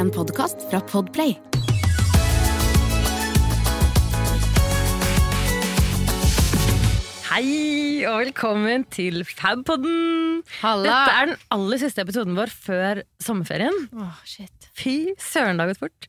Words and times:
En 0.00 0.10
podkast 0.10 0.62
fra 0.70 0.80
Podplay. 0.80 1.36
Hei 7.30 8.02
og 8.08 8.20
velkommen 8.24 8.84
til 8.92 9.22
Fabpodden! 9.28 10.40
Halla! 10.60 10.84
Dette 10.86 11.16
er 11.16 11.28
den 11.30 11.42
aller 11.54 11.80
siste 11.82 12.02
episoden 12.02 12.36
vår 12.38 12.50
før 12.52 13.02
sommerferien. 13.22 13.76
Åh, 13.94 14.22
shit. 14.26 14.70
Fy 14.76 14.94
søren, 15.20 15.60
det 15.60 15.66
har 15.66 15.72
gått 15.74 15.84
fort. 15.84 16.08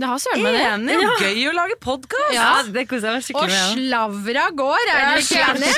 Det 0.00 0.08
har 0.08 0.20
søren 0.22 0.44
meg 0.46 0.54
det. 0.56 0.66
Enig! 0.70 0.96
og 1.02 1.24
Gøy 1.24 1.42
å 1.50 1.54
lage 1.56 1.76
podkast! 1.82 2.34
Ja. 2.36 2.50
det 2.72 2.86
koser 2.88 3.10
jeg 3.10 3.18
meg 3.18 3.40
Og 3.42 3.50
med. 3.50 3.56
slavra 3.74 4.44
går, 4.62 4.82
er 4.86 5.00
dere 5.02 5.24
ikke 5.24 5.40
enige? 5.50 5.72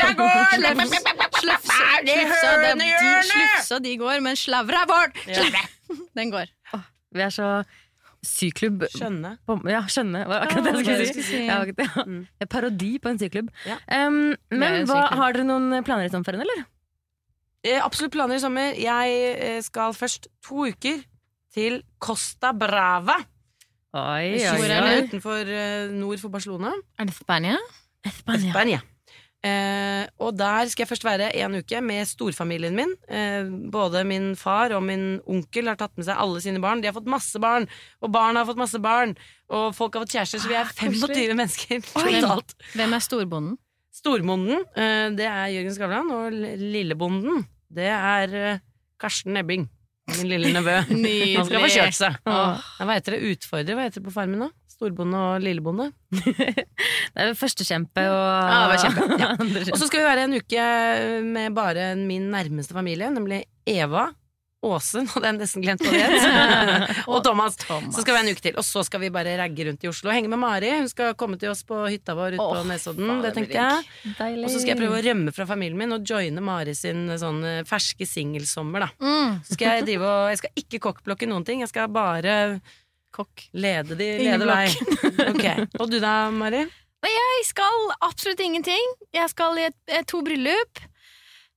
Slufsa, 1.43 1.89
det 2.07 2.19
slefsa, 3.33 3.81
de, 3.83 3.97
går, 3.99 4.21
men 4.23 4.39
slavra 4.39 4.85
vår 4.91 5.15
Slavra. 5.25 5.65
Den 6.19 6.31
går. 6.33 6.51
Vi 7.13 7.25
er 7.25 7.33
så 7.35 7.49
syklubb 8.23 8.85
Skjønne. 8.93 9.35
på, 9.47 9.57
Ja, 9.71 9.81
skjønne. 9.91 10.23
Var 10.31 10.45
akkurat 10.47 10.69
det 10.69 10.73
jeg 10.73 10.85
det 10.87 11.09
skulle 11.11 11.25
si. 11.25 11.25
si. 11.27 11.41
Ja, 11.49 11.65
ja. 11.67 12.05
Mm. 12.07 12.21
Parodi 12.49 12.93
på 13.03 13.11
en 13.11 13.19
syklubb. 13.19 13.51
Ja. 13.67 13.79
Um, 14.07 14.37
men 14.51 14.87
hva, 14.87 15.09
har 15.11 15.35
dere 15.35 15.47
noen 15.49 15.83
planer 15.83 16.07
i 16.07 16.13
sommerferien, 16.13 16.45
eller? 16.47 16.63
Eh, 17.63 17.79
absolutt 17.83 18.15
planer 18.15 18.39
i 18.39 18.43
sommer. 18.43 18.79
Jeg 18.79 19.19
eh, 19.39 19.59
skal 19.63 19.95
først 19.95 20.31
to 20.43 20.69
uker 20.71 21.03
til 21.55 21.83
Costa 22.03 22.53
Brava. 22.57 23.19
Oi, 23.93 24.39
oi, 24.41 24.71
oi. 24.73 24.95
Utenfor 25.05 25.51
eh, 25.53 25.91
nord 25.93 26.23
for 26.23 26.33
Barcelona. 26.33 26.73
Er 26.99 27.11
det 27.11 27.15
Spania? 27.19 27.59
Spania. 28.09 28.55
Spania. 28.55 28.81
Eh, 29.43 30.05
og 30.23 30.37
der 30.39 30.69
skal 30.71 30.85
jeg 30.85 30.91
først 30.93 31.05
være 31.07 31.33
en 31.43 31.57
uke 31.59 31.81
med 31.83 32.07
storfamilien 32.07 32.77
min. 32.79 32.93
Eh, 33.11 33.49
både 33.75 34.05
min 34.07 34.33
far 34.39 34.75
og 34.77 34.85
min 34.87 35.19
onkel 35.27 35.71
har 35.73 35.81
tatt 35.81 35.97
med 35.99 36.07
seg 36.07 36.21
alle 36.23 36.43
sine 36.45 36.63
barn. 36.63 36.83
De 36.83 36.87
har 36.91 36.95
fått 36.95 37.11
masse 37.11 37.43
barn, 37.43 37.67
og 38.01 38.15
barna 38.15 38.43
har 38.43 38.51
fått 38.53 38.63
masse 38.63 38.79
barn. 38.83 39.17
Og 39.51 39.75
folk 39.75 39.99
har 39.99 40.07
fått 40.07 40.15
kjærester, 40.15 40.45
så 40.45 40.53
vi 40.53 40.59
er 40.61 40.71
25 40.71 41.35
mennesker 41.35 41.83
totalt. 41.91 42.55
Hvem 42.77 42.95
er 42.95 43.05
storbonden? 43.05 43.59
Storbonden, 43.93 44.63
eh, 44.79 45.11
det 45.19 45.27
er 45.29 45.51
Jørgen 45.53 45.75
Skavlan, 45.75 46.15
og 46.15 46.33
lillebonden, 46.63 47.43
det 47.69 47.91
er 47.93 48.39
eh, 48.39 48.63
Karsten 49.03 49.35
Nebbing. 49.37 49.67
Min 50.21 50.31
lille 50.31 50.53
nevø. 50.55 50.75
Han 50.89 51.47
skal 51.49 51.65
få 51.65 51.71
kjørt 51.77 51.97
seg. 51.99 52.19
Åh. 52.29 52.67
Hva 52.83 52.97
heter 52.99 53.17
det? 53.17 53.33
Utfordrer? 53.35 53.79
Hva 53.79 53.87
heter 53.89 54.03
det 54.03 54.07
på 54.09 54.15
farmen 54.15 54.45
nå? 54.45 54.51
Storbonde 54.73 55.19
og 55.19 55.45
lillebonde? 55.45 55.91
Det 57.13 57.21
er 57.21 57.35
førstekjempe 57.39 58.03
og 58.09 58.23
Ja, 58.25 58.57
det 58.63 58.71
var 58.73 58.81
kjempe, 58.83 59.19
ja. 59.23 59.29
Og 59.75 59.79
så 59.79 59.87
skal 59.87 60.01
vi 60.01 60.07
være 60.09 60.25
en 60.27 60.37
uke 60.41 60.65
med 61.29 61.55
bare 61.55 61.93
min 62.01 62.31
nærmeste 62.33 62.75
familie, 62.75 63.11
nemlig 63.13 63.43
Eva, 63.69 64.09
Åse, 64.63 65.01
nå 65.03 65.11
hadde 65.17 65.27
jeg 65.27 65.37
nesten 65.41 65.63
glemt 65.65 65.81
hva 65.83 65.91
det 65.91 66.03
het, 66.07 66.99
og 67.11 67.17
Thomas. 67.27 67.57
Thomas. 67.59 67.97
Så 67.97 68.05
skal 68.05 68.15
vi 68.15 68.19
ha 68.21 68.23
en 68.23 68.31
uke 68.37 68.45
til. 68.45 68.55
Og 68.61 68.67
så 68.67 68.85
skal 68.87 69.01
vi 69.03 69.09
bare 69.11 69.33
ragge 69.41 69.65
rundt 69.67 69.83
i 69.83 69.89
Oslo 69.91 70.13
henge 70.15 70.31
med 70.31 70.39
Mari. 70.39 70.69
Hun 70.79 70.87
skal 70.93 71.17
komme 71.19 71.35
til 71.41 71.51
oss 71.51 71.65
på 71.67 71.81
hytta 71.91 72.15
vår 72.15 72.37
ute 72.37 72.43
på 72.45 72.61
Åh, 72.61 72.67
Nesodden. 72.69 73.09
faen, 73.11 73.23
Det 73.25 73.33
tenkte 73.41 73.59
jeg. 73.59 73.89
Deilig. 74.21 74.45
Og 74.47 74.53
så 74.55 74.61
skal 74.63 74.71
jeg 74.75 74.81
prøve 74.85 75.01
å 75.01 75.03
rømme 75.09 75.35
fra 75.35 75.49
familien 75.51 75.81
min 75.81 75.97
og 75.97 76.07
joine 76.07 76.45
Mari 76.47 76.77
sin 76.79 77.09
sånn 77.19 77.41
eh, 77.49 77.65
ferske 77.67 78.07
singelsommer, 78.07 78.87
da. 78.87 78.93
Mm. 79.03 79.41
Så 79.49 79.57
skal 79.59 79.81
jeg 79.81 79.89
drive 79.91 80.13
og 80.13 80.31
Jeg 80.31 80.41
skal 80.45 80.63
ikke 80.63 80.83
kokkblokke 80.87 81.27
noen 81.33 81.49
ting, 81.49 81.65
jeg 81.67 81.73
skal 81.73 81.91
bare 81.91 82.37
Kokk. 83.13 83.49
lede 83.53 83.99
de 83.99 84.07
lede 84.23 84.47
vei. 84.49 84.69
okay. 85.33 85.67
Og 85.83 85.91
du 85.91 85.99
da, 86.01 86.31
Mari? 86.33 86.63
Jeg 87.03 87.43
skal 87.51 87.91
absolutt 88.07 88.41
ingenting. 88.47 88.95
Jeg 89.13 89.27
skal 89.35 89.59
i 89.59 89.67
et, 89.73 89.77
et, 89.91 90.07
to 90.07 90.23
bryllup. 90.23 90.85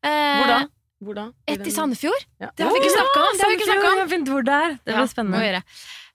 Eh, 0.02 0.09
Hvor 0.42 0.50
da? 0.50 0.58
Hvor 1.06 1.17
da? 1.17 1.28
Et 1.52 1.61
i 1.61 1.73
Sandefjord. 1.73 2.25
Ja. 2.42 2.50
Det 2.52 2.66
har 2.66 2.73
vi 2.73 2.81
ikke 2.81 2.95
snakka 2.95 3.22
om! 3.22 3.36
Det 3.36 3.45
har 3.45 3.52
vi 3.52 3.59
ikke 3.59 3.70
snakket 3.70 3.86
om. 3.86 3.95
Jeg 3.95 4.03
har 4.06 4.11
funnet 4.16 4.34
hvor 4.34 4.48
det 4.48 4.58
er. 4.58 4.75
Det 4.75 4.92
blir 4.92 5.03
ja, 5.03 5.11
spennende. 5.11 5.61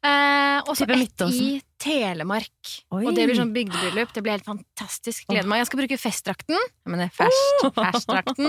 Eh, 0.01 0.59
og 0.65 0.77
så 0.79 0.87
ett 0.89 1.25
i 1.37 1.49
Telemark. 1.81 2.71
Oi. 2.97 3.03
Og 3.05 3.11
det 3.17 3.27
blir 3.29 3.37
sånn 3.37 3.53
bygdebryllup. 3.53 4.15
Det 4.17 4.23
blir 4.25 4.39
helt 4.39 4.49
fantastisk. 4.49 5.27
Gleder 5.29 5.49
meg. 5.51 5.61
Jeg 5.63 5.71
skal 5.71 5.83
bruke 5.83 5.99
festdrakten. 6.01 6.57
Jeg 6.57 6.95
mener 6.95 7.13
fest, 7.15 7.67
festdrakten. 7.77 8.49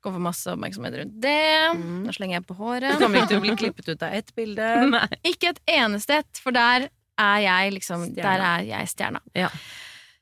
Skal 0.00 0.16
få 0.16 0.22
masse 0.24 0.48
oppmerksomhet 0.50 0.96
rundt 1.02 1.18
det. 1.22 1.36
Mm. 1.76 2.00
Nå 2.06 2.14
slenger 2.16 2.40
jeg 2.40 2.46
på 2.48 2.56
Du 2.56 2.62
håret. 2.64 2.96
kommer 2.98 3.20
ikke 3.20 3.34
til 3.34 3.40
å 3.40 3.44
bli 3.44 3.56
klippet 3.62 3.92
ut 3.92 4.06
av 4.06 4.16
ett 4.16 4.34
bilde. 4.34 4.70
Nei. 4.94 5.06
Ikke 5.28 5.52
et 5.52 5.62
eneste 5.76 6.22
et, 6.22 6.42
for 6.42 6.56
der 6.56 6.88
er 7.20 7.44
jeg 7.44 7.76
liksom. 7.76 8.08
Der 8.16 8.46
er 8.50 8.66
jeg 8.66 8.90
stjerna. 8.90 9.22
Ja. 9.36 9.52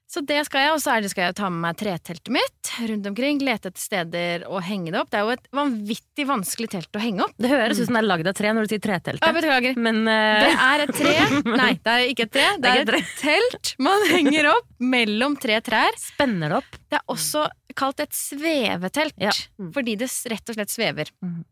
Så 0.08 0.22
det 0.24 0.38
skal 0.48 0.62
jeg, 0.64 0.72
og 0.72 0.80
så 0.80 0.94
er 0.94 1.04
skal 1.12 1.26
jeg 1.26 1.34
ta 1.36 1.50
med 1.52 1.60
meg 1.66 1.76
treteltet 1.76 2.30
mitt 2.32 2.70
rundt 2.88 3.06
omkring. 3.10 3.42
Lete 3.44 3.68
etter 3.68 3.82
steder 3.82 4.44
å 4.48 4.60
henge 4.64 4.94
det 4.94 5.02
opp. 5.02 5.10
Det 5.12 5.18
er 5.18 5.26
jo 5.26 5.34
et 5.34 5.48
vanvittig 5.52 6.24
vanskelig 6.30 6.68
telt 6.72 6.96
å 6.96 7.02
henge 7.02 7.26
opp. 7.26 7.34
Det 7.36 7.50
høres 7.52 7.76
ut 7.82 7.90
som 7.90 7.98
det 7.98 8.00
er 8.00 8.08
lagd 8.08 8.30
av 8.30 8.36
tre 8.38 8.52
når 8.56 8.64
du 8.64 8.72
sier 8.72 8.80
Ja, 8.80 8.86
treteltet. 8.86 9.36
beklager. 9.36 9.76
Men 9.84 10.00
uh... 10.08 10.46
Det 10.46 10.54
er 10.64 10.84
et 10.86 10.92
tre. 10.96 11.14
Nei, 11.60 11.70
det 11.84 11.92
er 11.94 12.04
ikke 12.14 12.24
et 12.24 12.32
tre. 12.38 12.46
Det 12.62 12.70
er 12.70 12.80
er 12.80 12.88
ikke 12.88 13.02
et 13.02 13.18
telt 13.26 13.72
man 13.84 14.06
henger 14.08 14.48
opp 14.54 14.70
mellom 14.96 15.36
tre 15.44 15.58
trær. 15.66 15.98
spenner 16.00 16.54
det 16.54 16.60
opp. 16.62 16.78
Det 16.88 17.00
er 17.02 17.04
også 17.12 17.44
kalt 17.78 18.00
et 18.06 18.16
svevetelt, 18.16 19.18
Ja. 19.20 19.34
fordi 19.76 19.98
det 20.00 20.08
rett 20.32 20.48
og 20.48 20.56
slett 20.56 20.72
svever. 20.72 21.12
Mm. 21.20 21.42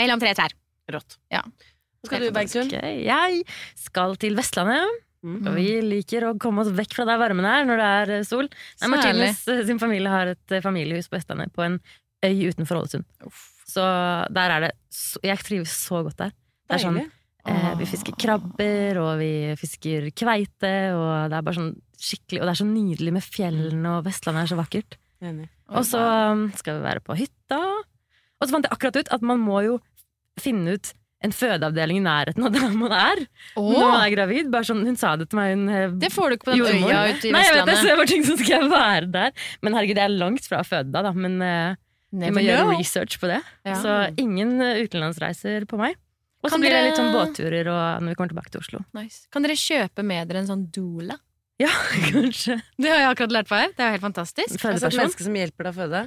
Mellom 0.00 0.22
tre 0.24 0.32
trær. 0.38 0.56
Rått. 0.88 1.18
Ja. 1.28 1.42
Hva 1.44 2.08
skal 2.08 2.24
du, 2.24 2.30
Bergtun? 2.32 2.72
Jeg 2.72 3.44
skal 3.76 4.16
til 4.16 4.38
Vestlandet. 4.38 5.04
Mm. 5.26 5.38
Og 5.42 5.54
vi 5.56 5.66
liker 5.82 6.28
å 6.28 6.34
komme 6.38 6.62
oss 6.62 6.70
vekk 6.74 6.94
fra 6.94 7.06
der 7.08 7.18
varmen 7.18 7.46
er 7.48 7.64
når 7.66 7.80
det 7.80 7.86
er 8.00 8.12
eh, 8.18 8.26
sol. 8.26 8.46
Nei, 8.84 9.32
Så 9.34 9.56
eh, 9.56 9.64
sin 9.66 9.80
familie 9.82 10.12
har 10.12 10.30
et 10.34 10.54
eh, 10.54 10.62
familiehus 10.62 11.10
på 11.10 11.18
Vestlandet 11.18 11.50
på 11.54 11.64
en 11.66 11.80
øy 12.26 12.50
utenfor 12.52 12.80
Ålesund. 12.82 13.06
Så 13.68 13.84
der 14.34 14.54
er 14.54 14.66
det 14.66 14.72
Jeg 15.26 15.42
trives 15.44 15.74
så 15.74 16.04
godt 16.06 16.22
der. 16.22 16.32
Det 16.68 16.78
er 16.78 16.84
sånn, 16.84 17.00
eh, 17.02 17.68
vi 17.80 17.88
fisker 17.88 18.16
krabber, 18.20 19.02
og 19.02 19.10
vi 19.20 19.32
fisker 19.58 20.08
kveite, 20.14 20.72
og 20.94 21.32
det 21.32 21.38
er 21.38 21.44
bare 21.46 21.58
sånn 21.58 21.74
skikkelig 21.98 22.40
Og 22.40 22.46
det 22.46 22.52
er 22.52 22.60
så 22.60 22.68
nydelig 22.68 23.12
med 23.18 23.26
fjellene, 23.26 23.96
og 23.96 24.06
Vestlandet 24.06 24.46
er 24.46 24.52
så 24.52 24.60
vakkert. 24.60 24.98
Og 25.74 25.84
så 25.84 25.98
um, 25.98 26.46
skal 26.56 26.78
vi 26.78 26.86
være 26.86 27.02
på 27.02 27.16
hytta. 27.18 27.58
Og 28.38 28.46
så 28.46 28.54
fant 28.54 28.68
jeg 28.68 28.74
akkurat 28.76 29.00
ut 29.00 29.10
at 29.16 29.24
man 29.26 29.42
må 29.42 29.64
jo 29.66 29.80
finne 30.38 30.76
ut 30.78 30.92
en 31.24 31.34
fødeavdeling 31.34 31.98
i 31.98 32.04
nærheten 32.04 32.46
av 32.46 32.52
der 32.54 32.74
man 32.78 32.92
er 32.94 33.24
når 33.56 33.78
man 33.82 34.02
er 34.04 34.12
gravid. 34.14 34.50
Bare 34.52 34.68
sånn, 34.68 34.84
hun 34.86 34.98
sa 34.98 35.16
det 35.18 35.28
til 35.32 35.40
meg. 35.40 35.54
Hun, 35.56 35.64
eh, 35.74 35.94
det 35.98 36.12
får 36.14 36.30
du 36.30 36.36
ikke 36.36 36.50
på 36.50 36.54
den 36.54 36.62
jordmor. 36.62 36.92
øya 36.92 37.00
ute 37.10 37.28
i 37.28 37.32
Nei, 37.34 37.42
jeg 37.42 37.56
vet 37.56 37.70
Vestlandet. 37.72 37.90
jeg 37.90 38.00
bare 38.00 38.10
ting 38.12 38.26
som 38.28 38.40
skal 38.40 38.68
være 38.72 39.12
der. 39.16 39.46
Men 39.66 39.78
herregud, 39.78 39.98
jeg 39.98 40.06
er 40.06 40.18
langt 40.20 40.50
fra 40.50 40.62
å 40.62 40.66
føde 40.68 40.94
da, 40.94 41.02
da. 41.08 41.14
Men 41.26 41.38
uh, 41.42 41.78
vi 42.14 42.30
må 42.34 42.44
gjøre 42.44 42.68
know. 42.68 42.76
research 42.78 43.18
på 43.20 43.30
det. 43.30 43.40
Ja. 43.66 43.78
Så 43.82 43.96
ingen 44.20 44.60
eh, 44.62 44.84
utenlandsreiser 44.86 45.66
på 45.68 45.80
meg. 45.80 45.98
Og 46.38 46.52
så 46.52 46.54
Kan 46.54 46.62
blir 46.62 46.70
det 46.70 46.82
litt 46.86 47.00
sånn 47.00 47.10
båtturer 47.10 47.66
og 47.66 48.04
når 48.04 48.12
vi 48.12 48.18
kommer 48.20 48.30
tilbake 48.30 48.52
til 48.54 48.62
Oslo. 48.62 48.84
Nice. 48.94 49.24
Kan 49.34 49.42
dere 49.42 49.58
kjøpe 49.58 50.04
med 50.06 50.30
dere 50.30 50.44
en 50.44 50.52
sånn 50.52 50.68
doula? 50.70 51.18
Ja, 51.58 51.72
kanskje. 52.12 52.60
Det 52.78 52.92
har 52.92 53.02
jeg 53.02 53.10
akkurat 53.10 53.34
lært 53.34 53.50
på 53.50 53.58
her. 53.58 53.74
Det 53.74 53.82
er 53.82 53.90
jo 53.90 53.98
helt 53.98 54.06
fantastisk. 54.06 54.54
Altså 54.62 54.86
et 54.86 55.00
menneske 55.02 55.26
som 55.26 55.34
hjelper 55.34 55.66
deg 55.66 55.74
å 55.74 55.78
føde. 55.82 56.04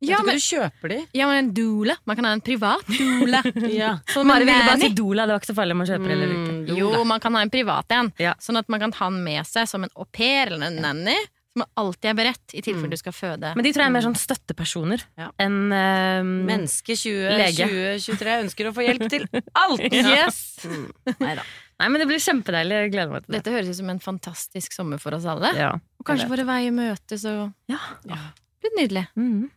Ja, 0.00 0.16
Vet 0.16 0.24
du 0.24 0.26
men, 0.30 0.36
ikke 0.36 0.40
du 0.40 0.56
kjøper 0.56 0.88
de? 0.94 0.98
ja, 1.12 1.26
men 1.28 1.36
en 1.44 1.50
doula. 1.54 1.96
Man 2.08 2.16
kan 2.16 2.24
ha 2.24 2.32
en 2.32 2.40
privat 2.40 2.86
doula. 2.88 3.42
Ja. 3.80 3.90
Sånn 4.08 4.26
Mari 4.30 4.46
ville 4.48 4.64
bare 4.64 4.80
si 4.80 4.88
doula, 4.96 5.26
det 5.28 5.34
var 5.36 5.42
ikke 5.42 5.50
så 5.52 5.56
farlig 5.58 5.76
om 5.76 5.82
man 5.82 5.90
kjøper 5.90 6.14
eller 6.14 6.30
ikke. 6.36 6.54
Mm, 6.54 6.78
Jo, 6.78 6.88
man 7.04 7.20
kan 7.20 7.36
ha 7.36 7.42
en 7.44 7.52
privat 7.52 7.92
en. 7.98 8.08
Ja. 8.18 8.32
Sånn 8.40 8.56
at 8.56 8.68
man 8.72 8.80
kan 8.80 8.92
ha 8.96 9.10
den 9.12 9.20
med 9.26 9.44
seg 9.46 9.68
som 9.68 9.84
en 9.84 9.92
au 9.94 10.06
pair 10.08 10.54
eller 10.54 10.70
en 10.72 10.80
nanny. 10.86 11.18
Som 11.50 11.64
alltid 11.82 12.06
er 12.12 12.14
beredt 12.14 12.52
i 12.54 12.60
tilfelle 12.62 12.86
Mm. 12.86 12.92
du 12.94 12.96
skal 12.96 13.12
føde. 13.12 13.48
Men 13.58 13.64
de 13.66 13.72
tror 13.74 13.82
jeg 13.82 13.90
er 13.90 13.94
mer 13.96 14.04
sånn 14.06 14.14
støttepersoner 14.16 15.02
Ja. 15.18 15.32
enn 15.42 15.72
eh, 15.74 16.22
Menneske 16.22 16.94
20, 16.94 17.36
Lege. 17.36 17.66
2023 17.66 18.36
ønsker 18.44 18.68
å 18.70 18.72
få 18.76 18.84
hjelp 18.86 19.08
til 19.10 19.26
alt! 19.66 19.82
Yes! 19.92 20.38
Mm. 20.64 20.86
Neida. 21.18 21.42
Nei, 21.80 21.88
men 21.90 21.98
det 22.00 22.06
blir 22.06 22.22
kjempedeilig. 22.22 22.78
Jeg 22.86 22.92
gleder 22.94 23.10
meg 23.16 23.24
til 23.26 23.32
det. 23.34 23.40
Dette 23.42 23.52
høres 23.56 23.68
ut 23.74 23.78
som 23.82 23.90
en 23.90 23.98
fantastisk 24.04 24.72
sommer 24.78 25.00
for 25.02 25.16
oss 25.18 25.26
alle. 25.28 25.50
Ja. 25.58 25.72
Og 25.98 26.06
kanskje 26.06 26.28
våre 26.30 26.46
veier 26.48 26.72
møtes 26.76 27.24
og 27.28 27.50
Ja. 27.68 27.82
Det 28.06 28.16
blir 28.62 28.76
nydelig. 28.84 29.06
Mhm. 29.18 29.50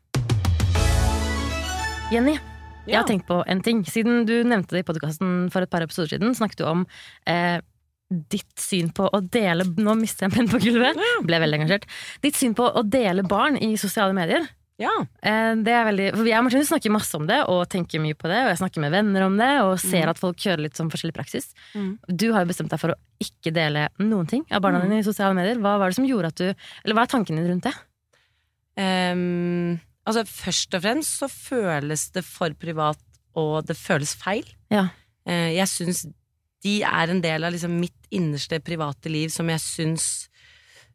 Jenny, 2.14 2.34
jeg 2.86 2.98
har 3.00 3.06
tenkt 3.08 3.26
på 3.30 3.40
en 3.50 3.62
ting. 3.66 3.82
Siden 3.90 4.26
du 4.30 4.34
nevnte 4.46 4.76
det 4.76 4.84
i 4.84 4.88
podkasten 4.88 5.48
for 5.54 5.66
et 5.66 5.72
par 5.72 5.86
episoder 5.86 6.12
siden, 6.14 6.34
snakket 6.38 6.60
du 6.62 6.66
om 6.70 6.82
eh, 7.30 7.60
ditt 8.30 8.60
syn 8.60 8.92
på 8.94 9.08
å 9.10 9.22
dele 9.34 9.66
Nå 9.80 9.96
mistet 9.98 10.26
jeg 10.26 10.30
en 10.30 10.36
penn 10.36 10.50
på 10.52 10.60
gulvet. 10.62 11.00
Ble 11.26 11.40
veldig 11.42 11.62
engasjert. 11.62 11.88
Ditt 12.22 12.38
syn 12.38 12.54
på 12.58 12.68
å 12.68 12.84
dele 12.86 13.24
barn 13.26 13.58
i 13.58 13.72
sosiale 13.82 14.14
medier. 14.18 14.46
Ja. 14.82 14.92
Eh, 15.24 15.54
det 15.64 15.74
er 15.74 15.88
veldig, 15.88 16.10
for 16.18 16.28
jeg 16.28 16.38
og 16.42 16.46
Martine 16.50 16.68
snakker 16.68 16.94
masse 16.94 17.18
om 17.18 17.26
det 17.30 17.40
og 17.50 17.64
tenker 17.72 18.04
mye 18.04 18.18
på 18.20 18.30
det. 18.30 18.42
Og 18.44 18.52
jeg 18.52 18.60
snakker 18.62 18.84
med 18.84 18.94
venner 18.94 19.26
om 19.30 19.40
det 19.40 19.50
og 19.64 19.74
ser 19.82 20.12
at 20.12 20.20
folk 20.22 20.38
kjører 20.44 20.66
litt 20.68 20.78
sånn 20.78 20.92
forskjellig 20.94 21.16
praksis. 21.18 21.50
Mm. 21.78 21.96
Du 22.10 22.28
har 22.36 22.44
jo 22.46 22.52
bestemt 22.52 22.74
deg 22.74 22.82
for 22.84 22.94
å 22.94 23.00
ikke 23.24 23.54
dele 23.56 23.88
noen 24.04 24.30
ting 24.30 24.44
av 24.52 24.62
barna 24.66 24.84
Mm. 24.84 24.90
dine 24.90 25.00
i 25.02 25.08
sosiale 25.08 25.34
medier. 25.40 25.58
Hva 25.64 25.78
var 25.82 25.90
det 25.90 25.98
som 25.98 26.06
gjorde 26.10 26.34
at 26.34 26.42
du 26.44 26.46
Eller 26.52 26.94
hva 27.00 27.08
er 27.08 27.14
tanken 27.16 27.40
din 27.40 27.48
rundt 27.48 27.64
det? 27.70 27.74
Ehm, 28.82 29.80
altså, 30.06 30.26
først 30.30 30.76
og 30.78 30.84
fremst 30.86 31.22
så 31.22 31.30
føles 31.32 32.10
det 32.16 32.26
for 32.28 32.54
privat, 32.60 33.00
og 33.40 33.66
det 33.68 33.78
føles 33.80 34.14
feil. 34.20 34.46
Ja. 34.74 34.88
Eh, 35.26 35.54
jeg 35.58 35.68
syns 35.72 36.06
de 36.64 36.78
er 36.88 37.12
en 37.12 37.22
del 37.24 37.44
av 37.44 37.52
liksom 37.52 37.74
mitt 37.80 38.08
innerste 38.14 38.60
private 38.64 39.12
liv 39.12 39.32
som 39.34 39.50
jeg 39.52 39.60
syns 39.60 40.06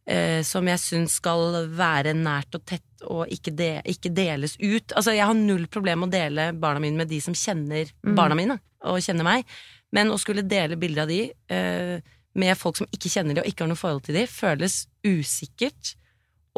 eh, 0.08 0.40
Som 0.46 0.68
jeg 0.70 0.80
syns 0.80 1.18
skal 1.20 1.66
være 1.76 2.14
nært 2.16 2.56
og 2.56 2.62
tett 2.64 3.04
og 3.04 3.28
ikke, 3.28 3.52
de, 3.52 3.66
ikke 3.84 4.10
deles 4.16 4.56
ut. 4.58 4.94
Altså, 4.96 5.12
jeg 5.12 5.26
har 5.28 5.36
null 5.36 5.66
problem 5.68 6.00
med 6.02 6.08
å 6.08 6.16
dele 6.16 6.46
barna 6.56 6.80
mine 6.80 6.96
med 6.96 7.10
de 7.12 7.20
som 7.20 7.36
kjenner 7.36 7.90
Mm. 8.02 8.14
barna 8.16 8.34
mine 8.38 8.56
og 8.88 9.02
kjenner 9.04 9.26
meg, 9.26 9.44
Men 9.92 10.10
å 10.12 10.18
skulle 10.20 10.42
dele 10.44 10.76
bilder 10.76 11.02
av 11.02 11.08
de 11.08 11.32
eh, 11.48 12.00
med 12.34 12.58
folk 12.58 12.76
som 12.76 12.88
ikke 12.92 13.08
kjenner 13.08 13.34
de 13.34 13.40
og 13.40 13.46
ikke 13.48 13.64
har 13.64 13.70
noe 13.70 13.80
forhold 13.80 14.02
til 14.04 14.14
de, 14.18 14.26
føles 14.26 14.86
usikkert. 15.04 15.94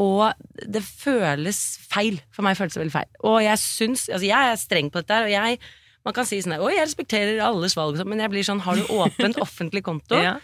Og 0.01 0.33
det 0.65 0.81
føles 0.87 1.59
feil. 1.91 2.21
For 2.33 2.47
meg 2.47 2.57
føles 2.59 2.73
det 2.77 2.81
veldig 2.85 2.95
feil. 2.95 3.11
Og 3.29 3.39
jeg 3.45 3.61
syns 3.61 4.07
Altså, 4.09 4.25
jeg 4.31 4.53
er 4.55 4.61
streng 4.61 4.89
på 4.91 5.03
dette 5.03 5.19
her, 5.19 5.27
og 5.29 5.35
jeg 5.35 5.59
Man 6.07 6.15
kan 6.17 6.25
si 6.25 6.39
sånn 6.41 6.55
her 6.57 6.63
Å, 6.65 6.71
jeg 6.73 6.87
respekterer 6.87 7.43
alles 7.45 7.75
valg, 7.77 7.99
sånn», 8.01 8.09
men 8.09 8.23
jeg 8.25 8.33
blir 8.33 8.47
sånn 8.47 8.63
Har 8.65 8.79
du 8.81 8.87
åpent 8.97 9.37
offentlig 9.47 9.83
konto, 9.85 10.17
Ja. 10.17 10.39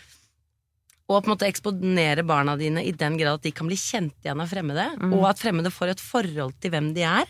og 1.09 1.23
på 1.23 1.29
en 1.31 1.33
måte 1.37 1.47
eksponere 1.49 2.25
barna 2.27 2.57
dine 2.59 2.83
i 2.85 2.91
den 2.93 3.17
grad 3.17 3.39
at 3.39 3.43
de 3.47 3.53
kan 3.55 3.69
bli 3.71 3.77
kjent 3.79 4.13
igjen 4.27 4.41
av 4.43 4.49
fremmede, 4.51 4.89
Mm. 4.99 5.13
og 5.15 5.29
at 5.31 5.39
fremmede 5.39 5.71
får 5.71 5.93
et 5.95 6.01
forhold 6.03 6.57
til 6.61 6.73
hvem 6.75 6.93
de 6.97 7.05
er. 7.07 7.27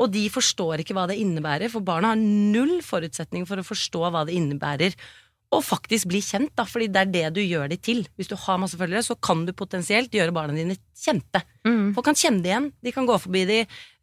Og 0.00 0.10
de 0.10 0.22
forstår 0.32 0.80
ikke 0.80 0.94
hva 0.96 1.04
det 1.06 1.18
innebærer, 1.20 1.68
for 1.70 1.84
barna 1.84 2.14
har 2.14 2.16
null 2.16 2.80
forutsetning 2.80 3.44
for 3.46 3.60
å 3.60 3.66
forstå 3.68 4.08
hva 4.10 4.24
det 4.26 4.32
innebærer. 4.34 4.96
Og 5.52 5.60
faktisk 5.64 6.08
bli 6.08 6.22
kjent, 6.24 6.52
da, 6.56 6.64
fordi 6.64 6.88
det 6.88 7.00
er 7.02 7.10
det 7.12 7.24
du 7.36 7.40
gjør 7.44 7.68
de 7.68 7.76
til. 7.76 8.06
Hvis 8.16 8.30
du 8.30 8.36
har 8.40 8.60
masse 8.62 8.78
følgere, 8.80 9.04
så 9.04 9.16
kan 9.20 9.44
du 9.44 9.52
potensielt 9.52 10.14
gjøre 10.14 10.32
barna 10.32 10.56
dine 10.56 10.78
kjente. 10.96 11.42
Mm. 11.68 11.92
Folk 11.96 12.06
kan 12.08 12.16
kjenne 12.16 12.40
det 12.44 12.52
igjen. 12.54 12.70
De 12.82 12.92
kan 12.94 13.08
gå 13.08 13.18
forbi 13.20 13.44
de, 13.48 13.58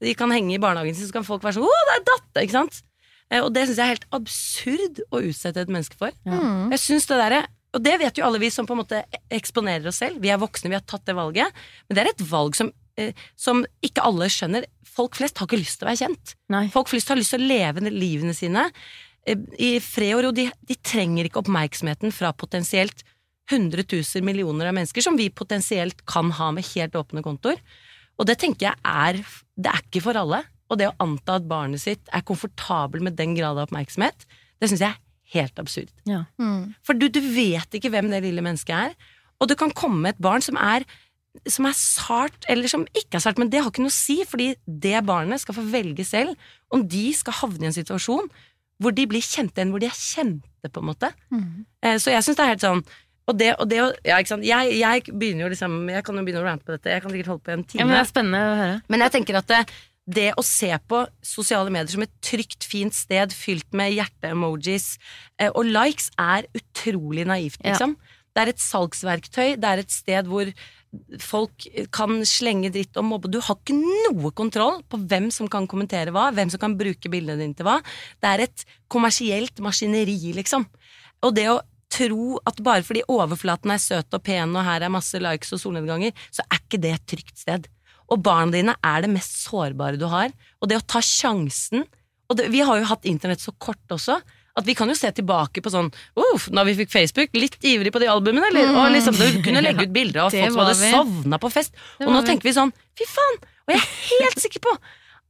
de 0.05 0.13
kan 0.19 0.29
henge 0.35 0.53
i 0.53 0.61
barnehagen 0.61 0.93
sin, 0.97 1.09
så 1.09 1.17
kan 1.17 1.25
folk 1.25 1.41
være 1.43 1.57
sånn 1.57 1.65
'Å, 1.65 1.79
det 1.89 1.95
er 1.95 2.05
datter!' 2.11 2.45
Ikke 2.45 2.57
sant? 2.59 2.83
Eh, 3.31 3.41
Og 3.41 3.53
det 3.53 3.67
syns 3.67 3.77
jeg 3.77 3.85
er 3.85 3.95
helt 3.95 4.09
absurd 4.11 5.01
å 5.11 5.21
utsette 5.25 5.61
et 5.61 5.69
menneske 5.73 5.97
for. 5.97 6.11
Mm. 6.25 6.69
Jeg 6.73 6.79
synes 6.85 7.09
det 7.09 7.17
der, 7.17 7.47
Og 7.71 7.83
det 7.85 7.99
vet 8.01 8.17
jo 8.17 8.25
alle 8.25 8.39
vi 8.41 8.49
som 8.49 8.65
på 8.65 8.73
en 8.73 8.81
måte 8.81 9.03
eksponerer 9.29 9.85
oss 9.87 9.97
selv. 10.01 10.19
Vi 10.19 10.29
er 10.29 10.39
voksne, 10.41 10.69
vi 10.69 10.77
har 10.77 10.81
tatt 10.81 11.05
det 11.05 11.13
valget. 11.13 11.53
Men 11.87 11.95
det 11.95 12.01
er 12.01 12.09
et 12.09 12.25
valg 12.25 12.55
som, 12.55 12.71
eh, 12.97 13.13
som 13.37 13.63
ikke 13.85 14.01
alle 14.01 14.25
skjønner. 14.25 14.65
Folk 14.83 15.13
flest 15.15 15.37
har 15.37 15.45
ikke 15.45 15.61
lyst 15.61 15.77
til 15.77 15.85
å 15.85 15.91
være 15.91 16.01
kjent. 16.01 16.33
Nei. 16.49 16.67
Folk 16.73 16.89
flest 16.89 17.07
har 17.09 17.15
lyst 17.15 17.29
til 17.29 17.41
å 17.41 17.47
leve 17.47 17.85
livene 17.93 18.33
sine 18.33 18.71
i 19.35 19.71
fred 19.83 20.15
og 20.17 20.23
ro. 20.25 20.33
De, 20.35 20.47
de 20.65 20.77
trenger 20.85 21.27
ikke 21.27 21.41
oppmerksomheten 21.43 22.13
fra 22.15 22.31
potensielt 22.33 23.03
100 23.49 23.85
000 23.89 24.25
millioner 24.25 24.69
av 24.69 24.75
mennesker 24.77 25.03
som 25.03 25.17
vi 25.17 25.29
potensielt 25.33 26.03
kan 26.09 26.29
ha 26.37 26.51
med 26.55 26.67
helt 26.75 26.97
åpne 26.97 27.23
kontoer. 27.25 27.59
Og 28.19 28.27
det 28.27 28.37
tenker 28.41 28.69
jeg 28.69 28.81
er 28.83 29.21
Det 29.55 29.71
er 29.71 29.83
ikke 29.85 30.03
for 30.05 30.19
alle. 30.19 30.43
Og 30.69 30.77
det 30.77 30.89
å 30.89 30.97
anta 31.01 31.39
at 31.39 31.47
barnet 31.49 31.81
sitt 31.81 32.11
er 32.13 32.25
komfortabel 32.25 33.01
med 33.01 33.17
den 33.17 33.33
grad 33.33 33.57
av 33.57 33.65
oppmerksomhet, 33.65 34.27
det 34.61 34.69
syns 34.69 34.83
jeg 34.83 34.93
er 34.93 34.99
helt 35.33 35.61
absurd. 35.61 35.89
Ja. 36.09 36.23
Mm. 36.37 36.75
For 36.85 36.97
du, 36.97 37.07
du 37.09 37.19
vet 37.19 37.73
ikke 37.73 37.89
hvem 37.93 38.11
det 38.11 38.21
lille 38.25 38.43
mennesket 38.45 38.75
er. 38.75 38.93
Og 39.41 39.49
det 39.49 39.57
kan 39.59 39.73
komme 39.73 40.11
et 40.11 40.21
barn 40.21 40.43
som 40.45 40.59
er, 40.61 40.85
som 41.49 41.65
er 41.69 41.77
sart, 41.77 42.45
eller 42.51 42.69
som 42.69 42.85
ikke 42.93 43.17
er 43.17 43.25
sart, 43.25 43.41
men 43.41 43.49
det 43.49 43.63
har 43.63 43.71
ikke 43.71 43.85
noe 43.85 43.93
å 43.93 43.97
si, 43.97 44.19
fordi 44.29 44.51
det 44.67 45.01
barnet 45.07 45.41
skal 45.41 45.57
få 45.57 45.65
velge 45.71 46.05
selv 46.05 46.37
om 46.73 46.85
de 46.85 47.07
skal 47.17 47.39
havne 47.41 47.65
i 47.65 47.71
en 47.71 47.77
situasjon 47.79 48.29
hvor 48.79 48.95
de 48.95 49.05
blir 49.11 49.21
kjente 49.25 49.59
igjen, 49.59 49.71
hvor 49.73 49.83
de 49.83 49.89
er 49.89 49.97
kjente, 49.99 50.69
på 50.71 50.81
en 50.83 50.87
måte. 50.89 51.09
Mm. 51.31 51.65
Eh, 51.83 51.97
Så 51.99 52.11
jeg 52.13 52.23
syns 52.23 52.37
det 52.39 52.45
er 52.45 52.53
helt 52.55 52.65
sånn 52.65 52.83
og 53.29 53.35
det, 53.37 53.51
og 53.61 53.67
det, 53.69 53.77
ja, 54.07 54.15
ikke 54.17 54.31
sant? 54.31 54.43
Jeg, 54.47 54.71
jeg 54.79 55.03
begynner 55.13 55.43
jo 55.45 55.49
liksom 55.53 55.73
Jeg 55.93 56.01
kan 56.03 56.15
jo 56.17 56.23
begynne 56.25 56.39
å 56.41 56.45
rante 56.47 56.65
på 56.65 56.73
dette. 56.73 56.89
Jeg 56.89 57.03
kan 57.03 57.11
sikkert 57.13 57.27
holde 57.29 57.43
på 57.45 57.51
i 57.51 57.53
en 57.59 57.63
time. 57.63 57.79
Ja, 57.83 57.85
men 57.85 57.93
det 57.93 57.99
er 58.01 58.07
spennende 58.09 58.39
å 58.41 58.55
høre. 58.57 58.77
Men 58.89 59.03
jeg 59.05 59.13
tenker 59.13 59.37
at 59.37 59.51
det, 59.51 59.59
det 60.09 60.23
å 60.33 60.41
se 60.47 60.71
på 60.89 61.01
sosiale 61.21 61.69
medier 61.69 61.93
som 61.93 62.01
et 62.07 62.15
trygt, 62.25 62.65
fint 62.65 62.97
sted 62.97 63.35
fylt 63.37 63.69
med 63.77 63.93
hjerte-emojis 63.93 64.87
eh, 65.37 65.51
og 65.53 65.61
likes, 65.69 66.09
er 66.17 66.49
utrolig 66.57 67.27
naivt, 67.29 67.61
Ja. 67.61 67.75
liksom. 67.75 67.93
Det 68.33 68.41
er 68.47 68.51
et 68.55 68.61
salgsverktøy, 68.65 69.55
det 69.61 69.69
er 69.75 69.83
et 69.83 69.93
sted 69.93 70.25
hvor 70.29 70.49
folk 71.21 71.67
kan 71.93 72.19
slenge 72.25 72.71
dritt 72.73 72.97
og 72.97 73.05
mobbe. 73.05 73.29
Du 73.31 73.39
har 73.43 73.57
ikke 73.59 73.77
noe 73.77 74.31
kontroll 74.35 74.81
på 74.89 74.99
hvem 75.09 75.29
som 75.33 75.49
kan 75.51 75.67
kommentere 75.69 76.13
hva, 76.15 76.29
hvem 76.33 76.49
som 76.49 76.61
kan 76.61 76.77
bruke 76.79 77.11
bildene 77.11 77.41
dine 77.43 77.57
til 77.57 77.67
hva. 77.67 77.77
Det 78.21 78.31
er 78.31 78.45
et 78.47 78.65
kommersielt 78.91 79.61
maskineri, 79.63 80.17
liksom. 80.37 80.65
Og 81.25 81.35
det 81.37 81.49
å 81.51 81.59
tro 81.89 82.37
at 82.47 82.61
bare 82.65 82.85
fordi 82.85 83.03
overflaten 83.09 83.73
er 83.73 83.81
søt 83.81 84.13
og 84.15 84.23
pen, 84.25 84.55
og 84.55 84.65
her 84.65 84.85
er 84.85 84.93
masse 84.93 85.19
likes 85.21 85.53
og 85.55 85.61
solnedganger, 85.61 86.13
så 86.33 86.45
er 86.45 86.61
ikke 86.61 86.81
det 86.81 86.95
et 86.95 87.07
trygt 87.15 87.37
sted. 87.41 87.69
Og 88.09 88.21
barna 88.25 88.53
dine 88.55 88.75
er 88.85 89.05
det 89.05 89.13
mest 89.13 89.41
sårbare 89.43 89.99
du 89.99 90.07
har. 90.09 90.33
Og 90.61 90.69
det 90.69 90.79
å 90.79 90.85
ta 90.85 91.01
sjansen 91.05 91.85
Og 92.29 92.37
det, 92.37 92.51
vi 92.53 92.59
har 92.61 92.77
jo 92.77 92.85
hatt 92.85 93.07
internett 93.09 93.41
så 93.41 93.49
kort 93.57 93.89
også. 93.89 94.19
At 94.59 94.67
vi 94.67 94.75
kan 94.77 94.91
jo 94.91 94.95
se 94.99 95.09
tilbake 95.15 95.63
på 95.63 95.71
sånn 95.73 95.87
Uff, 96.19 96.49
da 96.51 96.65
vi 96.67 96.75
fikk 96.81 96.91
Facebook, 96.93 97.31
litt 97.39 97.55
ivrig 97.63 97.91
på 97.95 98.01
de 98.03 98.09
albumene, 98.11 98.49
eller? 98.51 98.69
Og 98.75 98.91
liksom, 98.95 99.15
du 99.15 99.41
kunne 99.45 99.63
legge 99.63 99.87
ut 99.87 99.93
bilder 99.95 100.25
av 100.27 100.31
folk 100.35 100.51
som 100.51 100.63
hadde 100.65 100.79
sovna 100.93 101.39
på 101.41 101.51
fest. 101.53 101.75
Og 102.03 102.09
nå 102.11 102.21
vi. 102.21 102.27
tenker 102.33 102.49
vi 102.51 102.55
sånn, 102.59 102.73
fy 102.99 103.07
faen! 103.09 103.39
Og 103.69 103.75
jeg 103.75 103.83
er 103.83 104.25
helt 104.25 104.41
sikker 104.43 104.63
på 104.65 104.77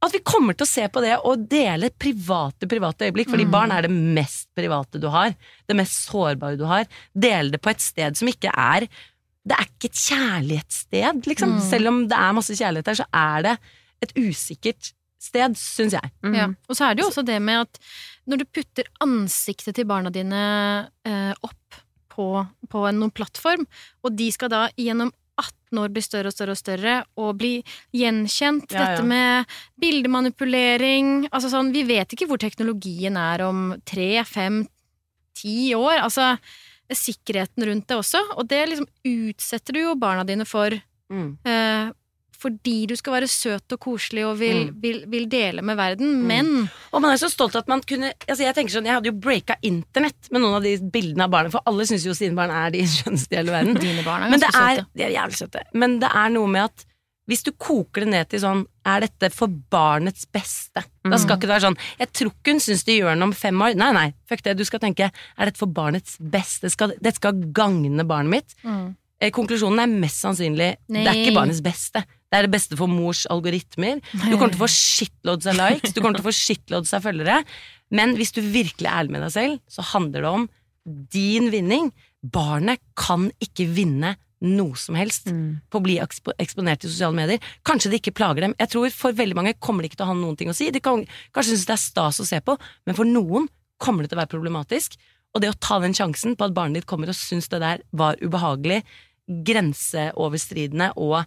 at 0.00 0.14
vi 0.16 0.22
kommer 0.24 0.56
til 0.56 0.64
å 0.64 0.70
se 0.70 0.86
på 0.88 1.02
det 1.04 1.12
og 1.28 1.42
dele 1.52 1.90
private, 1.92 2.64
private 2.70 3.04
øyeblikk. 3.10 3.28
Fordi 3.28 3.44
Mm. 3.44 3.50
barn 3.52 3.72
er 3.76 3.82
det 3.84 3.90
mest 3.92 4.48
private 4.56 4.96
du 5.02 5.10
har. 5.12 5.34
Det 5.68 5.76
mest 5.76 6.06
sårbare 6.08 6.56
du 6.56 6.64
har. 6.64 6.86
Dele 7.12 7.52
det 7.52 7.60
på 7.60 7.68
et 7.68 7.84
sted 7.84 8.16
som 8.16 8.28
ikke 8.32 8.48
er 8.56 8.88
Det 9.46 9.56
er 9.56 9.64
ikke 9.68 9.88
et 9.88 10.00
kjærlighetssted, 10.04 11.26
liksom. 11.26 11.52
Mm. 11.56 11.60
Selv 11.70 11.88
om 11.88 12.00
det 12.08 12.16
er 12.16 12.32
masse 12.36 12.52
kjærlighet 12.56 12.84
der, 12.90 12.98
så 12.98 13.06
er 13.12 13.42
det 13.46 13.54
et 14.04 14.12
usikkert 14.16 14.90
sted, 15.20 15.56
syns 15.60 15.94
jeg. 15.98 16.10
Mm. 16.24 16.34
Ja. 16.34 16.48
Og 16.68 16.78
så 16.78 16.88
er 16.88 16.96
det 16.96 17.04
jo 17.04 17.10
også 17.10 17.24
det 17.28 17.38
med 17.44 17.66
at 17.66 17.80
når 18.30 18.40
du 18.42 18.48
putter 18.56 18.88
ansiktet 19.04 19.76
til 19.76 19.88
barna 19.88 20.10
dine 20.14 20.42
eh, 21.04 21.32
opp 21.44 21.80
på, 22.10 22.26
på 22.72 22.84
en 22.88 22.98
noen 23.02 23.12
plattform, 23.14 23.66
og 24.04 24.16
de 24.16 24.30
skal 24.34 24.50
da 24.52 24.62
gjennom 24.80 25.12
18 25.40 25.78
år 25.80 25.92
bli 25.94 26.02
større 26.04 26.28
og 26.28 26.34
større 26.34 26.52
og 26.56 26.58
større, 26.60 26.94
og 27.16 27.36
bli 27.40 27.52
gjenkjent. 27.96 28.74
Ja, 28.74 28.80
ja. 28.80 28.88
Dette 28.90 29.06
med 29.08 29.54
bildemanipulering 29.80 31.28
Altså 31.30 31.48
sånn, 31.52 31.70
vi 31.72 31.84
vet 31.88 32.12
ikke 32.12 32.26
hvor 32.28 32.40
teknologien 32.42 33.16
er 33.16 33.44
om 33.46 33.70
tre, 33.88 34.24
fem, 34.28 34.62
ti 35.38 35.72
år. 35.76 36.02
Altså 36.04 36.34
sikkerheten 36.90 37.64
rundt 37.68 37.86
det 37.88 37.96
også, 38.00 38.20
og 38.34 38.48
det 38.50 38.64
liksom 38.72 38.88
utsetter 39.06 39.76
du 39.76 39.82
jo 39.84 39.96
barna 40.00 40.24
dine 40.26 40.46
for 40.48 40.74
Mm. 41.10 41.38
eh, 41.42 41.88
fordi 42.40 42.86
du 42.88 42.94
skal 42.96 43.12
være 43.18 43.28
søt 43.28 43.74
og 43.76 43.80
koselig 43.84 44.24
og 44.26 44.38
vil, 44.40 44.60
Mm. 44.70 44.76
vil, 44.82 44.98
vil 45.12 45.26
dele 45.28 45.62
med 45.62 45.76
verden, 45.76 46.22
men 46.26 46.70
Og 46.92 47.02
man 47.02 47.12
er 47.12 47.20
så 47.20 47.28
stolt 47.30 47.54
at 47.56 47.68
man 47.68 47.80
kunne 47.82 48.12
altså 48.26 48.42
Jeg 48.46 48.54
tenker 48.56 48.72
sånn, 48.78 48.86
jeg 48.88 48.94
hadde 48.96 49.10
jo 49.12 49.18
breaka 49.20 49.56
internett 49.62 50.30
med 50.32 50.40
noen 50.40 50.54
av 50.56 50.62
de 50.64 50.76
bildene 50.78 51.24
av 51.24 51.30
barna, 51.30 51.50
for 51.52 51.60
alle 51.66 51.84
syns 51.84 52.06
jo 52.06 52.14
sine 52.16 52.34
barn 52.34 52.50
er 52.50 52.70
de 52.72 52.80
skjønneste 52.96 53.32
i 53.32 53.36
hele 53.42 53.52
verden. 53.52 53.74
dine 53.80 54.02
barn 54.06 54.22
er 54.24 54.30
Men 54.30 54.40
ganske 54.40 54.62
er, 54.62 54.76
søte. 54.80 54.86
de 54.96 55.02
er 55.04 55.12
jævlig 55.18 55.36
søte. 55.42 55.62
Men 55.74 55.98
det 56.00 56.10
er 56.14 56.28
noe 56.30 56.48
med 56.48 56.64
at 56.70 56.86
hvis 57.30 57.44
du 57.46 57.52
koker 57.52 58.00
det 58.02 58.08
ned 58.10 58.28
til 58.32 58.40
sånn 58.42 58.64
Er 58.84 59.00
dette 59.04 59.28
for 59.30 59.46
barnets 59.46 60.24
beste? 60.26 60.82
Da 61.04 61.16
skal 61.20 61.36
ikke 61.36 61.46
det 61.46 61.52
være 61.52 61.66
sånn 61.68 61.76
Jeg 62.00 62.08
tror 62.16 62.30
ikke 62.32 62.50
hun 62.56 62.62
syns 62.64 62.82
det 62.88 62.96
gjør 62.98 63.14
noe 63.20 63.28
om 63.28 63.32
fem 63.36 63.60
år. 63.62 63.76
Nei, 63.78 63.92
nei, 63.94 64.06
fuck 64.26 64.42
det. 64.42 64.56
Du 64.58 64.64
skal 64.66 64.80
tenke 64.82 65.10
Er 65.12 65.44
dette 65.46 65.60
for 65.60 65.66
barnets 65.70 66.16
beste? 66.18 66.70
Skal, 66.72 66.96
dette 66.98 67.20
skal 67.20 67.32
gagne 67.54 68.02
barnet 68.08 68.30
mitt. 68.32 68.56
Mm. 68.64 68.96
Eh, 69.20 69.30
Konklusjonen 69.30 69.78
er 69.84 69.86
mest 69.92 70.24
sannsynlig 70.24 70.72
Det 70.88 71.06
er 71.06 71.20
ikke 71.20 71.36
barnets 71.36 71.60
beste. 71.62 72.02
Det 72.30 72.38
er 72.38 72.46
det 72.46 72.52
beste 72.54 72.76
for 72.78 72.86
mors 72.86 73.24
algoritmer. 73.30 73.98
Du 74.14 74.36
kommer 74.38 74.52
til 74.54 74.60
å 74.60 74.64
få 74.64 74.70
shitloads 74.70 75.48
av 75.50 75.56
likes, 75.58 75.92
du 75.92 76.00
kommer 76.00 76.14
til 76.14 76.22
å 76.24 76.28
få 76.30 76.36
shitloads 76.36 76.92
av 76.94 77.02
følgere. 77.02 77.40
Men 77.90 78.14
hvis 78.14 78.30
du 78.36 78.40
virkelig 78.44 78.86
er 78.86 79.00
ærlig 79.02 79.10
med 79.16 79.24
deg 79.26 79.32
selv, 79.34 79.60
så 79.66 79.82
handler 79.96 80.22
det 80.22 80.30
om 80.30 80.48
din 81.10 81.50
vinning. 81.50 81.90
Barnet 82.22 82.78
kan 82.94 83.30
ikke 83.42 83.66
vinne 83.74 84.14
noe 84.40 84.78
som 84.78 84.94
helst 84.96 85.26
Mm. 85.28 85.60
på 85.68 85.78
å 85.80 85.82
bli 85.84 85.98
eksponert 86.00 86.84
i 86.84 86.88
sosiale 86.88 87.12
medier. 87.12 87.40
Kanskje 87.66 87.90
det 87.90 87.98
ikke 88.00 88.14
plager 88.16 88.40
dem. 88.46 88.54
Jeg 88.58 88.70
tror 88.70 88.90
For 88.90 89.12
veldig 89.12 89.36
mange 89.36 89.52
kommer 89.60 89.82
det 89.82 89.90
ikke 89.90 89.98
til 90.00 90.06
å 90.06 90.12
ha 90.14 90.14
noen 90.16 90.36
ting 90.38 90.48
å 90.48 90.54
si. 90.56 90.70
De 90.70 90.80
kan 90.80 91.04
kanskje 91.34 91.56
synes 91.58 91.66
det 91.66 91.74
er 91.74 91.82
stas 91.82 92.20
å 92.20 92.26
se 92.26 92.40
på, 92.40 92.56
men 92.86 92.94
for 92.96 93.04
noen 93.04 93.48
kommer 93.78 94.02
det 94.02 94.10
til 94.10 94.16
å 94.18 94.22
være 94.22 94.32
problematisk. 94.38 94.96
Og 95.34 95.42
det 95.42 95.50
å 95.50 95.58
ta 95.60 95.78
den 95.80 95.92
sjansen 95.92 96.36
på 96.36 96.44
at 96.46 96.54
barnet 96.54 96.80
ditt 96.80 96.86
kommer 96.86 97.08
og 97.08 97.14
syns 97.18 97.48
det 97.48 97.60
der 97.60 97.82
var 97.92 98.16
ubehagelig, 98.22 98.82
grenseoverstridende 99.28 100.92
og 100.96 101.24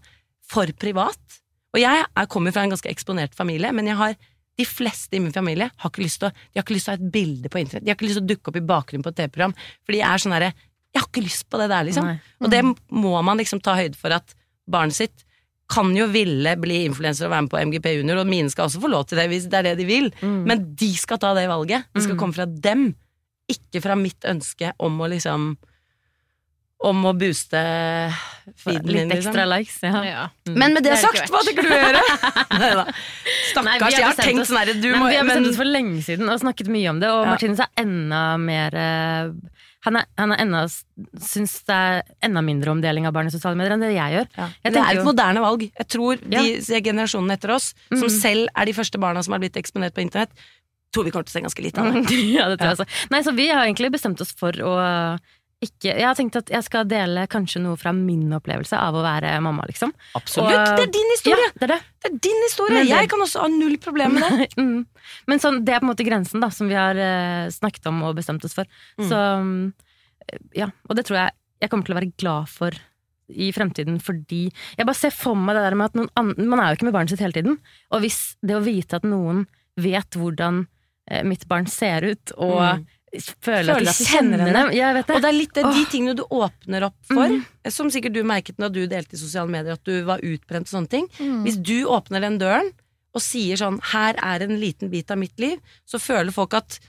for 0.49 0.67
privat 0.79 1.39
Og 1.73 1.79
jeg 1.81 2.03
er, 2.05 2.25
kommer 2.29 2.53
fra 2.53 2.61
en 2.63 2.69
ganske 2.75 2.89
eksponert 2.91 3.33
familie, 3.33 3.71
men 3.73 3.87
jeg 3.89 3.95
har 3.97 4.15
de 4.59 4.65
fleste 4.69 5.17
i 5.17 5.19
min 5.19 5.33
familie 5.33 5.71
har 5.81 5.89
ikke 5.89 6.03
lyst 6.03 6.19
til 6.21 6.27
å, 6.29 6.31
de 6.53 6.59
har 6.59 6.63
ikke 6.67 6.75
lyst 6.75 6.85
til 6.85 6.93
å 6.93 6.97
ha 6.97 7.01
et 7.01 7.11
bilde 7.15 7.49
på 7.49 7.57
internett. 7.57 7.83
De 7.85 7.89
har 7.89 7.95
ikke 7.97 8.05
lyst 8.05 8.19
til 8.19 8.23
å 8.27 8.29
dukke 8.29 8.51
opp 8.51 8.59
i 8.59 8.61
bakgrunnen 8.69 9.01
på 9.01 9.09
et 9.09 9.17
TV-program. 9.17 9.55
Fordi 9.87 9.97
jeg 10.03 10.05
er 10.11 10.21
sånn 10.21 10.35
herre 10.37 10.51
Jeg 10.93 11.01
har 11.01 11.07
ikke 11.09 11.23
lyst 11.25 11.47
på 11.49 11.57
det 11.57 11.69
der, 11.71 11.83
liksom. 11.87 12.05
Nei. 12.05 12.19
Og 12.45 12.51
det 12.53 12.59
må 12.93 13.15
man 13.25 13.39
liksom 13.41 13.59
ta 13.65 13.73
høyde 13.73 13.97
for 13.97 14.13
at 14.13 14.35
barnet 14.69 14.93
sitt 14.93 15.23
kan 15.73 15.89
jo 15.97 16.05
ville 16.13 16.53
bli 16.61 16.83
influenser 16.85 17.25
og 17.25 17.31
være 17.33 17.41
med 17.47 17.49
på 17.55 17.61
MGP 17.65 17.87
Junior, 17.97 18.19
og 18.21 18.27
mine 18.29 18.51
skal 18.53 18.67
også 18.67 18.81
få 18.83 18.91
lov 18.93 19.07
til 19.09 19.17
det 19.17 19.25
hvis 19.31 19.47
det 19.49 19.57
er 19.57 19.63
det 19.71 19.77
de 19.79 19.85
vil, 19.89 20.11
Mm. 20.21 20.43
men 20.45 20.75
de 20.77 20.91
skal 20.93 21.17
ta 21.17 21.33
det 21.33 21.47
valget. 21.49 21.87
Det 21.95 22.03
skal 22.03 22.13
Mm. 22.13 22.19
komme 22.19 22.33
fra 22.37 22.45
dem, 22.45 22.95
ikke 23.49 23.81
fra 23.81 23.95
mitt 23.97 24.21
ønske 24.21 24.71
om 24.79 24.99
å 25.01 25.09
liksom 25.09 25.57
Om 26.83 27.05
å 27.07 27.13
booste 27.15 27.59
feeden 28.59 28.83
Litt 28.83 28.97
min, 28.97 29.07
Litt 29.09 29.21
ekstra 29.21 29.45
likes, 29.47 29.77
ja. 29.85 30.01
Ja. 30.03 30.23
Mm. 30.49 30.55
Men 30.59 30.73
med 30.75 30.83
det, 30.83 30.91
Det 30.97 30.99
sagt, 31.05 31.29
hva 31.31 31.39
tenker 31.47 31.63
du 31.63 31.71
å 31.71 31.79
gjøre? 31.79 32.01
Nei, 32.59 32.71
Stakkars, 33.53 33.95
jeg 33.95 34.03
har 34.09 34.17
tenkt 34.19 34.47
sånn 34.49 34.59
herre 34.59 34.75
du 34.75 34.89
Nei, 34.91 34.99
må 34.99 35.09
vi 35.11 35.17
har 35.19 35.27
bestemt 35.29 35.47
oss 35.53 35.59
for 35.61 35.69
lenge 35.69 36.01
siden 36.03 36.31
og 36.33 36.41
snakket 36.43 36.71
mye 36.73 36.89
om 36.91 36.99
det, 37.03 37.11
og 37.13 37.21
Ja. 37.23 37.29
Martinus 37.33 37.61
er 37.63 37.69
enda 37.85 38.21
mer 38.41 38.75
eh, 38.75 39.29
Han 39.87 39.99
er, 39.99 40.05
han 40.19 40.31
er 40.35 40.41
enda, 40.43 40.63
syns 41.23 41.53
det 41.67 41.75
er 41.75 42.01
enda 42.23 42.43
mindre 42.45 42.71
omdeling 42.75 43.07
av 43.07 43.15
barn 43.15 43.27
i 43.27 43.33
sosiale 43.33 43.55
medier 43.59 43.75
enn 43.75 43.81
det 43.83 43.93
jeg 43.95 44.13
gjør. 44.17 44.27
Ja. 44.37 44.49
Jeg 44.63 44.73
Det 44.77 44.81
er 44.83 44.99
et 44.99 45.07
moderne 45.07 45.41
valg. 45.43 45.65
Jeg 45.67 45.87
tror 45.91 46.19
Ja. 46.31 46.41
de 46.43 46.81
generasjonene 46.87 47.35
etter 47.35 47.51
oss, 47.55 47.73
som 47.91 48.07
Mhm. 48.07 48.15
selv 48.19 48.47
er 48.55 48.65
de 48.65 48.73
første 48.77 48.99
barna 48.99 49.23
som 49.23 49.33
har 49.35 49.39
blitt 49.43 49.59
eksponert 49.59 49.91
på 49.95 50.03
internett, 50.03 50.31
tror 50.93 51.03
vi 51.03 51.11
kommer 51.11 51.25
til 51.27 51.33
å 51.33 51.35
se 51.39 51.43
ganske 51.47 51.63
lite 51.65 51.79
av 51.83 51.91
det. 51.91 52.03
ja, 52.37 52.47
det 52.47 52.59
tror 52.59 52.69
jeg 52.71 52.77
også. 52.79 52.87
Nei, 53.11 53.21
så 53.27 53.35
vi 53.35 53.47
har 53.49 53.65
egentlig 53.65 53.91
bestemt 53.91 54.21
oss 54.23 54.31
for 54.31 54.51
å 54.51 54.73
ikke 55.65 55.93
Jeg 55.93 56.05
har 56.05 56.15
tenkt 56.17 56.35
at 56.39 56.51
jeg 56.53 56.65
skal 56.65 56.85
dele 56.89 57.25
kanskje 57.31 57.61
noe 57.63 57.77
fra 57.79 57.93
min 57.95 58.27
opplevelse 58.35 58.77
av 58.77 58.95
å 58.95 59.03
være 59.05 59.33
mamma, 59.43 59.65
liksom. 59.69 59.93
Absolutt. 60.19 60.53
Og- 60.53 60.77
det 60.77 60.87
er 60.87 60.93
din 60.95 61.11
historie! 61.15 61.47
Ja, 61.47 61.51
det 61.59 61.67
er 61.67 61.73
det. 61.75 61.79
Det 62.03 62.11
er 62.11 62.17
din 62.27 62.41
historie! 62.47 62.77
Men 62.77 62.87
Jeg 62.91 63.09
kan 63.09 63.25
også 63.25 63.43
ha 63.45 63.49
null 63.53 63.77
problem 63.83 64.15
med 64.19 64.23
det. 64.39 64.49
mm. 64.61 64.85
Men 65.31 65.43
sånn, 65.43 65.61
det 65.65 65.75
er 65.75 65.81
på 65.83 65.87
en 65.87 65.91
måte 65.93 66.07
grensen 66.07 66.43
da, 66.43 66.49
som 66.53 66.69
vi 66.71 66.77
har 66.79 66.95
uh, 66.99 67.51
snakket 67.53 67.87
om 67.91 68.01
og 68.07 68.15
bestemt 68.19 68.43
oss 68.47 68.55
for. 68.57 68.69
Mm. 68.99 69.07
Så 69.09 69.21
um, 69.39 69.73
ja, 70.55 70.69
og 70.89 70.95
det 70.97 71.05
tror 71.07 71.19
jeg 71.23 71.35
jeg 71.63 71.71
kommer 71.71 71.87
til 71.87 71.95
å 71.95 71.99
være 72.01 72.11
glad 72.19 72.49
for 72.51 72.75
i 73.31 73.47
fremtiden, 73.55 74.01
fordi 74.03 74.49
jeg 74.77 74.85
bare 74.85 74.99
ser 74.99 75.13
for 75.15 75.37
meg 75.39 75.55
det 75.55 75.61
der 75.63 75.77
med 75.79 75.91
at 75.91 75.95
noen 75.95 76.09
andre, 76.19 76.45
man 76.51 76.59
er 76.59 76.71
jo 76.71 76.77
ikke 76.77 76.87
med 76.89 76.95
barnet 76.97 77.13
sitt 77.13 77.23
hele 77.23 77.35
tiden. 77.37 77.55
Og 77.95 78.03
hvis 78.03 78.17
det 78.43 78.57
å 78.57 78.63
vite 78.65 78.99
at 78.99 79.07
noen 79.07 79.45
vet 79.79 80.17
hvordan 80.19 80.65
eh, 81.07 81.23
mitt 81.23 81.47
barn 81.47 81.69
ser 81.71 82.03
ut, 82.03 82.33
og 82.35 82.59
Mm. 82.61 82.83
Føler 83.21 83.69
Føler 83.69 83.89
at 83.91 83.99
de 83.99 84.05
kjenner 84.07 84.41
henne. 84.41 84.63
det. 84.73 85.03
Og 85.05 85.21
det 85.21 85.29
er 85.29 85.35
litt 85.35 85.53
det, 85.53 85.65
de 85.75 85.83
tingene 85.91 86.15
du 86.17 86.23
åpner 86.25 86.87
opp 86.89 86.97
for, 87.09 87.29
mm. 87.29 87.73
som 87.73 87.91
sikkert 87.93 88.15
du 88.15 88.23
merket 88.25 88.61
når 88.61 88.73
du 88.73 88.79
delte 88.89 89.17
i 89.17 89.21
sosiale 89.21 89.51
medier 89.53 89.77
at 89.77 89.83
du 89.85 89.99
var 90.07 90.23
utbrent 90.25 90.69
og 90.69 90.73
sånne 90.77 90.89
ting. 90.89 91.09
Mm. 91.19 91.43
Hvis 91.45 91.59
du 91.61 91.75
åpner 91.85 92.25
den 92.25 92.39
døren 92.41 92.71
og 93.13 93.21
sier 93.21 93.59
sånn 93.59 93.77
'her 93.91 94.17
er 94.17 94.47
en 94.47 94.57
liten 94.57 94.89
bit 94.89 95.11
av 95.13 95.19
mitt 95.21 95.37
liv', 95.37 95.61
så 95.85 96.01
føler 96.01 96.33
folk 96.33 96.55
at 96.57 96.79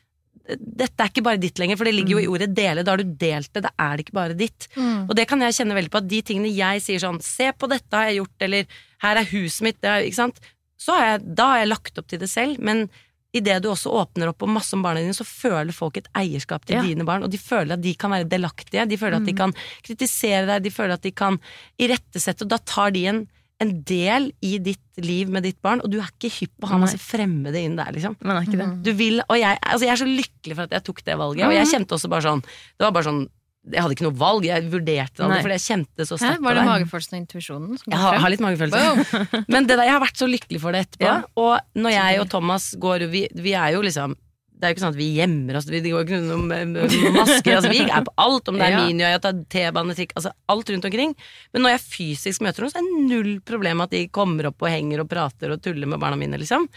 dette 0.44 1.00
er 1.00 1.08
ikke 1.08 1.24
bare 1.24 1.40
ditt 1.40 1.58
lenger, 1.60 1.78
for 1.80 1.88
det 1.88 1.94
ligger 1.94 2.18
jo 2.18 2.22
i 2.22 2.28
ordet 2.28 2.50
dele. 2.56 2.82
Da 2.84 2.92
har 2.92 3.00
du 3.00 3.16
delt 3.16 3.48
det, 3.52 3.62
det 3.64 3.72
er 3.80 3.96
det 3.96 4.04
ikke 4.04 4.18
bare 4.18 4.36
ditt. 4.36 4.68
Mm. 4.76 5.06
Og 5.08 5.14
det 5.16 5.24
kan 5.28 5.40
jeg 5.40 5.56
kjenne 5.56 5.76
veldig 5.76 5.92
på, 5.92 6.02
at 6.02 6.10
de 6.10 6.20
tingene 6.20 6.52
jeg 6.52 6.82
sier 6.84 7.00
sånn 7.00 7.20
'se 7.20 7.52
på 7.52 7.68
dette 7.68 7.96
har 7.96 8.10
jeg 8.10 8.20
gjort', 8.20 8.44
eller 8.48 8.66
'her 9.00 9.16
er 9.16 9.32
huset 9.32 9.62
mitt', 9.62 9.80
det 9.80 9.88
er, 9.88 10.04
ikke 10.04 10.20
sant? 10.20 10.40
Så 10.76 10.92
har 10.92 11.04
jeg, 11.06 11.34
da 11.34 11.46
har 11.48 11.58
jeg 11.58 11.72
lagt 11.72 11.98
opp 11.98 12.08
til 12.08 12.18
det 12.18 12.28
selv, 12.28 12.58
men 12.60 12.90
idet 13.34 13.60
du 13.64 13.68
også 13.72 13.90
åpner 13.90 14.30
opp 14.30 14.42
om 14.46 14.52
masse 14.54 14.72
om 14.76 14.82
barna 14.84 15.00
dine, 15.02 15.14
så 15.16 15.24
føler 15.26 15.74
folk 15.74 15.96
et 15.98 16.08
eierskap 16.14 16.64
til 16.64 16.76
Ja. 16.76 16.82
dine 16.86 17.04
barn, 17.04 17.24
og 17.26 17.30
de 17.32 17.38
føler 17.38 17.72
at 17.74 17.82
de 17.82 17.94
kan 17.98 18.10
være 18.14 18.28
delaktige, 18.30 18.86
de 18.88 18.96
føler 18.96 19.16
at 19.18 19.26
de 19.26 19.32
Mm. 19.32 19.36
kan 19.36 19.52
kritisere 19.82 20.46
deg, 20.46 20.62
de 20.62 20.70
føler 20.70 20.94
at 20.94 21.02
de 21.02 21.10
kan 21.10 21.38
irettesette, 21.80 22.42
og 22.46 22.48
da 22.52 22.58
tar 22.58 22.92
de 22.94 23.06
en, 23.10 23.26
en 23.60 23.70
del 23.86 24.32
i 24.42 24.58
ditt 24.58 24.80
liv 25.02 25.28
med 25.30 25.42
ditt 25.46 25.60
barn, 25.62 25.80
og 25.82 25.90
du 25.90 25.98
er 26.00 26.08
ikke 26.10 26.30
hypp 26.40 26.52
på 26.60 26.66
å 26.68 26.72
ha 26.74 26.78
masse 26.82 26.98
fremmede 27.02 27.60
inn 27.62 27.76
der, 27.76 27.90
liksom. 27.94 28.16
Men 28.22 28.36
er 28.36 28.46
ikke 28.46 28.58
det. 28.60 28.66
Mm. 28.70 28.82
Du 28.86 28.92
vil, 28.98 29.20
og 29.28 29.38
jeg, 29.38 29.58
altså 29.62 29.86
jeg 29.86 29.94
er 29.94 30.02
så 30.02 30.10
lykkelig 30.10 30.54
for 30.58 30.62
at 30.68 30.70
jeg 30.78 30.84
tok 30.84 31.04
det 31.04 31.16
valget, 31.18 31.46
og 31.46 31.52
jeg 31.54 31.66
kjente 31.72 31.94
også 31.98 32.10
bare 32.10 32.22
sånn 32.28 32.42
Det 32.42 32.84
var 32.86 32.92
bare 32.92 33.04
sånn 33.10 33.28
Jeg 33.72 33.80
hadde 33.80 33.94
ikke 33.96 34.04
noe 34.04 34.18
valg, 34.20 34.44
jeg 34.44 34.66
vurderte 34.68 35.16
det 35.16 35.24
aldri, 35.24 35.38
fordi 35.46 35.54
jeg 35.56 35.64
kjente 35.64 36.00
det 36.02 36.06
så 36.10 36.18
sterkt. 36.20 36.42
Var 36.42 36.50
på 36.50 36.52
det 36.52 36.60
det. 36.60 36.68
magefølelsen 36.68 37.14
og 37.16 37.20
intuisjonen 37.22 37.78
som 37.80 37.86
Jeg 37.88 37.94
kom 37.94 38.02
har, 38.04 38.12
Jeg 38.18 38.22
har 38.24 38.32
litt 38.34 38.44
magefølelse. 38.44 38.82
Wow. 38.84 39.44
Men 39.54 39.68
det 39.70 39.78
der, 39.78 39.86
jeg 39.88 39.94
har 39.96 40.02
vært 40.04 40.20
så 40.20 40.28
lykkelig 40.28 40.60
for 40.60 40.76
det 40.76 40.82
etterpå. 40.84 41.08
Ja. 41.08 41.16
Og 41.40 41.80
når 41.80 41.94
jeg 41.96 42.20
og 42.20 42.28
Thomas 42.34 42.66
går 42.80 43.06
Vi, 43.14 43.24
vi 43.40 43.56
er 43.56 43.72
jo 43.76 43.80
liksom 43.86 44.18
det 44.54 44.68
er 44.68 44.70
jo 44.70 44.76
ikke 44.76 44.82
sånn 44.84 44.94
at 44.94 44.98
vi 45.00 45.06
gjemmer 45.16 45.56
oss, 45.58 45.66
vi 45.68 45.80
går 45.82 46.04
ikke 46.06 46.18
noen 46.24 46.76
masker. 47.16 47.56
Altså, 47.56 47.72
vi 47.74 47.80
er 47.82 48.04
på 48.06 48.12
alt, 48.22 48.48
om 48.48 48.56
det 48.56 48.68
er 48.68 48.76
Ja. 49.02 49.10
at 49.18 49.24
det 49.26 49.32
er 49.32 49.40
T-bane, 49.52 49.96
trikk, 49.98 50.14
altså 50.16 50.30
alt 50.54 50.70
rundt 50.70 50.86
omkring. 50.88 51.12
Men 51.52 51.66
når 51.66 51.74
jeg 51.74 51.82
fysisk 51.90 52.44
møter 52.46 52.64
noen, 52.64 52.72
så 52.72 52.78
er 52.80 52.86
det 52.86 53.02
null 53.10 53.32
problem 53.44 53.82
at 53.84 53.92
de 53.92 54.04
kommer 54.14 54.48
opp 54.48 54.62
og 54.64 54.70
henger 54.70 55.02
og 55.02 55.10
prater 55.10 55.52
og 55.52 55.60
tuller 55.64 55.90
med 55.90 56.00
barna 56.00 56.16
mine, 56.16 56.38
liksom. 56.40 56.68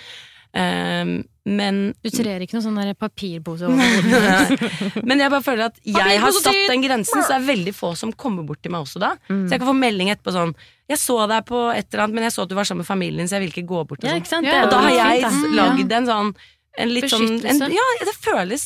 Ehm, 0.56 1.24
men 1.48 1.94
Du 2.04 2.10
trer 2.12 2.42
ikke 2.44 2.58
noen 2.58 2.66
sånn 2.66 2.96
papirpose 3.00 3.68
over 3.68 3.78
hodet? 3.84 5.04
Men 5.08 5.20
jeg 5.20 5.32
bare 5.32 5.44
føler 5.46 5.66
at 5.70 5.78
jeg 5.84 6.20
har 6.24 6.32
satt 6.36 6.58
den 6.72 6.82
grensen, 6.84 7.22
så 7.24 7.28
det 7.34 7.38
er 7.42 7.46
veldig 7.48 7.74
få 7.76 7.94
som 8.00 8.12
kommer 8.14 8.44
bort 8.48 8.62
til 8.64 8.72
meg 8.72 8.84
også 8.84 9.00
da. 9.00 9.14
Mm. 9.30 9.46
Så 9.48 9.56
jeg 9.56 9.62
kan 9.64 9.70
få 9.70 9.76
melding 9.78 10.12
etterpå 10.12 10.34
sånn 10.36 10.54
'Jeg 10.88 11.00
så 11.04 11.18
deg 11.28 11.46
på 11.48 11.60
et 11.76 11.88
eller 11.94 12.04
annet, 12.06 12.16
men 12.16 12.24
jeg 12.24 12.32
så 12.32 12.44
at 12.44 12.50
du 12.50 12.56
var 12.56 12.64
sammen 12.64 12.84
med 12.84 12.88
familien 12.88 13.18
din, 13.20 13.28
så 13.28 13.36
jeg 13.40 13.44
vil 13.48 13.52
ikke 13.56 13.68
gå 13.68 13.80
bort'. 13.88 14.04
Og, 14.04 14.08
Ja, 14.08 14.16
sånn. 14.20 14.26
sant? 14.26 14.46
Ja, 14.48 14.54
er 14.62 14.64
og 14.64 14.72
da 14.72 14.80
har 14.82 14.92
jeg 14.96 15.24
fint, 15.24 15.56
lagd 15.56 15.92
en 15.92 16.06
sånn 16.08 16.36
en 16.78 16.90
litt 16.94 17.10
sånn 17.12 17.46
en, 17.46 17.60
Ja, 17.72 17.88
det 18.06 18.16
føles, 18.22 18.64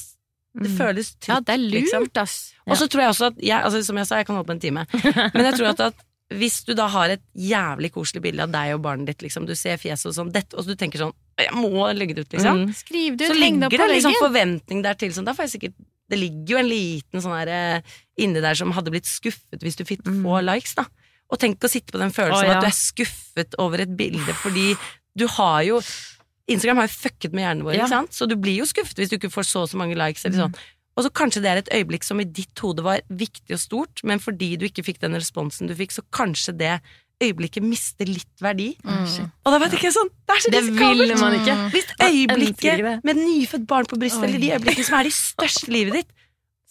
det 0.54 0.70
Mm. 0.70 0.78
føles 0.78 1.08
trygt. 1.16 1.28
Ja, 1.30 1.40
det 1.40 1.54
er 1.54 1.58
liksom. 1.58 2.02
lurt, 2.04 2.18
ass. 2.18 2.54
Og 2.68 2.78
så 2.78 2.88
tror 2.88 3.02
jeg 3.02 3.10
også 3.10 3.26
at 3.32 3.38
jeg, 3.42 3.64
altså, 3.64 3.84
Som 3.86 3.98
jeg 3.98 4.06
sa, 4.08 4.16
jeg 4.18 4.26
kan 4.28 4.36
holde 4.36 4.48
på 4.48 4.54
en 4.54 4.60
time. 4.60 4.86
Men 5.34 5.44
jeg 5.46 5.54
tror 5.56 5.70
at, 5.70 5.80
at 5.80 5.96
hvis 6.32 6.62
du 6.68 6.74
da 6.78 6.88
har 6.94 7.10
et 7.14 7.22
jævlig 7.36 7.92
koselig 7.92 8.22
bilde 8.24 8.46
av 8.46 8.52
deg 8.54 8.74
og 8.76 8.82
barnet 8.86 9.10
ditt, 9.12 9.22
liksom, 9.26 9.46
du 9.50 9.54
ser 9.60 9.78
fjeset 9.82 10.08
og 10.12 10.16
sånn, 10.16 10.32
dette, 10.32 10.56
og 10.56 10.64
så 10.64 10.72
du 10.72 10.80
tenker 10.80 11.02
sånn 11.02 11.14
Jeg 11.42 11.54
må 11.58 11.88
legge 11.98 12.14
det 12.16 12.26
ut, 12.28 12.34
liksom. 12.36 12.62
Mm. 12.68 12.74
Skriv 12.78 13.18
det 13.18 13.28
Så 13.28 13.34
ut, 13.34 13.40
det 13.40 13.44
ligger 13.44 13.70
det 13.74 13.80
en 13.82 13.94
liksom 13.96 14.18
forventning 14.22 14.82
der 14.86 14.94
til. 15.00 15.12
Sånn, 15.16 15.26
da 15.26 15.34
får 15.34 15.48
jeg 15.48 15.54
sikkert, 15.56 15.76
det 16.12 16.20
ligger 16.20 16.54
jo 16.54 16.58
en 16.62 16.70
liten 16.70 17.22
sånn 17.24 17.36
her 17.40 17.52
eh, 17.56 17.82
inni 18.22 18.42
der 18.44 18.54
som 18.60 18.72
hadde 18.76 18.92
blitt 18.94 19.08
skuffet 19.10 19.62
hvis 19.64 19.76
du 19.80 19.84
fikk 19.88 20.04
Mm. 20.06 20.24
få 20.24 20.42
likes. 20.46 20.76
da 20.76 20.86
Og 21.32 21.40
tenk 21.40 21.60
å 21.64 21.70
sitte 21.72 21.92
på 21.96 22.00
den 22.00 22.12
følelsen 22.12 22.44
oh, 22.46 22.52
ja. 22.52 22.58
at 22.60 22.62
du 22.64 22.68
er 22.68 22.76
skuffet 22.76 23.56
over 23.58 23.80
et 23.80 23.96
bilde 23.96 24.34
fordi 24.44 24.76
du 25.16 25.28
har 25.28 25.64
jo 25.64 25.82
Instagram 26.52 26.78
har 26.82 26.88
jo 26.90 26.96
fucket 27.00 27.32
med 27.34 27.44
hjernen 27.46 27.64
vår, 27.64 27.76
Ja. 27.78 27.88
så 28.10 28.28
du 28.28 28.36
blir 28.36 28.58
jo 28.60 28.66
skuffet 28.66 28.98
hvis 29.00 29.10
du 29.10 29.18
ikke 29.18 29.32
får 29.32 29.46
så 29.48 29.62
og 29.64 29.70
så 29.70 29.78
mange 29.78 29.96
likes. 29.96 30.26
Eller 30.26 30.48
Mm. 30.50 30.54
Og 31.02 31.08
så 31.08 31.12
kanskje 31.18 31.42
det 31.42 31.50
er 31.50 31.60
et 31.64 31.72
øyeblikk 31.74 32.06
som 32.06 32.20
i 32.22 32.28
ditt 32.30 32.62
hode 32.62 32.84
var 32.86 33.02
viktig 33.10 33.56
og 33.56 33.62
stort, 33.62 34.04
men 34.06 34.22
fordi 34.22 34.54
du 34.62 34.68
ikke 34.68 34.86
fikk 34.86 35.02
den 35.02 35.18
responsen 35.18 35.70
du 35.72 35.74
fikk, 35.78 35.96
så 35.96 36.04
kanskje 36.14 36.54
det 36.60 36.76
øyeblikket 37.22 37.66
mister 37.66 38.10
litt 38.10 38.42
verdi. 38.42 38.72
Mm. 38.86 39.28
Og 39.46 39.54
da 39.54 39.60
vet 39.62 39.76
ikke 39.78 39.92
sånn 39.94 40.10
Det 40.10 40.36
er 40.36 40.42
så 40.42 40.54
Det 40.54 40.62
risikabelt! 40.62 41.02
vil 41.02 41.20
man 41.22 41.36
ikke. 41.38 41.58
Hvis 41.74 41.90
ønsker 41.90 42.06
ikke 42.06 42.14
øyeblikket 42.14 43.06
med 43.10 43.22
nyfødt 43.22 43.68
barn 43.70 43.90
på 43.90 44.00
brystet, 44.02 44.30
eller 44.30 44.42
de 44.46 44.54
øyeblikkene 44.56 44.88
som 44.88 44.98
er 45.00 45.10
de 45.10 45.14
største 45.18 45.70
i 45.70 45.76
livet 45.76 46.00
ditt, 46.00 46.18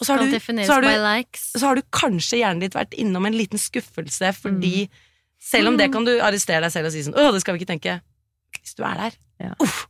og 0.00 0.06
så 0.06 0.16
har, 0.16 0.24
du, 0.24 0.32
så, 0.64 0.72
har 0.72 0.80
du, 0.80 1.36
så 1.36 1.66
har 1.66 1.76
du 1.76 1.82
kanskje 1.92 2.38
hjernen 2.40 2.62
ditt 2.62 2.74
vært 2.74 2.94
innom 2.96 3.26
en 3.28 3.36
liten 3.36 3.60
skuffelse 3.60 4.32
fordi 4.38 4.88
Mm. 4.88 5.06
Selv 5.40 5.70
om 5.70 5.76
det 5.80 5.86
kan 5.88 6.04
du 6.04 6.10
arrestere 6.20 6.60
deg 6.60 6.72
selv 6.74 6.90
og 6.90 6.92
si 6.92 7.00
sånn 7.00 7.16
Å, 7.16 7.30
det 7.32 7.40
skal 7.40 7.56
vi 7.56 7.62
ikke 7.62 7.70
tenke. 7.72 7.94
Hvis 8.60 8.74
du 8.76 8.82
er 8.84 8.98
der. 8.98 9.14
Ja. 9.40 9.54
Uff. 9.64 9.86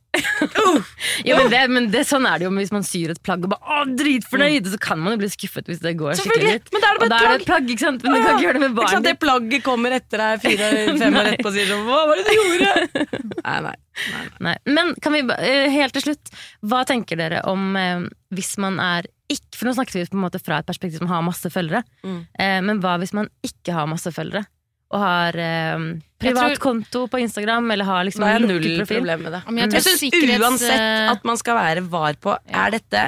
Jo, 1.27 1.37
men 1.37 1.50
det, 1.53 1.61
men 1.73 1.89
det, 1.93 2.03
sånn 2.09 2.27
er 2.29 2.41
det 2.41 2.47
jo 2.47 2.53
hvis 2.57 2.73
man 2.75 2.85
syr 2.87 3.12
et 3.15 3.21
plagg 3.25 3.45
og 3.47 3.53
bare 3.53 3.61
'å, 3.65 3.85
dritfornøyd', 3.99 4.69
så 4.73 4.79
kan 4.81 5.00
man 5.00 5.15
jo 5.15 5.21
bli 5.23 5.31
skuffet 5.33 5.69
hvis 5.71 5.83
det 5.85 5.95
går 6.00 6.17
skikkelig 6.21 6.55
litt. 6.57 6.71
Men 6.75 6.85
da 6.85 6.91
er 6.91 6.99
det 7.00 7.09
bare 7.12 7.35
et 7.39 7.47
plagg. 7.49 7.71
ikke 7.75 7.85
sant? 7.87 8.03
Men 8.05 8.15
du 8.15 8.21
kan 8.21 8.35
ikke 8.37 8.45
gjøre 8.47 8.59
det 8.59 8.62
med 8.65 8.81
Ikke 8.81 8.95
sant? 8.95 9.09
Det 9.09 9.15
plagget 9.23 9.65
kommer 9.67 9.97
etter 9.97 10.25
deg 10.25 10.45
fire-fem 10.45 11.17
år 11.21 11.31
etterpå 11.33 11.53
og 11.53 11.57
sier 11.57 11.71
sånn 11.73 11.87
Hva 11.89 12.00
var 12.11 12.21
det 12.21 12.27
du 12.27 12.35
gjorde? 12.39 12.73
Nei, 13.50 13.59
nei. 13.65 13.77
nei, 14.11 14.21
nei. 14.21 14.29
Nei. 14.50 14.57
Men 14.77 14.93
kan 15.03 15.17
vi, 15.17 15.23
eh, 15.39 15.71
helt 15.73 15.97
til 15.97 16.05
slutt, 16.11 16.31
hva 16.67 16.85
tenker 16.89 17.19
dere 17.21 17.43
om 17.50 17.75
eh, 17.81 18.05
hvis 18.37 18.57
man 18.62 18.79
er 18.83 19.09
ikke 19.31 19.61
For 19.61 19.69
nå 19.69 19.75
snakket 19.77 19.95
vi 19.95 20.05
på 20.11 20.19
en 20.19 20.25
måte 20.25 20.41
fra 20.43 20.57
et 20.59 20.67
perspektiv 20.67 20.99
som 20.99 21.07
har 21.07 21.23
masse 21.23 21.47
følgere. 21.55 21.85
Mm. 22.03 22.17
Eh, 22.35 22.57
men 22.67 22.81
hva 22.83 22.97
hvis 22.99 23.12
man 23.15 23.29
ikke 23.47 23.77
har 23.77 23.87
masse 23.87 24.11
følgere? 24.11 24.43
Og 24.91 24.99
har 24.99 25.37
eh, 25.39 25.83
privat 26.19 26.59
konto 26.59 27.05
på 27.07 27.21
Instagram, 27.23 27.69
eller 27.71 27.87
har 27.87 28.05
liksom 28.09 28.25
null 28.43 28.65
problem 28.89 29.21
med 29.23 29.33
det. 29.37 29.41
Men 29.47 29.59
jeg. 29.63 29.73
Jeg 29.77 29.85
syns 29.85 30.01
sikkerhets- 30.03 30.43
uansett 30.43 31.11
at 31.13 31.25
man 31.25 31.37
skal 31.39 31.55
være 31.55 31.85
var 31.89 32.15
på 32.19 32.35
Ja. 32.51 32.67
Er 32.67 32.71
dette 32.75 33.05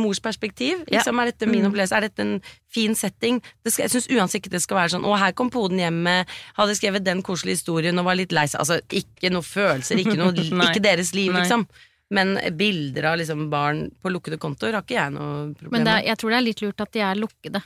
mors 0.00 0.18
perspektiv? 0.24 0.80
Liksom, 0.88 1.20
er 1.20 1.26
dette 1.32 1.46
min 1.46 1.60
Mm. 1.62 1.68
opplevelse? 1.70 1.92
Er 1.96 2.00
dette 2.08 2.20
en 2.24 2.40
fin 2.72 2.94
setting? 2.94 3.42
Det 3.62 3.72
skal, 3.74 3.84
jeg 3.84 3.90
syns 3.90 4.08
uansett 4.16 4.40
ikke 4.42 4.50
det 4.56 4.62
skal 4.62 4.76
være 4.78 4.94
sånn 4.96 5.04
Å, 5.04 5.18
her 5.18 5.32
kom 5.32 5.50
poden 5.50 5.78
hjem 5.78 6.02
med 6.02 6.26
Hadde 6.56 6.74
skrevet 6.74 7.04
den 7.04 7.22
koselige 7.22 7.60
historien 7.60 7.98
og 7.98 8.06
var 8.06 8.14
litt 8.16 8.32
lei 8.32 8.46
seg. 8.46 8.58
Altså, 8.60 8.80
ikke 8.88 9.30
noe 9.30 9.42
følelser, 9.42 9.98
ikke, 10.00 10.16
noe, 10.16 10.32
ikke 10.72 10.82
deres 10.82 11.12
liv, 11.14 11.32
liksom. 11.36 11.66
Men 12.08 12.38
bilder 12.56 13.12
av 13.12 13.18
liksom 13.18 13.50
barn 13.50 13.90
på 14.02 14.08
lukkede 14.14 14.38
kontoer 14.38 14.72
har 14.72 14.82
ikke 14.82 14.94
jeg 14.96 15.12
noe 15.12 15.52
problem 15.54 15.72
Men 15.72 15.84
det 15.84 15.92
er, 15.92 16.02
jeg 16.14 16.18
tror 16.18 16.30
det 16.30 16.36
er 16.38 16.46
litt 16.48 16.62
lurt 16.62 16.80
at 16.80 16.92
de 16.92 17.00
er 17.00 17.14
lukkede. 17.20 17.62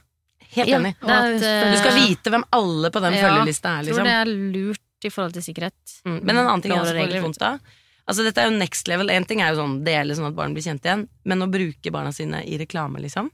Helt 0.56 0.68
Ja, 0.68 0.78
enig. 0.78 0.94
er- 1.02 1.34
at, 1.34 1.72
Du 1.72 1.76
skal 1.78 1.94
vite 1.94 2.30
hvem 2.30 2.44
alle 2.52 2.90
på 2.90 3.00
den 3.00 3.14
Ja, 3.14 3.28
følgelista 3.28 3.68
er, 3.78 3.84
Jeg 3.84 3.94
tror 3.94 4.02
liksom. 4.02 4.04
det 4.04 4.16
er 4.20 4.26
lurt 4.58 5.04
i 5.04 5.08
forhold 5.10 5.32
til 5.32 5.42
sikkerhet. 5.42 6.00
Mm. 6.04 6.22
Men 6.24 6.36
en 6.36 6.46
annen 6.46 6.62
ting 6.62 6.72
jeg 6.72 6.80
også 6.82 6.90
og 6.96 7.02
får 7.02 7.12
litt 7.12 7.22
vondt 7.22 7.42
av 7.42 7.60
Altså 8.08 8.24
Dette 8.24 8.38
er 8.42 8.50
jo 8.50 8.58
next 8.58 8.88
level. 8.88 9.08
En 9.10 9.24
ting 9.24 9.40
er 9.40 9.54
jo 9.54 9.60
sånn 9.62 9.84
dele 9.84 10.16
sånn 10.16 10.26
at 10.26 10.34
barn 10.34 10.52
blir 10.52 10.64
kjent 10.64 10.82
igjen, 10.82 11.06
men 11.24 11.38
å 11.44 11.46
bruke 11.48 11.92
barna 11.92 12.10
sine 12.12 12.42
i 12.44 12.58
reklame, 12.58 12.98
liksom. 12.98 13.30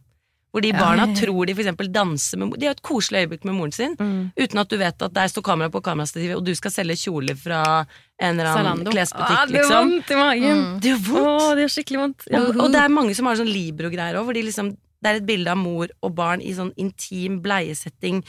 Hvor 0.52 0.61
de 0.61 0.68
Ja. 0.68 0.78
barna 0.78 1.06
tror 1.16 1.46
de 1.46 1.54
for 1.54 1.62
danser 1.88 2.37
med 2.38 2.58
De 2.58 2.66
har 2.66 2.73
et 2.73 2.82
koselig 2.82 3.25
øyeblikk 3.26 3.44
med 3.44 3.54
moren 3.54 3.73
sin, 3.73 3.96
Mm. 3.96 4.32
uten 4.37 4.58
at 4.61 4.68
du 4.68 4.76
vet 4.76 5.00
at 5.00 5.12
der 5.14 5.28
står 5.28 5.42
kamera 5.42 5.70
på 5.70 5.80
kamerastativet, 5.82 6.37
og 6.37 6.44
du 6.44 6.54
skal 6.54 6.70
selge 6.70 6.92
kjoler 6.96 7.37
fra 7.37 7.87
en 8.20 8.38
eller 8.38 8.50
annen 8.52 8.85
Zalando. 8.85 8.90
klesbutikk, 8.90 9.38
Ah, 9.38 9.46
det 9.46 9.54
gjør 9.54 9.62
liksom. 9.64 9.90
vondt 9.90 10.11
i 10.11 10.14
magen! 10.14 10.56
Mm. 10.76 10.80
Det 10.80 10.88
gjør 10.90 10.99
vondt! 10.99 11.25
vondt! 11.25 11.56
det 11.56 11.62
gjør 11.64 11.75
skikkelig 11.85 11.99
vondt. 11.99 12.20
Og, 12.35 12.61
og 12.61 12.73
det 12.73 12.80
er 12.82 12.88
mange 12.88 13.14
som 13.16 13.26
har 13.26 13.37
sånn 13.37 13.52
Libro-greier 13.52 14.14
òg, 14.16 14.25
hvor 14.25 14.35
de 14.35 14.42
liksom 14.42 14.76
det 15.02 15.10
er 15.10 15.20
et 15.20 15.26
bilde 15.28 15.52
av 15.52 15.60
mor 15.60 15.90
og 16.02 16.14
barn 16.16 16.42
i 16.44 16.52
sånn 16.56 16.72
intim 16.80 17.40
bleiesetting, 17.44 18.22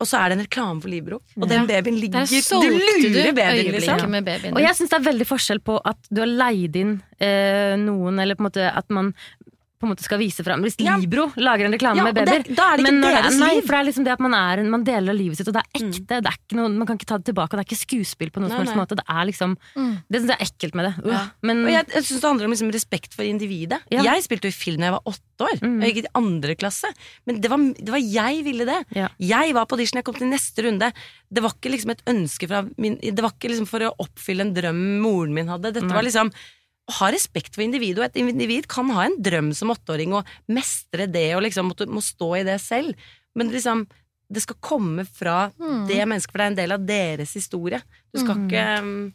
og 0.00 0.08
så 0.08 0.16
er 0.16 0.30
det 0.30 0.36
en 0.38 0.44
reklame 0.46 0.80
for 0.80 0.88
Libro, 0.88 1.18
og 1.36 1.48
den 1.50 1.66
babyen 1.68 1.98
ligger 2.00 2.24
Du 2.24 2.70
lurer 3.12 3.34
babyen, 3.36 3.74
liksom. 3.74 4.14
babyen 4.24 4.54
Og 4.56 4.62
jeg 4.64 4.78
syns 4.78 4.94
det 4.94 4.96
er 4.96 5.04
veldig 5.10 5.26
forskjell 5.28 5.60
på 5.66 5.76
at 5.90 6.08
du 6.08 6.22
har 6.22 6.30
leid 6.30 6.78
inn 6.80 6.94
eh, 7.20 7.74
noen, 7.76 8.16
eller 8.22 8.38
på 8.38 8.46
en 8.46 8.48
måte 8.48 8.70
at 8.70 8.88
man 8.88 9.12
på 9.80 9.86
en 9.88 9.94
måte 9.94 10.04
skal 10.04 10.18
vise 10.20 10.44
fram 10.44 10.60
Hvis 10.62 10.76
Ja. 10.78 10.96
Libro 11.00 11.30
lager 11.40 11.64
en 11.64 11.72
reklame 11.72 11.96
Ja, 11.96 12.04
med 12.04 12.14
babyer 12.14 12.44
da 12.54 12.74
er 12.74 12.76
det 12.76 12.86
ikke 12.86 13.00
er- 13.00 13.22
deres 13.22 13.38
nei, 13.40 13.54
liv. 13.54 13.62
for 13.64 13.72
det 13.72 13.80
er 13.80 13.86
liksom 13.88 14.04
det 14.04 14.12
at 14.12 14.20
man, 14.20 14.34
er, 14.34 14.62
man 14.68 14.84
deler 14.84 15.14
livet 15.16 15.36
sitt, 15.38 15.48
og 15.48 15.54
det 15.54 15.62
er 15.64 15.80
Mm. 15.80 15.88
ekte. 15.90 16.06
Det 16.20 16.26
er 16.26 16.36
ikke 16.36 16.56
noe, 16.58 16.68
man 16.68 16.86
kan 16.86 16.98
ikke 16.98 17.06
ta 17.08 17.16
det 17.16 17.24
tilbake, 17.32 17.54
og 17.54 17.56
det 17.56 17.64
er 17.64 17.68
ikke 17.70 17.80
skuespill 17.86 18.30
på 18.30 18.40
noen 18.44 18.50
Nei, 18.52 18.64
nei. 18.64 18.74
måte. 18.76 18.94
Det 19.00 19.04
er 19.08 19.24
liksom 19.24 19.56
Mm. 19.76 20.02
Det 20.10 20.20
syns 20.20 20.28
jeg 20.28 20.38
er 20.38 20.44
ekkelt 20.44 20.74
med 20.74 20.84
det. 20.84 21.04
Uh, 21.06 21.10
Ja. 21.12 21.26
Men 21.42 21.64
Og 21.64 21.70
jeg, 21.72 21.86
jeg 21.88 22.02
synes 22.04 22.20
det 22.20 22.28
handler 22.28 22.44
om 22.44 22.50
liksom 22.52 22.70
respekt 22.72 23.14
for 23.14 23.22
individet. 23.24 23.80
Jeg 23.90 24.22
spilte 24.22 24.44
jo 24.44 24.48
i 24.48 24.52
film 24.52 24.76
da 24.80 24.84
jeg 24.84 24.92
var 24.92 25.02
åtte 25.06 25.40
år. 25.40 25.58
Mm. 25.64 25.80
Jeg 25.82 25.94
gikk 25.94 26.04
i 26.04 26.14
andre 26.14 26.54
klasse. 26.56 26.88
Men 27.26 27.40
det 27.40 27.48
var, 27.50 27.56
det 27.58 27.88
var 27.88 27.98
jeg 28.00 28.44
ville 28.44 28.64
det. 28.66 28.84
Jeg 29.18 29.54
var 29.54 29.64
på 29.66 29.72
audition, 29.78 29.96
jeg 29.96 30.04
kom 30.04 30.14
til 30.14 30.28
neste 30.28 30.62
runde. 30.62 30.92
Det 31.32 31.42
var 31.42 31.50
ikke 31.50 31.70
liksom 31.72 31.90
et 31.90 32.02
ønske 32.06 32.46
fra 32.48 32.68
min 32.76 32.98
Det 33.00 33.18
var 33.22 33.30
ikke 33.30 33.48
liksom 33.50 33.66
for 33.66 33.80
å 33.80 33.94
oppfylle 33.98 34.40
en 34.42 34.52
drøm 34.54 35.00
moren 35.00 35.32
min 35.32 35.46
hadde. 35.48 35.72
Dette 35.72 35.86
Nei. 35.86 35.94
var 35.94 36.02
liksom 36.02 36.30
ha 36.98 37.10
respekt 37.14 37.54
for 37.54 37.62
individet, 37.64 37.98
og 37.98 38.04
et 38.10 38.16
individ 38.20 38.66
kan 38.68 38.90
ha 38.96 39.04
en 39.06 39.16
drøm 39.22 39.52
som 39.56 39.70
åtteåring 39.74 40.12
og 40.18 40.26
mestre 40.48 41.06
det 41.10 41.34
og 41.36 41.42
liksom 41.46 41.70
må, 41.72 41.76
må 41.88 42.02
stå 42.04 42.30
i 42.40 42.44
det 42.44 42.58
selv. 42.60 42.94
Men 43.34 43.50
liksom, 43.54 43.86
det 44.30 44.42
skal 44.42 44.56
komme 44.62 45.06
fra 45.06 45.50
Mm. 45.58 45.86
det 45.88 46.02
mennesket, 46.06 46.30
for 46.32 46.38
det 46.38 46.44
er 46.46 46.50
en 46.54 46.60
del 46.62 46.72
av 46.72 46.86
deres 46.86 47.32
historie. 47.34 47.80
Du 48.14 48.20
skal 48.20 48.36
Mm. 48.36 48.46
ikke 48.48 48.78
um, 48.82 49.12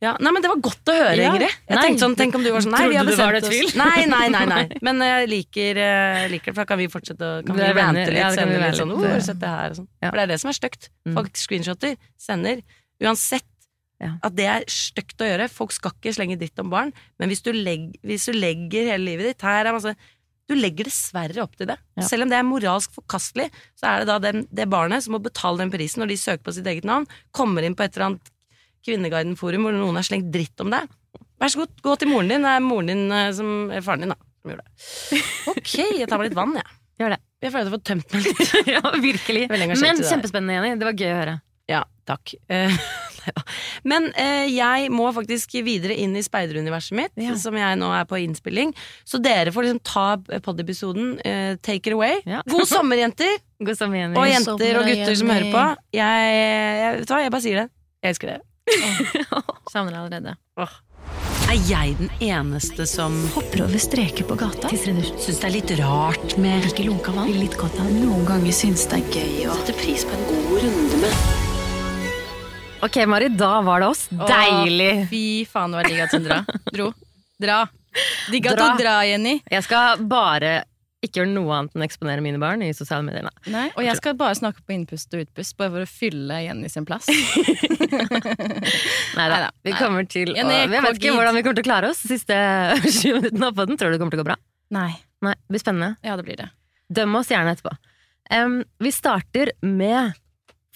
ja, 0.00 0.14
nei, 0.18 0.30
men 0.32 0.40
Det 0.40 0.48
var 0.48 0.56
godt 0.64 0.88
å 0.88 0.92
høre, 0.96 1.16
Ja. 1.20 1.28
Ingrid. 1.34 1.42
Jeg 1.68 1.76
Nei. 1.76 1.82
tenkte 1.84 2.00
sånn, 2.00 2.16
Tenk 2.16 2.34
om 2.34 2.42
du 2.42 2.50
var 2.52 2.62
sånn 2.64 2.72
Nei, 2.72 2.88
vi 2.88 2.96
har 2.96 3.04
bestemt 3.04 3.44
oss? 3.44 3.74
Nei, 3.76 4.06
nei, 4.08 4.28
nei, 4.32 4.44
nei. 4.48 4.62
Men 4.86 4.96
jeg 5.04 5.28
liker, 5.28 5.76
eh, 5.76 6.28
liker 6.32 6.46
det, 6.46 6.54
for 6.54 6.62
da 6.62 6.68
kan 6.70 6.78
vi 6.80 6.86
fortsette 6.88 7.20
å 7.20 7.44
kan 7.44 7.54
Vi 7.54 7.66
rante 7.76 8.06
litt. 8.08 8.16
Ja, 8.16 8.30
sende 8.32 8.56
litt 8.62 8.78
sånn 8.80 8.94
oh, 8.96 9.04
eh, 9.04 9.18
du 9.18 9.20
sett 9.26 9.38
det 9.42 9.50
her 9.52 9.74
og 9.74 9.76
sånn. 9.76 9.88
ja. 10.00 10.08
For 10.08 10.16
det 10.16 10.22
er 10.22 10.32
det 10.32 10.40
som 10.40 10.48
er 10.48 10.56
stygt. 10.56 10.88
Mm. 11.04 11.14
Folk 11.18 11.32
screenshotter, 11.36 11.96
sender. 12.16 12.62
Uansett 13.04 13.44
Ja. 14.00 14.14
at 14.24 14.32
det 14.32 14.46
er 14.48 14.64
stygt 14.72 15.20
å 15.20 15.28
gjøre. 15.28 15.50
Folk 15.52 15.74
skal 15.76 15.92
ikke 15.92 16.14
slenge 16.16 16.38
dritt 16.40 16.58
om 16.62 16.70
barn, 16.72 16.94
men 17.20 17.28
hvis 17.28 17.44
du, 17.44 17.52
legger, 17.52 17.98
hvis 18.06 18.30
du 18.30 18.32
legger 18.36 18.88
hele 18.94 19.04
livet 19.10 19.28
ditt 19.28 19.44
her 19.44 19.68
er 19.68 19.76
masse 19.76 19.92
Du 20.50 20.56
legger 20.56 20.88
dessverre 20.88 21.44
opp 21.44 21.52
til 21.60 21.68
det. 21.70 21.76
Ja. 21.94 22.02
Selv 22.08 22.24
om 22.24 22.32
det 22.32 22.38
er 22.40 22.46
moralsk 22.48 22.96
forkastelig, 22.96 23.50
så 23.78 23.86
er 23.86 24.00
det 24.00 24.08
da 24.08 24.16
den, 24.24 24.46
det 24.50 24.66
barnet 24.72 25.04
som 25.04 25.14
må 25.14 25.20
betale 25.22 25.62
den 25.62 25.70
prisen 25.70 26.02
når 26.02 26.10
de 26.10 26.16
søker 26.18 26.42
på 26.48 26.56
sitt 26.56 26.66
eget 26.66 26.88
navn, 26.88 27.06
kommer 27.30 27.62
inn 27.62 27.76
på 27.78 27.84
et 27.86 27.94
eller 27.94 28.08
annet 28.08 28.32
Kvinneguiden-forum 28.88 29.66
hvor 29.66 29.76
noen 29.76 29.98
har 30.00 30.06
slengt 30.08 30.32
dritt 30.32 30.58
om 30.64 30.72
deg. 30.72 30.88
Vær 31.40 31.52
så 31.52 31.62
god, 31.62 31.76
gå 31.84 31.96
til 32.00 32.10
moren 32.10 32.32
din. 32.32 32.44
Det 32.44 32.54
er 32.56 32.64
moren 32.64 32.90
din 32.90 33.12
eh, 33.12 33.30
som 33.36 33.50
eller 33.68 33.84
Faren 33.84 34.04
din, 34.04 34.14
da. 34.14 34.18
Som 34.40 34.52
gjorde 34.52 34.64
det. 34.64 35.20
Ok, 35.52 35.74
jeg 36.00 36.08
tar 36.08 36.20
meg 36.20 36.30
litt 36.30 36.38
vann, 36.38 36.56
jeg. 36.56 36.78
Gjør 37.00 37.14
det. 37.14 37.20
Jeg 37.40 37.52
føler 37.54 37.60
at 37.60 37.66
jeg 37.66 37.70
har 37.70 37.76
fått 37.76 37.86
tømt 37.88 38.16
meg 38.16 38.26
litt. 38.26 38.56
ja, 38.74 38.82
virkelig. 39.06 39.44
Men 39.52 39.76
kjempespennende, 39.76 40.58
Jenny. 40.58 40.74
Det 40.80 40.88
var 40.90 40.98
gøy 41.00 41.12
å 41.12 41.20
høre. 41.20 41.36
Ja, 41.70 41.84
takk. 42.08 42.34
Men 43.90 44.08
eh, 44.18 44.46
jeg 44.52 44.90
må 44.94 45.08
faktisk 45.16 45.54
videre 45.66 45.96
inn 45.98 46.16
i 46.18 46.22
speideruniverset 46.24 46.96
mitt, 46.98 47.12
Ja. 47.20 47.36
som 47.40 47.56
jeg 47.58 47.78
nå 47.80 47.90
er 47.94 48.04
på 48.10 48.18
innspilling. 48.20 48.74
Så 49.04 49.20
dere 49.22 49.52
får 49.54 49.68
liksom 49.68 49.80
ta 49.86 50.06
pod-episoden. 50.44 51.16
Eh, 51.24 51.54
take 51.62 51.90
it 51.90 51.96
away. 51.96 52.20
Ja. 52.26 52.42
God 52.48 52.68
sommer, 52.70 53.00
jenter! 53.00 53.38
God 53.66 53.76
sommer, 53.76 54.00
Jenny. 54.00 54.16
Og 54.16 54.22
sommer, 54.24 54.36
jenter 54.64 54.78
og 54.80 54.86
gutter 54.88 55.18
som 55.20 55.32
hører 55.34 55.50
på. 55.52 55.64
Jeg, 55.96 56.36
jeg, 56.80 56.94
vet 57.00 57.08
du 57.10 57.14
hva, 57.16 57.24
jeg 57.26 57.34
bare 57.36 57.44
sier 57.48 57.60
det. 57.64 57.66
Jeg 58.00 58.14
elsker 58.14 58.32
dere. 58.34 58.46
Savner 59.72 59.92
deg 59.96 60.00
allerede. 60.04 60.36
Er 61.50 61.58
jeg 61.66 61.96
den 61.98 62.10
eneste 62.22 62.86
som 62.86 63.16
Hopper 63.34 63.64
over 63.64 63.82
streker 63.82 64.26
på 64.28 64.36
gata. 64.38 64.70
syns 64.70 65.26
det 65.26 65.48
er 65.48 65.54
litt 65.56 65.72
rart 65.82 66.36
med 66.38 66.68
Ikke 66.70 66.86
lunka 66.86 67.14
vann. 67.16 67.32
Litt 67.34 67.58
godt 67.58 67.80
av. 67.82 67.90
Noen 67.90 68.22
ganger 68.28 68.54
syns 68.54 68.86
det 68.92 69.02
er 69.02 69.20
gøy 69.20 69.46
å 69.50 69.58
sette 69.58 69.74
pris 69.82 70.06
på 70.06 70.14
en 70.14 70.28
god 70.30 70.58
runde 70.68 71.04
med. 71.04 71.49
Ok, 72.80 72.96
Mari, 73.06 73.28
da 73.28 73.60
var 73.60 73.80
det 73.80 73.86
oss. 73.92 74.06
Deilig! 74.08 74.90
Å, 75.02 75.06
fy 75.10 75.24
faen, 75.48 75.74
det 75.74 75.82
var 75.82 75.88
digg 75.90 76.00
at 76.06 76.14
hun 76.16 76.24
dra. 76.24 76.38
Dro. 76.72 76.86
Dra. 77.40 77.60
Digg 78.32 78.46
at 78.48 78.56
Dra. 78.56 78.68
drar, 78.78 79.02
Jenny. 79.04 79.34
Jeg 79.50 79.66
skal 79.66 80.00
bare 80.08 80.62
ikke 81.04 81.22
gjøre 81.22 81.32
noe 81.32 81.52
annet 81.56 81.76
enn 81.76 81.84
å 81.84 81.86
eksponere 81.86 82.24
mine 82.24 82.40
barn 82.40 82.62
i 82.64 82.70
sosiale 82.76 83.04
medier. 83.04 83.24
Nei. 83.24 83.52
Nei, 83.52 83.66
og 83.72 83.84
jeg 83.84 83.96
skal 84.00 84.16
bare 84.20 84.36
snakke 84.36 84.64
på 84.64 84.74
innpust 84.76 85.12
og 85.16 85.22
utpust, 85.24 85.54
bare 85.60 85.72
for 85.74 85.84
å 85.84 85.88
fylle 85.88 86.40
Jenny 86.44 86.68
sin 86.72 86.86
plass. 86.88 87.08
Neida. 89.16 89.16
Neida. 89.16 89.50
Vi 89.64 89.76
kommer 89.76 90.08
til 90.08 90.32
å, 90.32 90.36
Jeg 90.40 90.72
vet 90.72 91.00
ikke 91.00 91.14
hvordan 91.16 91.36
vi 91.36 91.44
kommer 91.44 91.60
til 91.60 91.64
å 91.64 91.68
klare 91.70 91.92
oss 91.92 92.00
siste 92.04 92.36
sju 92.96 93.14
minuttene 93.18 93.52
på 93.56 93.68
den. 93.68 93.80
Tror 93.80 93.92
du 93.92 93.96
det 93.96 94.02
kommer 94.02 94.16
til 94.16 94.22
å 94.22 94.24
gå 94.24 94.30
bra? 94.32 94.38
Nei. 94.76 94.90
Nei, 95.24 95.36
det 95.36 95.56
blir 95.56 95.64
spennende. 95.64 95.94
Ja, 96.06 96.16
det 96.16 96.24
blir 96.28 96.40
det. 96.40 96.48
Døm 96.92 97.16
oss 97.20 97.32
gjerne 97.32 97.56
etterpå. 97.56 97.76
Um, 98.30 98.60
vi 98.80 98.92
starter 98.94 99.52
med 99.66 100.12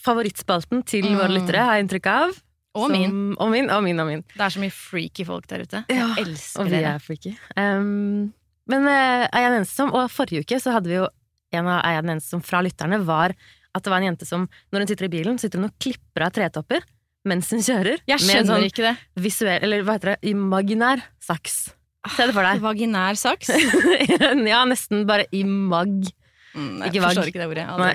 favorittspalten 0.04 0.84
til 0.86 1.04
Mm. 1.08 1.16
våre 1.18 1.32
lyttere, 1.34 1.64
har 1.64 1.74
jeg 1.78 1.86
inntrykk 1.88 2.06
av. 2.12 2.34
Og 2.74 2.88
Som- 2.88 2.92
min. 2.92 3.36
Og 3.38 3.50
min, 3.50 3.70
og 3.70 3.82
min, 3.84 4.00
og 4.00 4.06
min. 4.08 4.22
Det 4.34 4.40
er 4.40 4.50
så 4.50 4.60
mye 4.60 4.72
freaky 4.74 5.24
folk 5.24 5.46
der 5.46 5.62
ute. 5.62 5.84
Jeg 5.88 5.96
Ja, 5.96 6.14
elsker 6.18 6.60
Og 6.60 6.70
vi 6.70 6.82
er 6.82 6.98
freaky. 6.98 7.36
Um, 7.56 8.32
men 8.66 8.82
uh, 8.86 9.28
er 9.30 9.40
jeg 9.44 9.50
den 9.52 9.60
eneste 9.62 9.74
som 9.76 9.92
Og 9.94 10.10
forrige 10.10 10.40
uke 10.42 10.58
så 10.60 10.72
hadde 10.72 10.88
vi 10.88 10.94
jo 10.98 11.06
en 11.52 11.66
av 11.68 11.84
er 11.84 11.94
jeg 11.94 12.02
den 12.02 12.10
eneste 12.16 12.30
som 12.34 12.40
fra 12.42 12.60
lytterne 12.62 12.98
var 13.06 13.30
at 13.76 13.82
det 13.82 13.90
var 13.90 13.98
en 14.02 14.08
jente 14.16 14.26
som, 14.26 14.48
når 14.72 14.80
hun 14.80 14.86
sitter 14.88 15.04
i 15.04 15.08
bilen, 15.08 15.38
sitter 15.38 15.58
hun 15.60 15.66
og 15.68 15.78
klipper 15.78 16.22
av 16.26 16.32
tretopper 16.32 16.82
mens 17.26 17.48
hun 17.50 17.60
kjører. 17.60 18.00
Jeg 18.06 18.18
skjønner 18.18 18.46
sånn 18.46 18.66
ikke 18.66 18.82
det. 18.84 18.96
visuell, 19.16 19.62
eller 19.62 19.82
hva 19.82 19.94
heter 19.96 20.14
det, 20.16 20.30
imaginær 20.34 21.02
saks. 21.20 21.72
Se 22.16 22.26
det 22.26 22.34
for 22.34 22.42
deg. 22.42 22.60
Vaginær 22.60 23.14
saks? 23.16 23.48
ja, 24.52 24.64
nesten 24.68 25.06
bare 25.06 25.24
imag. 25.32 26.10
Mm, 26.54 26.78
nei, 26.78 26.86
Ikke 26.88 26.94
jeg 27.00 27.02
vag. 27.02 27.10
forstår 27.14 27.30
ikke 27.32 27.42
det 27.42 27.48
ordet. 27.50 27.66
Nei. 27.78 27.94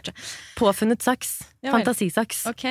Påfunnet 0.59 1.01
saks. 1.05 1.29
Ja. 1.63 1.71
Fantasisaks. 1.71 2.45
Ok. 2.51 2.65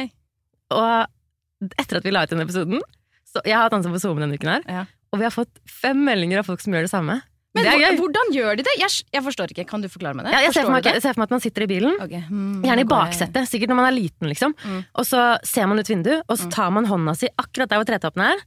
Og 0.71 1.73
etter 1.81 1.99
at 1.99 2.05
vi 2.07 2.13
la 2.15 2.23
ut 2.27 2.31
den 2.35 2.45
episoden 2.45 2.81
så 3.29 3.43
Jeg 3.45 3.57
har 3.57 3.67
hatt 3.67 3.75
ansvar 3.77 3.93
for 3.97 4.01
SoMe 4.01 4.23
denne 4.23 4.37
uken 4.39 4.49
her, 4.49 4.63
Ja. 4.69 4.85
og 5.13 5.19
vi 5.21 5.25
har 5.27 5.33
fått 5.35 5.59
fem 5.69 5.99
meldinger 6.05 6.39
av 6.41 6.47
folk 6.49 6.61
som 6.65 6.73
gjør 6.73 6.87
det 6.87 6.91
samme. 6.93 7.19
Men 7.55 7.65
det 7.65 7.99
hvordan 7.99 8.31
gjør 8.33 8.57
de 8.57 8.63
det? 8.63 8.75
Jeg, 8.79 8.91
jeg 9.13 9.23
forstår 9.25 9.51
ikke. 9.53 9.65
Kan 9.67 9.81
du 9.83 9.89
forklare 9.89 10.15
meg 10.15 10.27
det? 10.29 10.33
Ja, 10.33 10.41
jeg, 10.47 10.53
ser 10.55 10.69
meg, 10.71 10.85
jeg 10.85 11.03
ser 11.03 11.13
for 11.17 11.21
meg 11.21 11.27
at 11.29 11.35
man 11.35 11.41
sitter 11.43 11.65
i 11.65 11.67
bilen, 11.67 11.95
okay. 12.01 12.23
mm, 12.29 12.63
gjerne 12.65 12.85
i 12.85 12.89
baksetet, 12.89 13.49
sikkert 13.49 13.73
når 13.73 13.79
man 13.81 13.89
er 13.89 13.97
liten, 13.97 14.29
liksom. 14.31 14.55
Mm. 14.65 14.85
Og 14.95 15.05
så 15.09 15.23
ser 15.49 15.67
man 15.67 15.81
ut 15.81 15.89
vinduet, 15.91 16.23
og 16.29 16.39
så 16.39 16.47
Mm. 16.47 16.53
tar 16.55 16.71
man 16.71 16.87
hånda 16.87 17.17
si 17.17 17.29
akkurat 17.41 17.69
der 17.69 17.81
hvor 17.81 17.89
tretoppene 17.89 18.33
er, 18.37 18.45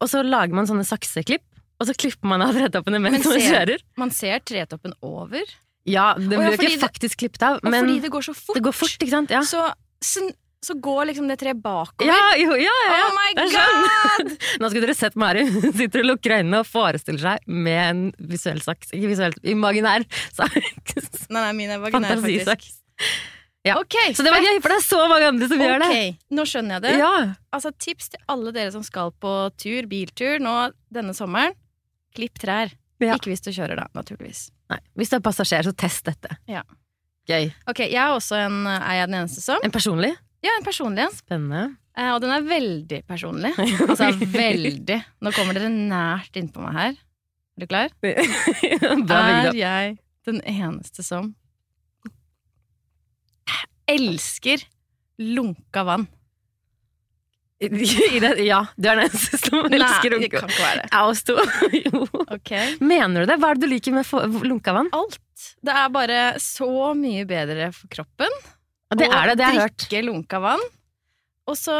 og 0.00 0.08
så 0.12 0.22
lager 0.24 0.54
man 0.54 0.66
sånne 0.68 0.84
sakseklipp, 0.88 1.42
og 1.80 1.86
så 1.88 1.96
klipper 1.96 2.28
man 2.28 2.42
av 2.42 2.54
tretoppene 2.54 3.00
Men 3.00 3.12
mens 3.16 3.26
man 3.26 3.40
kjører. 3.40 3.82
Man 3.96 4.10
ser 4.10 4.38
tretoppen 4.40 4.92
over. 5.02 5.42
Ja, 5.84 6.14
det 6.16 6.32
ja, 6.32 6.40
blir 6.40 6.56
fordi 6.56 6.70
ikke 6.72 6.86
faktisk 6.86 7.20
klippet 7.20 7.42
av, 7.44 7.60
men 7.64 7.84
fordi 7.84 7.98
det 8.06 8.10
går 8.14 8.24
så 8.24 8.32
fort, 8.36 8.56
det 8.56 8.64
går 8.64 8.76
fort? 8.76 9.04
Ja, 9.28 9.42
så, 9.44 9.66
så, 10.00 10.22
så 10.64 10.76
går 10.80 11.10
liksom 11.10 11.28
det 11.28 11.36
treet 11.42 11.60
bakover. 11.60 12.08
ja, 12.08 12.30
jo, 12.40 12.54
ja, 12.56 12.72
ja, 12.86 12.94
ja. 13.02 13.10
Oh 13.10 13.18
my 13.18 13.34
god! 13.52 14.32
Nå 14.62 14.70
skulle 14.72 14.86
dere 14.86 14.96
sett 14.96 15.18
Mari. 15.20 15.44
Hun 15.50 15.76
sitter 15.76 16.04
og 16.06 16.14
lukker 16.14 16.38
øynene 16.38 16.62
og 16.64 16.70
forestiller 16.70 17.20
seg 17.26 17.52
med 17.68 17.82
en 17.82 18.02
visuell 18.32 18.64
saks. 18.64 18.94
Ikke 18.96 19.12
visuell, 19.12 19.36
imaginær 19.44 20.08
saks. 20.32 21.28
Nei, 21.28 21.40
nei, 21.42 21.52
min 21.60 21.76
er 21.76 21.84
vaginær, 21.84 22.24
faktisk. 22.24 22.80
Ja. 23.64 23.78
Okay, 23.80 24.12
Så 24.12 24.24
det 24.24 24.32
var 24.32 24.44
gøy, 24.44 24.58
for 24.60 24.72
det 24.72 24.76
er 24.76 24.84
så 24.84 25.04
mange 25.08 25.28
andre 25.30 25.46
som 25.48 25.60
gjør 25.64 25.80
det. 25.80 26.00
Nå 26.36 26.44
skjønner 26.48 26.76
jeg 26.76 26.84
det. 26.84 26.96
Ja. 27.00 27.12
Altså, 27.56 27.72
tips 27.80 28.10
til 28.12 28.20
alle 28.28 28.52
dere 28.52 28.72
som 28.74 28.84
skal 28.84 29.12
på 29.24 29.32
tur, 29.56 29.88
biltur, 29.88 30.36
nå 30.44 30.56
denne 30.92 31.14
sommeren. 31.16 31.56
Klipp 32.14 32.36
trær. 32.42 32.74
Ja. 33.00 33.16
Ikke 33.16 33.32
hvis 33.32 33.42
du 33.44 33.48
kjører, 33.56 33.80
da, 33.80 33.88
naturligvis. 33.96 34.50
Nei, 34.72 34.78
hvis 34.96 35.10
du 35.12 35.16
er 35.18 35.24
passasjer, 35.24 35.66
så 35.66 35.72
test 35.76 36.06
dette. 36.08 36.36
Ja. 36.48 36.62
Gøy. 37.28 37.50
Ok, 37.70 37.80
jeg 37.86 37.96
er 38.00 38.12
også 38.12 38.36
en 38.36 38.66
Er 38.68 38.98
jeg 38.98 39.08
den 39.08 39.16
eneste 39.22 39.40
som? 39.44 39.60
En 39.64 39.72
personlig? 39.72 40.10
Ja, 40.44 40.52
en 40.58 40.64
personlig 40.66 41.06
en. 41.06 41.14
Spennende. 41.16 41.62
Eh, 41.96 42.10
Og 42.12 42.20
den 42.24 42.32
er 42.34 42.44
veldig 42.44 43.02
personlig. 43.08 43.52
Altså 43.88 44.10
veldig. 44.18 44.98
Nå 45.24 45.32
kommer 45.36 45.56
dere 45.56 45.70
nært 45.72 46.36
innpå 46.40 46.60
meg 46.64 46.76
her. 46.80 46.98
Er 47.54 47.64
du 47.64 47.66
klar? 47.70 47.92
Er 48.04 49.52
jeg 49.56 49.96
den 50.26 50.40
eneste 50.48 51.04
som 51.06 51.32
elsker 53.90 54.64
lunka 55.20 55.84
vann? 55.86 56.06
Ja, 58.44 58.60
du 58.76 58.88
er 58.88 58.98
den 59.00 59.04
eneste 59.08 59.38
som 59.40 59.64
elsker 59.68 59.78
Nei, 59.78 59.90
det 60.02 60.12
runke. 60.14 60.30
kan 60.40 60.50
ikke 60.52 60.64
være 60.64 60.80
det. 60.80 60.88
Jeg 60.92 61.10
også 61.10 61.24
to. 61.30 61.36
Jo. 61.84 62.24
Okay. 62.38 62.74
Mener 62.84 63.24
du 63.24 63.30
det? 63.32 63.38
Hva 63.42 63.50
er 63.52 63.58
det 63.60 63.66
du 63.66 63.72
liker 63.72 63.94
med 63.96 64.06
få- 64.08 64.24
lunka 64.44 64.74
vann? 64.76 64.90
Alt. 64.96 65.18
Det 65.64 65.74
er 65.74 65.88
bare 65.92 66.20
så 66.40 66.68
mye 66.96 67.24
bedre 67.28 67.70
for 67.76 67.90
kroppen. 67.92 68.38
Det 68.94 69.08
er 69.10 69.32
det, 69.32 69.38
det. 69.40 69.48
Drikke 69.58 70.02
lunka 70.06 70.38
vann. 70.44 70.62
Og 71.50 71.56
så 71.60 71.74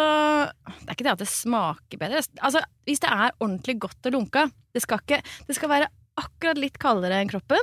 Det 0.66 0.90
er 0.90 0.96
ikke 0.96 1.06
det 1.06 1.12
at 1.14 1.22
det 1.22 1.28
smaker 1.30 2.00
bedre. 2.00 2.20
Altså, 2.44 2.60
Hvis 2.84 3.00
det 3.00 3.08
er 3.14 3.32
ordentlig 3.40 3.78
godt 3.80 4.08
og 4.10 4.12
lunka 4.12 4.42
Det 4.74 4.82
skal, 4.84 5.00
ikke, 5.00 5.22
det 5.48 5.56
skal 5.56 5.70
være 5.72 5.88
akkurat 6.20 6.58
litt 6.60 6.76
kaldere 6.78 7.16
enn 7.22 7.30
kroppen, 7.30 7.58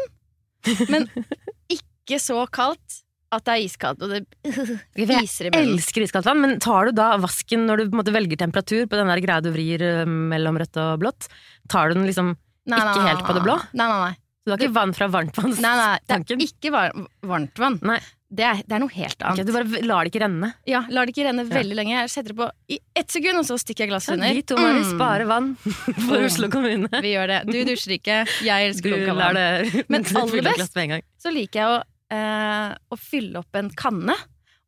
men 0.91 1.05
ikke 1.75 2.17
så 2.19 2.41
kaldt 2.51 2.97
at 3.31 3.45
det 3.47 3.53
er 3.55 3.65
iskaldt, 3.65 4.01
og 4.03 4.11
det 4.11 4.21
For 4.51 5.11
jeg 5.15 5.27
iser 5.27 5.49
i 5.49 5.53
munnen. 5.53 5.75
elsker 5.77 6.05
iskaldt 6.05 6.27
vann, 6.29 6.41
men 6.43 6.57
tar 6.63 6.89
du 6.89 6.95
da 6.97 7.13
vasken 7.21 7.65
når 7.69 7.85
du 7.85 7.95
måte 7.97 8.13
velger 8.15 8.39
temperatur 8.41 8.87
på 8.91 8.99
den 8.99 9.11
der 9.11 9.23
greia 9.23 9.43
du 9.43 9.51
vrir 9.55 9.83
øh, 9.87 10.05
mellom 10.07 10.59
rødt 10.61 10.79
og 10.83 10.97
blått? 11.03 11.29
Tar 11.71 11.91
du 11.91 11.99
den 11.99 12.09
liksom 12.09 12.35
Nei, 12.69 12.77
ikke 12.77 13.07
helt 13.07 13.23
på 13.25 13.33
det 13.37 13.45
blå? 13.45 13.57
Nei, 13.73 13.87
nei, 13.87 14.01
nei. 14.09 14.15
Du 14.41 14.49
har 14.51 14.57
ikke 14.57 14.73
vann 14.73 14.91
fra 14.97 15.05
nei, 15.05 15.75
nei 15.77 15.99
det 16.01 16.15
er 16.15 16.41
ikke 16.47 16.71
var 16.73 16.95
varmt 17.29 17.59
vann. 17.61 17.77
Nei. 17.85 17.99
Det 18.31 18.45
er, 18.47 18.61
det 18.63 18.75
er 18.77 18.79
noe 18.79 18.93
helt 18.95 19.19
annet. 19.27 19.41
annet. 19.41 19.47
du 19.49 19.51
bare 19.51 19.81
lar 19.83 20.05
det 20.07 20.11
ikke 20.13 20.21
renne? 20.23 20.49
Ja, 20.69 20.85
Lar 20.87 21.05
det 21.05 21.11
ikke 21.11 21.25
renne 21.27 21.43
veldig 21.49 21.75
lenge. 21.75 21.97
Jeg 21.97 22.11
setter 22.13 22.31
det 22.31 22.37
på 22.39 22.47
i 22.71 22.77
ett 22.95 23.11
sekund, 23.11 23.41
og 23.41 23.47
så 23.49 23.57
stikker 23.59 23.83
jeg 23.83 23.91
glasset 23.91 24.15
under. 24.15 24.31
Vi 24.37 24.43
to 24.47 24.55
må 24.55 24.69
Mm. 24.71 24.85
spare 24.87 25.25
vann 25.27 25.49
for 26.07 26.15
oh. 26.15 26.23
Oslo 26.29 26.47
kommune. 26.53 26.87
Vi 27.03 27.11
gjør 27.11 27.27
det. 27.27 27.39
Du 27.51 27.57
dusjer 27.67 27.97
ikke, 27.97 28.21
jeg 28.47 28.69
elsker 28.71 28.95
lar 29.11 29.35
vann. 29.35 29.35
det 29.35 29.83
Men 29.91 30.07
aller 30.21 30.47
best-. 30.47 30.79
Så 31.19 31.33
liker 31.35 31.59
jeg 31.59 31.67
å, 31.67 31.81
eh, 32.11 32.73
å 32.91 32.97
fylle 32.99 33.39
opp 33.41 33.55
en 33.59 33.69
kanne, 33.77 34.15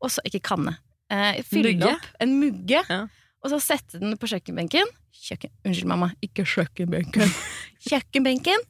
og 0.04 0.12
så 0.12 0.24
Ikke 0.28 0.42
kanne. 0.44 0.78
Eh, 1.12 1.42
fylle 1.48 1.74
Mugge? 1.76 1.92
opp 1.94 2.24
en 2.24 2.34
mugge, 2.40 2.82
Ja. 2.90 3.02
og 3.44 3.52
så 3.52 3.60
sette 3.62 4.00
den 4.02 4.16
på 4.18 4.28
kjøkkenbenken. 4.32 4.90
Kjøkken, 5.14 5.52
unnskyld, 5.66 5.88
mamma. 5.92 6.10
Ikke 6.26 6.44
kjøkkenbenken. 6.48 7.30
kjøkkenbenken. 7.90 8.64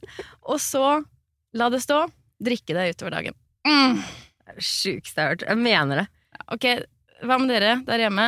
Og 0.50 0.60
så 0.62 0.82
la 1.54 1.68
det 1.72 1.80
stå. 1.82 2.04
Drikke 2.44 2.74
det 2.76 2.90
utover 2.94 3.14
dagen. 3.16 3.34
Mm. 3.66 3.96
Det 4.02 4.52
er 4.52 4.58
det 4.58 4.66
Sjukeste 4.66 5.16
jeg 5.16 5.24
har 5.24 5.32
hørt. 5.34 5.46
Jeg 5.48 5.58
mener 5.62 6.02
det. 6.02 6.06
Ok, 6.52 6.66
hva 7.24 7.38
med 7.40 7.48
dere 7.54 7.76
der 7.86 8.02
hjemme? 8.04 8.26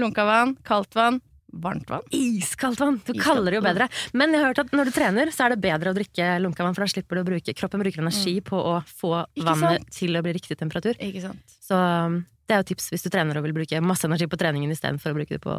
Lunka 0.00 0.24
vann, 0.26 0.56
kaldt 0.66 0.96
vann, 0.96 1.20
varmt 1.52 1.88
vann. 1.90 2.02
Iskaldt 2.16 2.80
vann! 2.80 3.00
Du 3.04 3.12
Iskaldt 3.12 3.44
det 3.48 3.54
jo 3.58 3.62
vann. 3.62 3.74
bedre. 3.74 3.88
Men 4.16 4.32
jeg 4.32 4.40
har 4.42 4.48
hørt 4.52 4.62
at 4.64 4.72
når 4.72 4.84
du 4.88 4.92
trener, 4.96 5.30
så 5.34 5.44
er 5.46 5.50
det 5.54 5.60
bedre 5.64 5.92
å 5.92 5.96
drikke 5.96 6.28
lunka 6.42 6.64
vann, 6.64 6.74
for 6.76 6.82
da 6.86 6.90
slipper 6.92 7.18
du 7.18 7.22
å 7.22 7.28
bruke 7.28 7.54
Kroppen 7.58 7.82
bruker 7.84 8.00
energi 8.02 8.40
på 8.44 8.56
å 8.56 8.78
få 8.88 9.12
Ikke 9.36 9.46
vannet 9.50 9.82
sant? 9.84 9.90
til 9.98 10.16
å 10.16 10.22
bli 10.24 10.32
riktig 10.38 10.56
temperatur. 10.60 10.94
Ikke 10.98 11.22
sant? 11.28 11.56
Så 11.62 11.76
um, 11.76 12.22
det 12.48 12.56
er 12.56 12.60
jo 12.64 12.68
tips 12.72 12.90
hvis 12.92 13.04
du 13.06 13.10
trener 13.12 13.38
og 13.38 13.44
vil 13.46 13.54
bruke 13.56 13.80
masse 13.84 14.04
energi 14.08 14.26
på 14.28 14.36
treningen 14.40 14.72
istedenfor 14.74 15.12
å 15.12 15.16
bruke 15.20 15.36
det 15.38 15.42
på 15.44 15.54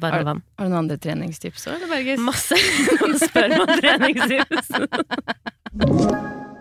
varme 0.00 0.24
vann. 0.28 0.42
Har 0.58 0.64
du 0.68 0.70
noen 0.72 0.82
andre 0.84 0.96
treningstips 1.02 1.66
òg, 1.68 1.74
eller 1.80 1.90
Berges? 1.90 2.20
Masse! 2.24 2.56
Nå 3.02 3.16
spør 3.20 3.48
man 3.58 3.68
treningstips. 3.80 4.68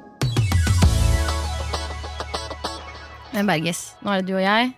Men 3.34 3.47
Berges, 3.49 3.80
nå 4.06 4.12
er 4.13 4.21
det 4.21 4.30
du 4.30 4.36
og 4.38 4.43
jeg. 4.45 4.73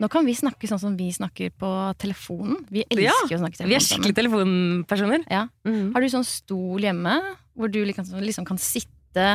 Nå 0.00 0.08
kan 0.08 0.24
vi 0.24 0.34
snakke 0.36 0.68
sånn 0.68 0.80
som 0.80 0.94
vi 0.96 1.10
snakker 1.12 1.52
på 1.60 1.70
telefonen. 2.00 2.62
Vi 2.72 2.86
elsker 2.86 3.04
ja, 3.04 3.36
å 3.36 3.42
snakke 3.42 3.58
telefonen. 3.58 3.72
Vi 3.72 3.76
er 3.76 3.84
skikkelig 3.84 4.16
telefonpersoner. 4.16 5.26
Ja. 5.28 5.42
Mm. 5.68 5.90
Har 5.92 6.00
du 6.00 6.12
sånn 6.12 6.24
stol 6.28 6.86
hjemme 6.86 7.18
hvor 7.52 7.72
du 7.72 7.82
liksom, 7.84 8.14
liksom 8.24 8.48
kan 8.48 8.60
sitte 8.60 9.34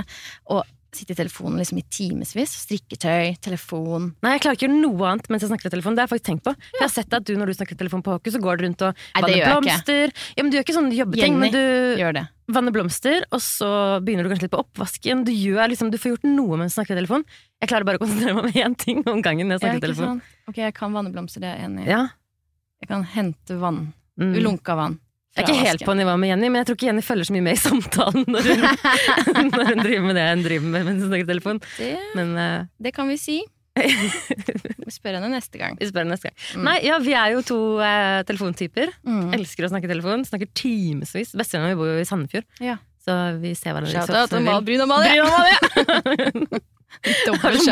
og 0.49 0.65
sitte 0.95 1.13
i 1.13 1.19
telefonen 1.19 1.59
liksom 1.61 1.81
i 1.81 1.85
timevis? 1.91 2.55
Strikketøy, 2.63 3.35
telefon 3.43 4.13
Nei, 4.23 4.35
jeg 4.37 4.45
klarer 4.45 4.57
ikke 4.57 4.65
å 4.65 4.69
gjøre 4.69 4.79
noe 4.79 5.09
annet 5.11 5.29
mens 5.29 5.45
jeg 5.45 5.51
snakker 5.51 5.69
i 5.69 5.75
telefon. 5.75 5.97
Det 5.97 6.01
har 6.01 6.09
jeg 6.09 6.15
faktisk 6.15 6.29
tenkt 6.31 6.45
på. 6.47 6.55
Ja. 6.55 6.71
Jeg 6.79 6.85
har 6.87 6.93
sett 6.95 7.17
at 7.19 7.27
du 7.27 7.35
når 7.37 7.51
du 7.51 7.57
snakker 7.59 7.77
i 7.77 7.81
telefon 7.83 8.05
på 8.05 8.15
hockey, 8.15 8.33
så 8.33 8.41
går 8.41 8.57
du 8.57 8.65
rundt 8.65 8.85
og 8.87 9.05
vanner 9.19 9.51
blomster. 9.51 10.15
Ja, 10.33 10.41
men 10.41 10.49
du 10.49 10.57
gjør 10.57 10.65
ikke 10.65 10.79
sånne 10.79 10.97
jobbeting, 10.97 11.37
Jenny 11.37 11.45
men 11.45 11.53
du 11.53 12.01
Gjør 12.01 12.17
det. 12.17 12.25
Vanner 12.51 12.73
blomster, 12.75 13.25
og 13.33 13.41
så 13.41 13.69
begynner 14.05 14.25
du 14.25 14.31
kanskje 14.31 14.47
litt 14.47 14.53
på 14.53 14.61
oppvasken. 14.61 15.23
Du, 15.27 15.31
gjør, 15.33 15.69
liksom, 15.71 15.89
du 15.93 15.97
får 16.01 16.15
gjort 16.15 16.27
noe 16.29 16.59
mens 16.61 16.75
du 16.75 16.79
snakker 16.79 16.95
i 16.95 16.99
telefon. 17.01 17.25
Jeg 17.63 17.71
klarer 17.71 17.87
bare 17.87 17.99
å 17.99 18.03
konsentrere 18.03 18.35
meg 18.37 18.45
om 18.45 18.59
én 18.61 18.75
ting 18.77 19.01
om 19.05 19.23
gangen 19.25 19.49
når 19.49 19.57
jeg 19.57 19.65
snakker 19.65 19.81
i 19.81 19.85
telefon. 19.87 20.11
Sånn. 20.13 20.51
Ok, 20.51 20.59
jeg 20.61 20.75
kan 20.77 20.93
vanne 20.95 21.13
blomster, 21.13 21.43
det 21.43 21.49
er 21.51 21.57
jeg 21.59 21.71
enig 21.71 21.87
i. 21.87 21.89
Ja. 21.89 22.03
Jeg 22.83 22.91
kan 22.91 23.07
hente 23.15 23.57
vann. 23.61 23.81
Mm. 24.21 24.35
Ulunka 24.37 24.77
vann. 24.77 24.99
Jeg 25.35 25.43
er 25.43 25.51
ikke 25.51 25.67
helt 25.67 25.81
på 25.83 25.93
nivå 25.99 26.13
med 26.15 26.29
Jenny, 26.29 26.47
men 26.47 26.61
jeg 26.61 26.67
tror 26.69 26.77
ikke 26.77 26.85
Jenny 26.87 27.01
følger 27.03 27.27
så 27.27 27.33
mye 27.35 27.43
med 27.43 27.57
i 27.57 27.59
samtalen 27.59 28.23
når 28.31 28.45
hun, 28.47 28.61
når 29.49 29.65
hun 29.67 29.81
driver 29.81 30.05
med 30.05 30.15
det 30.15 30.27
hun 30.29 30.43
driver 30.45 30.69
med 30.69 30.85
mens 30.87 31.01
hun 31.03 31.09
snakker 31.09 31.25
i 31.25 31.31
telefon. 31.33 31.59
Det, 31.75 31.89
Men 32.15 32.31
uh, 32.39 32.69
det 32.79 32.93
kan 32.95 33.09
vi 33.11 33.17
si. 33.19 33.35
Vi 34.85 34.91
spør 34.93 35.13
henne 35.17 35.29
neste 35.33 35.57
gang. 35.59 35.73
vi 35.79 35.85
spør 35.89 36.01
henne 36.05 36.13
neste 36.15 36.27
gang. 36.29 36.37
Mm. 36.55 36.63
Nei, 36.67 36.75
ja, 36.85 36.95
vi 37.03 37.13
er 37.17 37.29
jo 37.35 37.39
to 37.45 37.57
eh, 37.83 38.21
telefontyper. 38.29 38.87
Mm. 39.07 39.33
Elsker 39.35 39.65
å 39.67 39.69
snakke 39.73 39.89
telefon. 39.91 40.23
Snakker 40.27 40.47
timevis. 40.55 41.31
Bestevenninna 41.35 41.73
mi 41.73 41.79
bor 41.79 41.89
jo 41.91 41.97
i 41.99 42.07
Sandefjord, 42.07 42.45
Ja. 42.63 42.75
så 43.03 43.11
vi 43.41 43.51
ser 43.57 43.71
hverandre 43.75 43.91
så 43.91 43.97
Shout 44.07 44.15
out 44.15 44.29
til. 44.31 44.39
Bryn 44.69 44.83
og 44.85 44.89
Malie! 44.93 45.11
Bryn 45.11 45.25
og 45.25 45.31
Malie! 45.35 45.55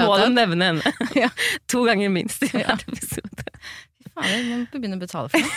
Må 0.04 0.16
du 0.20 0.28
nevne 0.36 0.64
henne. 0.74 0.84
Ja. 1.18 1.30
To 1.72 1.80
ganger 1.88 2.10
minst 2.14 2.40
i 2.44 2.46
Ja. 2.52 2.58
hver 2.76 2.84
episode. 2.92 3.44
Fader, 4.14 4.40
vi 4.44 4.54
må 4.60 4.66
begynne 4.76 4.98
å 5.00 5.02
betale 5.02 5.28
for 5.32 5.40
det. 5.40 5.48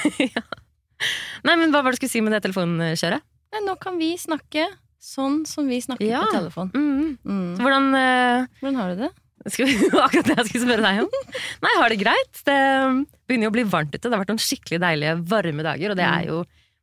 Nei, 1.44 1.54
men 1.60 1.68
Hva 1.74 1.82
var 1.84 1.90
det 1.92 1.96
du 1.98 2.02
skulle 2.04 2.14
si 2.14 2.22
med 2.24 2.32
det 2.32 2.40
telefonkjøret? 2.46 3.20
Nei, 3.52 3.60
nå 3.66 3.74
kan 3.82 3.94
vi 4.00 4.14
snakke 4.20 4.64
sånn 5.02 5.42
som 5.46 5.66
vi 5.68 5.80
snakker 5.84 6.06
Ja. 6.08 6.22
på 6.24 6.32
telefon. 6.38 6.70
Mm. 6.72 7.18
Mm. 7.26 7.56
Hvordan 7.60 7.84
eh, 7.98 8.46
Hvordan 8.62 8.76
har 8.80 8.86
du 8.94 8.98
det? 9.04 9.10
Akkurat 10.06 10.26
det 10.28 10.36
jeg 10.40 10.46
skulle 10.50 10.66
spørre 10.66 10.84
deg 10.84 11.02
om. 11.04 11.32
Nei, 11.64 11.72
har 11.80 11.92
det 11.92 11.98
greit. 12.02 12.40
Det 12.46 12.56
begynner 13.28 13.46
jo 13.48 13.52
å 13.52 13.56
bli 13.56 13.64
varmt 13.72 13.94
ute. 13.94 14.02
Det 14.06 14.12
har 14.14 14.22
vært 14.24 14.32
noen 14.34 14.42
skikkelig 14.42 14.80
deilige, 14.82 15.16
varme 15.30 15.66
dager, 15.66 15.92
og 15.94 16.00
det 16.00 16.06
er 16.06 16.28
jo 16.32 16.40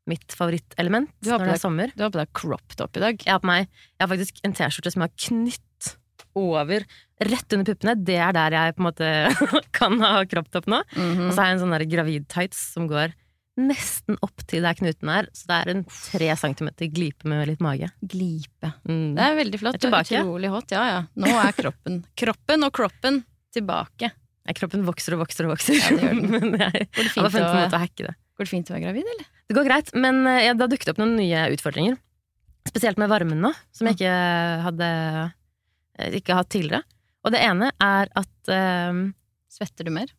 mitt 0.10 0.36
favorittelement 0.36 1.08
Mm. 1.24 1.30
Når 1.30 1.40
det 1.40 1.48
deg- 1.48 1.54
er 1.56 1.62
sommer. 1.62 1.92
Du 1.96 2.04
har 2.04 2.10
på 2.12 2.20
deg 2.20 2.32
crop 2.36 2.76
top 2.80 2.98
i 3.00 3.04
dag. 3.06 3.20
Jeg 3.24 3.32
har 3.32 3.40
på 3.40 3.48
meg 3.48 3.68
Jeg 3.70 4.02
har 4.04 4.12
faktisk 4.12 4.42
en 4.44 4.54
T-skjorte 4.58 4.92
som 4.92 5.02
jeg 5.06 5.12
har 5.14 5.28
knytt 5.30 5.94
over 6.36 6.84
rett 7.24 7.54
under 7.56 7.68
puppene. 7.70 7.94
Det 8.04 8.18
er 8.20 8.34
der 8.36 8.56
jeg 8.58 8.76
på 8.76 8.82
en 8.84 8.88
måte 8.90 9.10
kan 9.78 10.00
ha 10.02 10.24
kropptopp 10.26 10.66
nå. 10.72 10.82
Mhm. 10.98 11.28
Og 11.28 11.32
så 11.36 11.40
har 11.44 11.52
jeg 11.52 11.60
en 11.60 11.64
sånn 11.68 11.76
der 11.78 11.86
gravid-tights 11.88 12.64
som 12.74 12.88
går 12.92 13.14
nesten 13.60 14.18
opp 14.26 14.44
til 14.50 14.66
der 14.66 14.78
knuten 14.78 15.12
er. 15.14 15.28
Så 15.36 15.50
det 15.50 15.60
er 15.60 15.72
en 15.74 15.84
tre 15.90 16.30
centimeter 16.40 16.90
glipe 16.94 17.30
med 17.30 17.46
litt 17.52 17.62
mage. 17.64 17.90
Glipe. 18.02 18.74
Mm. 18.88 19.14
Det 19.18 19.28
er 19.28 19.38
veldig 19.40 19.62
flott. 19.62 19.78
Er. 19.86 20.00
Utrolig 20.24 20.52
hot. 20.54 20.74
Ja, 20.74 20.84
ja. 20.90 21.02
Nå 21.20 21.32
er 21.44 21.56
kroppen 21.58 22.02
Kroppen 22.24 22.68
og 22.68 22.74
kroppen 22.76 23.22
tilbake. 23.54 24.10
Ja, 24.44 24.56
kroppen 24.58 24.84
vokser 24.88 25.16
og 25.16 25.24
vokser 25.24 25.48
og 25.48 25.54
vokser. 25.54 25.78
Ja, 25.78 25.92
det 25.94 26.02
gjør 26.02 26.18
den. 26.18 26.32
men 26.34 26.58
jeg, 26.60 26.88
Går 26.90 27.30
det 27.30 27.36
fint, 27.36 27.46
å, 27.46 27.68
å 27.70 27.84
hacke 27.84 28.08
det. 28.08 28.16
går 28.40 28.48
det 28.48 28.52
fint 28.52 28.72
å 28.72 28.76
være 28.76 28.86
gravid, 28.88 29.12
eller? 29.14 29.30
Det 29.48 29.58
går 29.60 29.68
greit, 29.70 29.94
men 29.96 30.24
eh, 30.28 30.42
ja, 30.48 30.56
det 30.58 30.66
har 30.66 30.72
dukket 30.72 30.92
opp 30.94 31.00
noen 31.04 31.16
nye 31.20 31.46
utfordringer. 31.54 32.00
Spesielt 32.68 33.00
med 33.00 33.12
varmen 33.12 33.42
nå, 33.44 33.52
som 33.76 33.88
jeg 33.90 34.00
ikke 34.00 34.16
hadde 34.66 34.90
eh, 36.00 36.18
ikke 36.20 36.38
hatt 36.40 36.50
tidligere. 36.52 36.84
Og 37.24 37.32
det 37.36 37.40
ene 37.44 37.70
er 37.84 38.10
at 38.20 38.52
um, 38.92 39.06
Svetter 39.54 39.86
du 39.86 39.94
mer? 39.94 40.10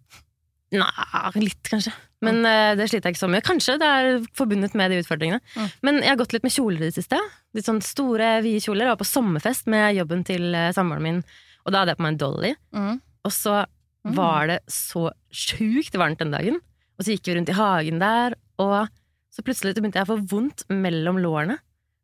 Nei, 0.74 1.30
litt 1.44 1.70
kanskje. 1.70 1.92
Men 2.24 2.40
eh, 2.48 2.72
det 2.78 2.86
sliter 2.88 3.10
jeg 3.10 3.14
ikke 3.16 3.22
så 3.26 3.28
mye. 3.30 3.44
Kanskje 3.44 3.74
det 3.82 3.88
er 4.00 4.22
forbundet 4.38 4.74
med 4.78 4.90
de 4.94 5.00
utfordringene. 5.02 5.40
Mm. 5.58 5.68
Men 5.86 5.98
jeg 6.02 6.08
har 6.14 6.20
gått 6.22 6.32
litt 6.36 6.46
med 6.46 6.54
kjoler 6.54 6.80
i 6.82 6.88
det 6.88 6.96
siste. 6.96 7.18
Litt 7.54 7.68
sånn 7.68 7.82
store, 7.84 8.30
vide 8.44 8.62
kjoler. 8.64 8.86
Jeg 8.88 8.94
var 8.94 9.00
på 9.02 9.08
sommerfest 9.10 9.68
med 9.72 9.98
jobben 9.98 10.24
til 10.26 10.48
eh, 10.56 10.70
samboeren 10.76 11.04
min, 11.04 11.20
og 11.66 11.72
da 11.74 11.82
hadde 11.82 11.94
jeg 11.94 12.00
på 12.00 12.06
meg 12.06 12.14
en 12.16 12.22
dolly. 12.24 12.54
Mm. 12.76 12.94
Og 13.28 13.32
så 13.36 13.62
Mm. 14.04 14.18
var 14.18 14.46
det 14.50 14.58
så 14.68 15.06
sjukt 15.32 15.94
varmt 15.96 16.18
den 16.20 16.28
dagen. 16.34 16.58
Og 16.98 17.06
så 17.06 17.14
gikk 17.14 17.24
vi 17.30 17.34
rundt 17.38 17.48
i 17.48 17.54
hagen 17.56 18.02
der, 18.02 18.34
og 18.60 18.90
så 19.32 19.40
plutselig 19.46 19.72
begynte 19.78 19.96
jeg 19.96 20.04
å 20.04 20.10
få 20.10 20.18
vondt 20.28 20.66
mellom 20.68 21.16
lårene. 21.24 21.56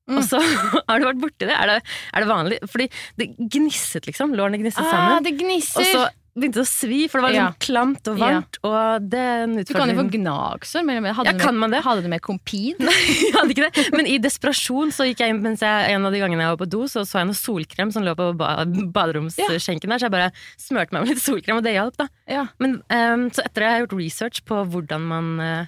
Mm. 0.08 0.16
Og 0.16 0.24
så 0.24 0.40
har 0.88 0.96
du 0.98 1.04
vært 1.04 1.20
borti 1.20 1.44
det? 1.44 1.52
Er, 1.52 1.74
det? 1.74 1.82
er 2.16 2.24
det 2.24 2.30
vanlig? 2.30 2.58
Fordi 2.72 2.86
det 3.20 3.26
gnisset, 3.52 4.08
liksom. 4.08 4.32
Lårene 4.32 4.62
gnisset 4.62 4.80
Ah, 4.80 4.88
sammen. 4.94 5.26
det 5.28 5.34
Og 5.36 5.42
gnisser! 5.44 5.90
så 5.92 6.06
begynte 6.38 6.62
å 6.62 6.66
svi, 6.68 7.08
for 7.10 7.18
det 7.18 7.24
var 7.24 7.32
liksom 7.34 7.48
Ja. 7.50 7.58
klamt 7.60 8.08
og 8.08 8.18
varmt. 8.20 8.58
Og 8.64 9.08
det 9.10 9.18
er 9.18 9.42
en 9.44 9.56
du 9.64 9.72
kan 9.74 9.88
jo 9.90 9.96
få 9.98 10.04
gnagsår. 10.12 10.84
Hadde, 11.14 11.32
Ja, 11.32 11.38
kan 11.38 11.56
man 11.58 11.70
det? 11.70 11.82
hadde 11.82 12.02
du 12.02 12.08
med 12.08 12.20
Compede? 12.22 12.78
Jeg 12.86 13.32
hadde 13.34 13.50
ikke 13.54 13.70
det. 13.70 13.86
Men 13.92 14.06
i 14.06 14.18
desperasjon 14.18 14.92
så 14.94 15.04
gikk 15.08 15.20
jeg 15.24 15.34
inn 15.34 15.42
mens 15.42 15.60
jeg, 15.60 15.90
en 15.94 16.06
av 16.06 16.12
de 16.12 16.20
gangene 16.22 16.42
jeg 16.46 16.52
var 16.54 16.60
på 16.62 16.68
do, 16.70 16.84
så 16.86 17.02
så 17.04 17.18
jeg 17.20 17.26
noe 17.30 17.34
solkrem 17.40 17.92
som 17.92 18.04
lå 18.06 18.14
på 18.14 18.30
ba 18.38 18.64
baderomsskjenken 18.64 19.90
der, 19.90 19.98
så 19.98 20.06
jeg 20.08 20.14
bare 20.14 20.30
smurte 20.60 20.92
meg 20.94 21.02
med 21.04 21.08
litt 21.14 21.22
solkrem, 21.24 21.56
og 21.58 21.64
det 21.66 21.74
hjalp, 21.74 21.96
da. 22.00 22.06
Ja. 22.30 22.46
Men 22.62 22.78
um, 22.90 23.26
så 23.34 23.42
etter 23.44 23.60
det 23.64 23.68
har 23.68 23.76
jeg 23.80 23.86
gjort 23.88 23.98
research 24.00 24.42
på 24.48 24.62
hvordan 24.70 25.06
man 25.10 25.30
uh, 25.40 25.66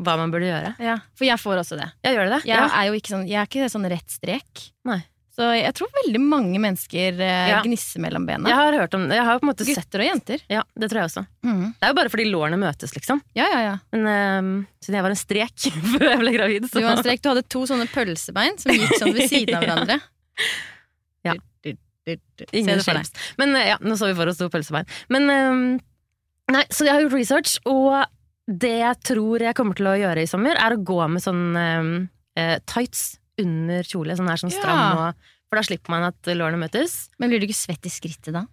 hva 0.00 0.14
man 0.16 0.30
burde 0.32 0.48
gjøre. 0.48 0.74
ja. 0.80 0.98
For 1.18 1.26
jeg 1.28 1.36
får 1.42 1.58
også 1.60 1.76
det. 1.76 1.90
Jeg, 2.06 2.16
gjør 2.16 2.30
det? 2.32 2.38
Jeg 2.48 2.56
Ja. 2.56 2.68
er 2.72 2.86
jo 2.88 2.94
ikke 2.96 3.12
sånn, 3.12 3.26
jeg 3.28 3.36
er 3.42 3.46
ikke 3.50 3.68
sånn 3.70 3.88
rett 3.92 4.08
strek. 4.10 4.70
Nei. 4.88 5.02
Så 5.36 5.44
jeg 5.52 5.74
tror 5.76 5.90
veldig 5.92 6.20
mange 6.24 6.56
mennesker 6.62 7.18
eh, 7.20 7.48
Ja. 7.50 7.58
gnisser 7.64 8.00
mellom 8.00 8.24
bena. 8.24 8.48
Jeg 8.48 8.56
har 8.56 8.76
hørt 8.80 8.94
om 8.96 9.02
det. 9.10 9.18
Jeg 9.18 9.26
har 9.28 9.40
på 9.40 9.44
en 9.44 9.50
måte 9.50 9.66
sett 9.68 9.82
Gutter 9.82 10.00
og 10.00 10.06
jenter. 10.08 10.44
Ja, 10.48 10.62
det 10.72 10.88
tror 10.88 11.02
jeg 11.02 11.10
også. 11.10 11.24
Mm. 11.44 11.64
Det 11.76 11.84
er 11.84 11.92
jo 11.92 11.96
bare 11.98 12.12
fordi 12.14 12.24
lårene 12.30 12.58
møtes, 12.62 12.94
liksom. 12.96 13.20
Ja, 13.36 13.48
ja, 13.52 13.58
ja. 13.66 13.74
Men 13.92 14.06
um, 14.08 14.48
siden 14.80 14.96
jeg 14.96 15.04
var 15.04 15.12
en 15.12 15.20
strek 15.20 15.66
før 15.92 16.06
jeg 16.08 16.22
ble 16.22 16.32
gravid, 16.38 16.68
Du 16.72 16.78
var 16.80 16.94
en 16.94 17.02
strek. 17.04 17.20
Du 17.20 17.28
hadde 17.34 17.44
to 17.52 17.66
sånne 17.68 17.84
pølsebein 17.92 18.56
som 18.62 18.72
gikk 18.72 18.96
sånn 18.96 19.12
ved 19.12 19.28
siden 19.34 19.58
av 19.58 19.66
hverandre. 19.66 19.98
Ja. 21.28 21.36
Ingen 22.56 22.80
shapes. 22.86 23.12
Men 23.36 23.52
eh, 23.58 23.72
ja, 23.74 23.76
nå 23.82 23.96
så 23.98 24.08
vi 24.08 24.16
for 24.16 24.30
oss 24.32 24.40
to 24.40 24.48
pølsebein. 24.52 24.88
Men 25.12 25.28
um, 25.32 25.62
Nei, 26.54 26.62
så 26.70 26.86
jeg 26.86 26.94
har 26.94 27.02
gjort 27.02 27.16
research, 27.18 27.56
og 27.66 28.04
det 28.46 28.76
jeg 28.78 28.98
tror 29.02 29.42
jeg 29.42 29.56
kommer 29.58 29.74
til 29.74 29.88
å 29.90 29.96
gjøre 29.98 30.22
i 30.22 30.28
sommer, 30.30 30.54
er 30.54 30.76
å 30.76 30.82
gå 30.86 31.00
med 31.10 31.24
sånn 31.24 31.40
um, 31.58 31.88
tights 32.70 33.16
under 33.42 33.82
kjole, 33.86 34.16
sånn 34.16 34.28
her 34.30 34.40
sånn 34.40 34.54
stram 34.54 34.78
Ja. 34.80 35.08
og 35.10 35.32
For 35.50 35.56
da 35.60 35.62
slipper 35.62 35.90
man 35.94 36.02
at 36.08 36.22
lårene 36.34 36.58
møtes. 36.58 37.08
Men 37.20 37.30
blir 37.30 37.38
du 37.40 37.46
ikke 37.46 37.54
svett 37.58 37.84
i 37.86 37.92
skrittet 37.92 38.32
da? 38.34 38.46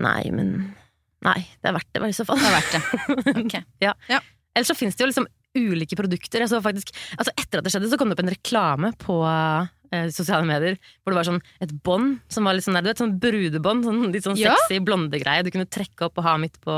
Nei, 0.00 0.30
men 0.34 0.74
Nei, 1.22 1.42
det 1.60 1.68
er 1.68 1.74
verdt 1.76 1.90
det, 1.92 2.00
i 2.08 2.16
så 2.16 2.24
fall. 2.24 2.38
Det 2.40 2.48
er 2.48 2.54
verdt 2.56 2.72
det. 2.72 3.44
Ok. 3.44 3.54
ja. 3.84 3.92
Ja. 4.08 4.20
Ellers 4.56 4.70
så 4.72 4.76
finnes 4.78 4.96
det 4.96 5.04
jo 5.04 5.10
liksom 5.10 5.26
ulike 5.54 5.98
produkter. 5.98 6.46
Faktisk, 6.64 6.94
altså 7.18 7.34
etter 7.36 7.60
at 7.60 7.66
det 7.66 7.72
skjedde, 7.74 7.90
så 7.92 7.98
kom 8.00 8.08
det 8.08 8.16
opp 8.16 8.22
en 8.24 8.32
reklame 8.32 8.90
på 9.02 9.18
eh, 9.28 10.08
sosiale 10.16 10.46
medier 10.48 10.78
hvor 11.02 11.12
det 11.12 11.18
var 11.20 11.28
sånn 11.28 11.42
et 11.60 11.74
bånd 11.84 12.20
som 12.32 12.48
var 12.48 12.56
litt 12.56 12.64
sånn 12.64 12.78
der, 12.78 12.86
du 12.86 12.90
vet, 12.94 13.02
sånn 13.04 13.18
brudebånd. 13.20 13.84
Sånn, 13.84 14.00
litt 14.14 14.24
sånn 14.24 14.38
Ja. 14.40 14.54
sexy 14.64 14.80
blondegreie 14.80 15.44
du 15.44 15.50
kunne 15.52 15.68
trekke 15.68 16.08
opp 16.08 16.16
og 16.16 16.24
ha 16.24 16.38
midt 16.40 16.56
på 16.64 16.72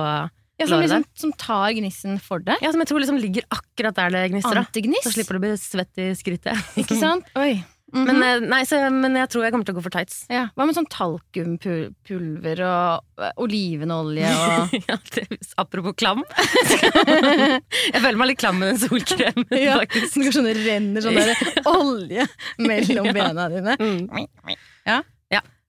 Ja, 0.62 0.70
som, 0.70 0.80
liksom, 0.84 1.04
som 1.18 1.34
tar 1.40 1.74
gnissen 1.76 2.16
for 2.22 2.42
deg. 2.44 2.62
Ja, 2.62 2.72
som 2.72 2.82
jeg 2.82 2.90
tror 2.92 3.02
liksom 3.02 3.20
ligger 3.22 3.46
akkurat 3.52 3.98
der 3.98 4.14
det 4.14 4.24
gnisser. 4.32 4.54
da. 4.56 4.64
Antigniss. 4.66 5.04
Så 5.06 5.14
slipper 5.16 5.36
du 5.38 5.42
å 5.42 5.44
bli 5.48 5.52
svett 5.60 6.02
i 6.02 6.10
skrittet. 6.18 6.58
Ikke 6.82 6.98
sant? 6.98 7.28
Oi. 7.42 7.60
Mhm. 7.92 8.06
Men, 8.08 8.22
eh, 8.24 8.38
nei, 8.48 8.62
så, 8.64 8.78
men 8.88 9.18
jeg 9.20 9.28
tror 9.28 9.42
jeg 9.44 9.52
kommer 9.52 9.66
til 9.68 9.74
å 9.74 9.76
gå 9.76 9.82
for 9.84 9.92
tights. 9.92 10.22
ja. 10.32 10.46
Hva 10.56 10.64
med 10.64 10.72
sånn 10.78 10.86
talkumpulver 10.88 12.62
og 12.64 13.20
eh, 13.20 13.34
olivenolje 13.44 14.30
og 14.32 14.72
ja, 14.88 14.96
det, 15.12 15.26
apropos 15.60 15.92
klam. 16.00 16.22
jeg 16.32 18.00
føler 18.00 18.16
meg 18.22 18.30
litt 18.32 18.40
klam 18.40 18.62
med 18.62 18.72
den 18.72 18.80
solkremen, 18.80 19.44
Ja, 19.60 19.76
faktisk. 19.82 20.16
Det 20.16 20.24
går 20.30 20.38
sånn 20.38 20.48
det 20.48 20.56
renner 20.64 21.04
sånn 21.04 21.20
der 21.20 21.68
olje 21.68 22.24
mellom 22.64 23.10
Ja. 23.10 23.16
bena 23.18 23.50
dine. 23.52 23.76
Mm. 23.76 24.08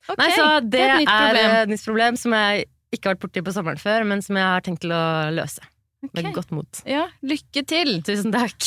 Ok, 0.04 0.20
Nei, 0.20 0.32
så 0.36 0.46
det, 0.68 0.80
er 0.84 0.90
et 0.92 1.00
nytt 1.00 1.10
er 1.14 1.28
problem. 1.30 1.52
et 1.56 1.70
nytt 1.72 1.84
problem 1.88 2.18
som 2.20 2.34
jeg 2.36 2.66
ikke 2.94 3.10
har 3.10 3.16
vært 3.16 3.26
borti 3.26 3.44
på 3.46 3.54
sommeren 3.56 3.82
før, 3.82 4.06
men 4.08 4.24
som 4.26 4.38
jeg 4.40 4.46
har 4.46 4.66
tenkt 4.66 4.84
til 4.86 4.94
å 4.96 5.04
løse. 5.34 5.66
Med 6.12 6.34
godt 6.36 6.52
mot. 6.52 6.82
Ja, 6.90 7.06
lykke 7.24 7.64
til! 7.68 7.96
Tusen 8.04 8.34
takk. 8.34 8.58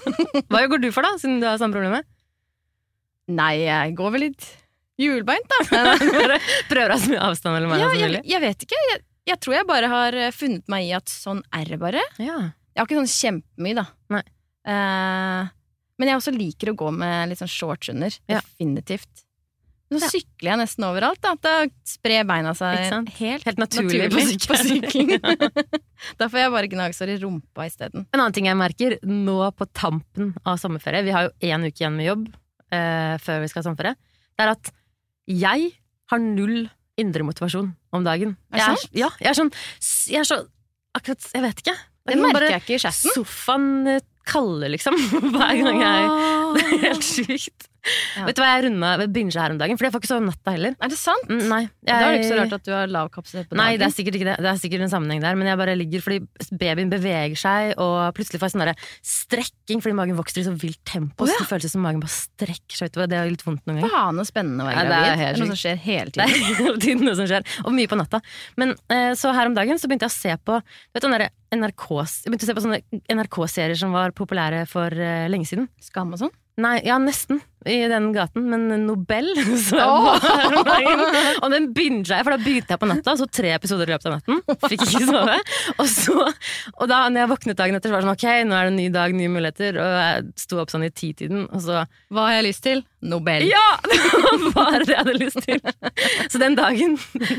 Hva 0.50 0.64
går 0.70 0.82
du 0.82 0.88
for, 0.90 1.06
da, 1.06 1.14
siden 1.22 1.38
du 1.42 1.46
har 1.46 1.60
samme 1.60 1.76
problemet? 1.76 2.08
Nei, 3.30 3.60
jeg 3.62 3.94
går 3.98 4.16
vel 4.16 4.26
litt 4.26 4.48
hjulbeint, 5.00 5.46
da. 5.52 5.84
Prøver 6.70 6.90
å 6.90 6.96
ha 6.96 6.98
så 6.98 7.12
mye 7.12 7.22
avstand 7.30 7.56
mellom 7.56 7.72
meg 7.72 7.84
Ja, 7.84 7.92
som 7.92 8.02
jeg, 8.02 8.24
jeg 8.32 8.42
vet 8.42 8.66
ikke. 8.66 8.82
Jeg, 8.90 9.04
jeg 9.30 9.42
tror 9.44 9.56
jeg 9.60 9.68
bare 9.70 9.92
har 9.92 10.18
eh, 10.18 10.34
funnet 10.34 10.66
meg 10.72 10.88
i 10.88 10.92
at 10.98 11.12
sånn 11.12 11.44
er 11.56 11.70
det 11.70 11.78
bare. 11.80 12.02
Ja. 12.18 12.40
Jeg 12.74 12.82
har 12.82 12.88
ikke 12.88 12.98
sånn 12.98 13.14
kjempemye, 13.14 13.78
da. 13.78 13.86
Nei. 14.16 14.24
Uh, 14.66 15.48
men 16.00 16.10
jeg 16.10 16.20
også 16.20 16.32
liker 16.34 16.72
å 16.72 16.78
gå 16.80 16.90
med 16.96 17.30
litt 17.30 17.40
sånn 17.40 17.50
shorts 17.50 17.92
under. 17.92 18.14
Ja. 18.30 18.42
Definitivt. 18.42 19.24
Så 19.98 20.10
sykler 20.12 20.52
jeg 20.52 20.60
nesten 20.60 20.84
overalt. 20.86 21.18
Da, 21.24 21.32
da 21.42 21.54
sprer 21.88 22.26
beina 22.28 22.52
seg 22.54 23.10
helt, 23.18 23.46
Helt 23.48 23.58
naturlig 23.58 24.06
på 24.12 24.22
på 24.46 24.58
sykkelen. 24.60 25.24
da 26.20 26.28
får 26.30 26.42
jeg 26.44 26.52
bare 26.54 26.70
gnagsår 26.70 27.14
i 27.16 27.16
rumpa 27.24 27.66
isteden. 27.66 28.06
En 28.14 28.20
annen 28.22 28.36
ting 28.36 28.46
jeg 28.46 28.58
merker 28.60 28.98
nå 29.02 29.40
på 29.58 29.66
tampen 29.74 30.30
av 30.44 30.60
sommerferie, 30.62 31.02
vi 31.06 31.14
har 31.16 31.26
jo 31.26 31.32
én 31.50 31.66
uke 31.66 31.82
igjen 31.82 31.98
med 31.98 32.06
jobb 32.06 32.28
eh, 32.70 33.16
før 33.24 33.42
vi 33.42 33.50
skal 33.50 33.62
ha 33.64 33.66
sommerferie, 33.66 33.98
det 34.38 34.46
er 34.46 34.52
at 34.54 34.70
jeg 35.30 35.72
har 36.10 36.22
null 36.22 36.68
indre 37.00 37.26
motivasjon 37.26 37.72
om 37.96 38.06
dagen. 38.06 38.36
Er 38.50 38.60
det 38.60 38.62
jeg 38.62 38.78
sant? 38.78 38.96
Ja, 38.98 39.10
jeg 39.18 39.30
er 39.32 39.38
sånn 39.38 39.52
Jeg 40.10 40.22
er 40.22 40.28
så 40.28 40.40
Akkurat 40.90 41.26
Jeg 41.30 41.42
vet 41.44 41.60
ikke. 41.62 41.74
Det 42.06 42.14
er 42.16 42.22
merker 42.24 42.50
jeg 42.50 42.62
ikke 42.64 42.74
i 42.74 42.82
chatten. 42.82 43.12
Sofaen 43.14 43.66
eh, 43.92 44.00
kaller, 44.26 44.72
liksom. 44.74 44.96
Hver 45.34 45.60
gang 45.60 45.82
jeg 45.82 46.08
Det 46.56 46.64
er 46.64 46.80
helt 46.88 47.06
sjukt. 47.06 47.69
Ja. 48.16 48.26
Vet 48.28 48.36
du 48.36 48.42
hva 48.42 48.48
jeg 48.52 48.64
runda 48.66 48.90
binga 49.08 49.40
her 49.40 49.54
om 49.54 49.58
dagen? 49.60 49.78
Fordi 49.78 49.88
jeg 49.88 49.94
får 49.94 50.02
ikke 50.02 50.10
sove 50.10 50.22
om 50.22 50.28
natta 50.28 50.54
heller. 50.54 50.74
Er 50.76 50.92
det 50.92 50.98
sant? 51.00 51.28
Mm, 51.30 51.44
Nei. 51.48 51.60
Da 51.86 51.96
er 51.96 52.12
det 52.12 52.18
ikke 52.20 52.30
så 52.30 52.38
rart 52.40 52.54
at 52.58 52.66
du 52.66 52.72
har 52.74 52.90
lav 52.92 53.08
kapasitet 53.14 53.48
på 53.50 53.58
Nei, 53.58 53.70
det 53.80 53.86
er 53.86 53.94
sikkert 53.94 54.18
ikke 54.18 54.28
det. 54.28 54.36
Det 54.44 54.50
er 54.50 54.60
sikkert 54.60 54.84
en 54.84 54.92
sammenheng 54.92 55.22
der. 55.24 55.38
Men 55.40 55.50
jeg 55.50 55.60
bare 55.60 55.76
ligger 55.78 56.04
fordi 56.04 56.18
babyen 56.60 56.92
beveger 56.92 57.40
seg, 57.40 57.72
og 57.80 57.96
plutselig 58.16 58.42
får 58.42 58.50
jeg 58.50 58.56
sånn 58.56 58.84
strekking 59.14 59.84
fordi 59.84 59.96
magen 59.96 60.18
vokser 60.18 60.42
i 60.42 60.46
så 60.48 60.54
vilt 60.60 60.80
tempo. 60.88 61.24
Å, 61.24 61.30
Så 61.30 61.40
det 61.40 61.48
føles 61.50 61.74
som 61.76 61.84
magen 61.86 62.02
bare 62.04 62.12
strekker 62.14 62.80
seg 62.80 62.92
utover. 62.92 63.10
Det 63.10 63.20
er 63.20 63.32
litt 63.32 63.44
vondt 63.46 63.64
noen 63.68 63.80
ganger. 63.80 63.94
Faen 63.96 64.28
spennende 64.28 64.66
å 64.66 64.68
være 64.68 64.76
Ja, 64.76 64.84
det 64.84 64.96
er 64.98 65.06
gravid. 65.06 65.20
Det 65.20 65.28
er 65.30 65.42
noe 65.44 65.52
som 65.54 65.60
skjer 65.64 65.84
hele 65.86 66.14
tiden. 66.14 66.18
Det 66.30 66.36
er 66.36 66.56
hele 66.60 66.80
tiden 66.82 67.04
noe 67.06 67.16
som 67.18 67.28
skjer. 67.30 67.46
Og 67.64 67.74
mye 67.74 67.90
på 67.90 67.98
natta. 67.98 68.20
Men 68.60 68.74
eh, 68.92 69.12
så 69.18 69.32
her 69.36 69.48
om 69.50 69.56
dagen 69.56 69.80
så 69.80 69.88
begynte 69.90 70.08
jeg 70.08 70.12
å 70.12 70.18
se 70.20 70.36
på 70.44 70.58
vet 70.60 71.00
du, 71.00 71.06
den 71.08 71.16
der 71.16 71.30
NRK, 71.56 71.86
jeg 72.24 72.30
begynte 72.30 72.46
å 72.46 72.50
se 72.50 72.54
på 72.54 72.62
sånne 72.62 72.80
NRK-serier 73.10 73.78
som 73.78 73.94
var 73.94 74.12
populære 74.16 74.66
for 74.70 74.94
eh, 74.94 75.26
lenge 75.32 75.48
siden. 75.50 75.66
Skam 75.82 76.12
og 76.14 76.20
sånn. 76.22 76.34
Nei, 76.60 76.76
ja, 76.86 76.98
nesten 77.02 77.40
i 77.68 77.76
den 77.90 78.06
gaten, 78.16 78.46
men 78.48 78.68
Nobel 78.86 79.26
dagen. 79.36 81.02
Og 81.44 81.50
den 81.52 81.66
binga 81.76 82.06
jeg, 82.16 82.24
for 82.26 82.32
da 82.34 82.38
begynte 82.40 82.72
jeg 82.74 82.80
på 82.80 82.88
natta, 82.88 83.14
så 83.20 83.26
tre 83.28 83.50
episoder 83.56 83.88
i 83.90 83.94
løpet 83.94 84.08
av 84.08 84.16
natten. 84.18 84.40
Fikk 84.64 84.84
ikke 84.86 85.02
sove. 85.10 85.36
Og 85.76 85.90
så, 85.90 86.16
og 86.80 86.86
da 86.90 87.02
når 87.12 87.24
jeg 87.24 87.32
våknet 87.34 87.58
dagen 87.60 87.76
etter, 87.78 87.90
så 87.92 87.96
var 87.98 88.04
det 88.04 88.08
sånn 88.08 88.16
ok, 88.16 88.28
nå 88.48 88.56
er 88.56 88.68
det 88.68 88.72
en 88.74 88.80
ny 88.80 88.88
dag, 88.94 89.16
nye 89.16 89.32
muligheter. 89.32 89.80
Og 89.80 89.98
jeg 90.00 90.30
sto 90.46 90.60
opp 90.62 90.72
sånn 90.72 90.86
i 90.88 90.92
titiden, 90.94 91.44
og 91.50 91.60
så 91.64 91.82
Hva 92.10 92.28
har 92.30 92.38
jeg 92.40 92.48
lyst 92.50 92.64
til? 92.66 92.84
Nobel. 93.00 93.46
Ja! 93.48 93.66
Det 94.30 94.44
var 94.44 94.52
bare 94.54 94.78
det 94.84 94.92
jeg 94.92 94.98
hadde 95.00 95.12
lyst 95.16 95.38
til. 95.46 95.60
Så 96.30 96.38
den 96.40 96.54
dagen 96.58 96.96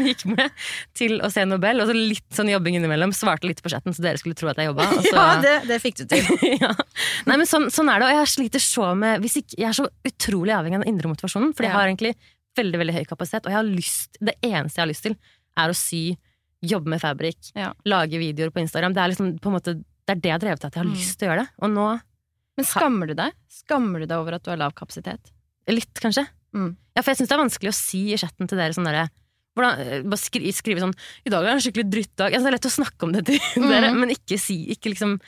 gikk 0.07 0.23
med 0.29 0.49
til 0.97 1.19
å 1.23 1.29
se 1.31 1.43
Nobel, 1.47 1.81
og 1.83 1.89
så 1.89 1.95
litt 1.95 2.25
sånn 2.33 2.49
jobbing 2.49 2.77
innimellom. 2.79 3.13
Svarte 3.15 3.45
litt 3.49 3.61
på 3.63 3.69
chatten, 3.71 3.93
så 3.95 4.01
dere 4.03 4.17
skulle 4.21 4.37
tro 4.37 4.49
at 4.51 4.57
jeg 4.61 4.69
jobba. 4.71 4.87
så- 5.05 5.13
Ja, 5.13 5.27
det, 5.43 5.53
det 5.69 5.77
fikk 5.83 6.01
du 6.01 6.05
til. 6.11 6.25
ja. 6.61 6.71
Nei, 7.29 7.37
men 7.37 7.45
sånn, 7.49 7.69
sånn 7.73 7.91
er 7.93 8.01
det, 8.01 8.09
og 8.09 8.17
jeg 8.21 8.31
sliter 8.33 8.63
så 8.63 8.91
med 8.97 9.21
hvis 9.23 9.37
ikke, 9.43 9.59
Jeg 9.61 9.69
er 9.69 9.77
så 9.77 9.85
utrolig 10.11 10.53
avhengig 10.55 10.75
av 10.79 10.83
den 10.85 10.93
indre 10.93 11.09
motivasjonen, 11.11 11.53
for 11.55 11.63
jeg 11.63 11.71
har 11.73 11.87
egentlig 11.87 12.15
veldig 12.57 12.79
veldig 12.81 12.93
høy 12.99 13.05
kapasitet, 13.07 13.45
og 13.47 13.51
jeg 13.53 13.59
har 13.59 13.69
lyst, 13.69 14.17
det 14.19 14.35
eneste 14.43 14.75
jeg 14.77 14.83
har 14.85 14.91
lyst 14.91 15.03
til, 15.07 15.15
er 15.57 15.69
å 15.71 15.75
sy, 15.77 16.17
jobbe 16.61 16.87
med 16.93 17.01
fabrikk, 17.01 17.51
Ja. 17.55 17.73
lage 17.85 18.19
videoer 18.21 18.51
på 18.51 18.61
Instagram. 18.61 18.93
Det 18.93 19.01
er 19.01 19.09
liksom 19.15 19.39
på 19.39 19.47
en 19.49 19.55
måte 19.57 19.73
det 20.05 20.15
er 20.17 20.19
det 20.19 20.29
jeg 20.29 20.33
har 20.33 20.39
drevet 20.43 20.59
til, 20.59 20.67
at 20.67 20.73
jeg 20.75 20.83
har 20.83 20.89
Mm. 20.91 20.95
lyst 20.97 21.17
til 21.19 21.27
å 21.27 21.31
gjøre 21.31 21.41
det. 21.45 21.49
Og 21.61 21.69
nå 21.71 22.01
Men 22.57 22.65
skammer 22.65 23.07
du 23.07 23.13
deg? 23.15 23.31
Skammer 23.49 23.99
du 23.99 24.05
deg 24.05 24.17
over 24.17 24.33
at 24.35 24.43
du 24.43 24.49
har 24.51 24.57
lav 24.57 24.73
kapasitet? 24.75 25.31
litt, 25.67 25.93
kanskje. 25.93 26.27
Mm. 26.53 26.75
Ja, 26.97 27.01
for 27.01 27.11
jeg 27.11 27.17
syns 27.19 27.29
det 27.29 27.37
er 27.39 27.45
vanskelig 27.47 27.69
å 27.71 27.73
si 27.73 28.11
i 28.13 28.17
chatten 28.17 28.47
til 28.49 28.57
dere 28.57 28.73
sånn 28.73 28.83
derre 28.83 29.09
hvordan, 29.55 29.79
eh, 29.79 30.01
bare 30.03 30.19
skri, 30.19 30.51
skrive 30.51 30.79
sånn 30.79 30.93
'I 31.25 31.29
dag 31.29 31.43
er 31.45 31.49
en 31.51 31.59
skikkelig 31.59 31.89
drittdag'. 31.91 32.33
Altså, 32.33 32.43
det 32.43 32.51
er 32.51 32.57
lett 32.57 32.69
å 32.71 32.77
snakke 32.83 33.03
om 33.03 33.11
det 33.13 33.25
til 33.25 33.39
Mm. 33.57 33.69
dere, 33.69 33.93
men 33.95 34.09
ikke 34.09 34.37
si 34.39 34.67
Ikke 34.67 34.91
liksom 34.93 35.19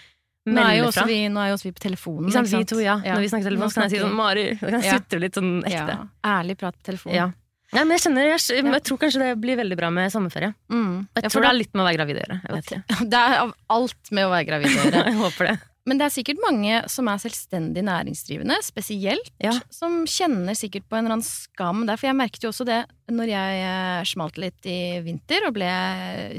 Nå 0.45 0.59
er, 0.59 0.73
jo 0.81 0.87
også 0.89 1.05
vi, 1.07 1.19
nå 1.31 1.39
er 1.39 1.47
jo 1.51 1.55
også 1.55 1.63
vi 1.69 1.71
på 1.71 1.83
telefonen. 1.85 2.27
Ikke 2.27 2.33
sant, 2.35 2.47
ikke 2.51 2.59
vi 2.59 2.65
to, 2.73 2.79
ja. 2.83 2.97
Når 2.99 3.21
vi 3.23 3.29
snakker 3.31 3.47
telefon, 3.47 3.69
så 3.71 3.75
kan 3.79 3.85
jeg 3.87 3.91
si 3.95 4.01
sånn 4.03 4.17
'Mari'. 4.17 4.59
Da 4.59 4.67
kan 4.69 4.81
jeg 4.81 4.91
Ja. 4.91 4.97
sutre 4.99 5.19
litt 5.23 5.33
sånn 5.39 5.53
ekte. 5.63 5.93
Ja, 5.95 6.07
ærlig 6.23 6.57
prat 6.59 6.75
på 6.75 6.83
telefonen. 6.91 7.15
Ja. 7.15 7.27
Nei, 7.73 7.83
men 7.85 7.97
jeg 7.97 8.01
kjenner, 8.05 8.23
jeg, 8.27 8.63
Ja. 8.65 8.71
jeg 8.73 8.83
tror 8.83 8.97
kanskje 8.99 9.19
det 9.23 9.41
blir 9.41 9.55
veldig 9.57 9.77
bra 9.77 9.89
med 9.89 10.11
sommerferie. 10.11 10.53
Mm. 10.69 11.07
Jeg 11.15 11.23
Ja, 11.23 11.29
tror 11.29 11.41
det 11.41 11.47
har 11.47 11.53
litt 11.57 11.73
med 11.73 11.81
å 11.81 11.87
være 11.89 11.97
gravid 11.97 12.15
å 12.17 12.23
gjøre. 12.27 12.39
Det 13.09 13.13
er 13.17 13.37
av 13.39 13.53
alt 13.69 14.11
med 14.11 14.23
å 14.25 14.29
være 14.29 14.45
gravid 14.45 14.67
å 14.67 14.69
gjøre. 14.83 15.05
Jeg 15.05 15.15
håper 15.15 15.47
det. 15.47 15.59
Men 15.85 15.97
det 15.97 16.05
er 16.05 16.23
sikkert 16.23 16.39
mange 16.39 16.89
som 16.89 17.07
er 17.09 17.17
selvstendig 17.17 17.83
næringsdrivende, 17.83 18.55
spesielt, 18.63 19.31
Ja. 19.41 19.51
som 19.69 20.05
kjenner 20.05 20.55
sikkert 20.55 20.83
på 20.87 20.95
en 20.97 21.05
eller 21.05 21.15
annen 21.17 21.23
skam 21.25 21.85
der. 21.87 21.97
For 21.97 22.07
jeg 22.07 22.15
merket 22.15 22.43
jo 22.43 22.49
også 22.51 22.65
det 22.65 22.85
når 23.11 23.27
jeg 23.27 23.63
eh, 23.63 24.03
smalt 24.03 24.37
litt 24.37 24.63
i 24.65 24.99
vinter 25.01 25.47
og 25.47 25.53
ble 25.55 25.67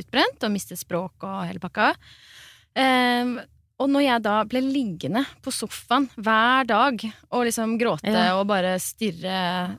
utbrent 0.01 0.45
og 0.45 0.51
mistet 0.53 0.79
språk 0.79 1.13
og 1.25 1.47
hele 1.49 1.59
pakka. 1.59 1.95
Ehm, 2.77 3.39
og 3.85 3.91
når 3.93 4.07
jeg 4.07 4.25
da 4.25 4.39
ble 4.49 4.63
liggende 4.65 5.25
på 5.45 5.53
sofaen 5.53 6.09
hver 6.17 6.65
dag 6.71 7.05
og 7.31 7.45
liksom 7.45 7.77
gråte 7.81 8.09
Ja. 8.11 8.35
og 8.39 8.47
bare 8.49 8.79
stirre 8.81 9.79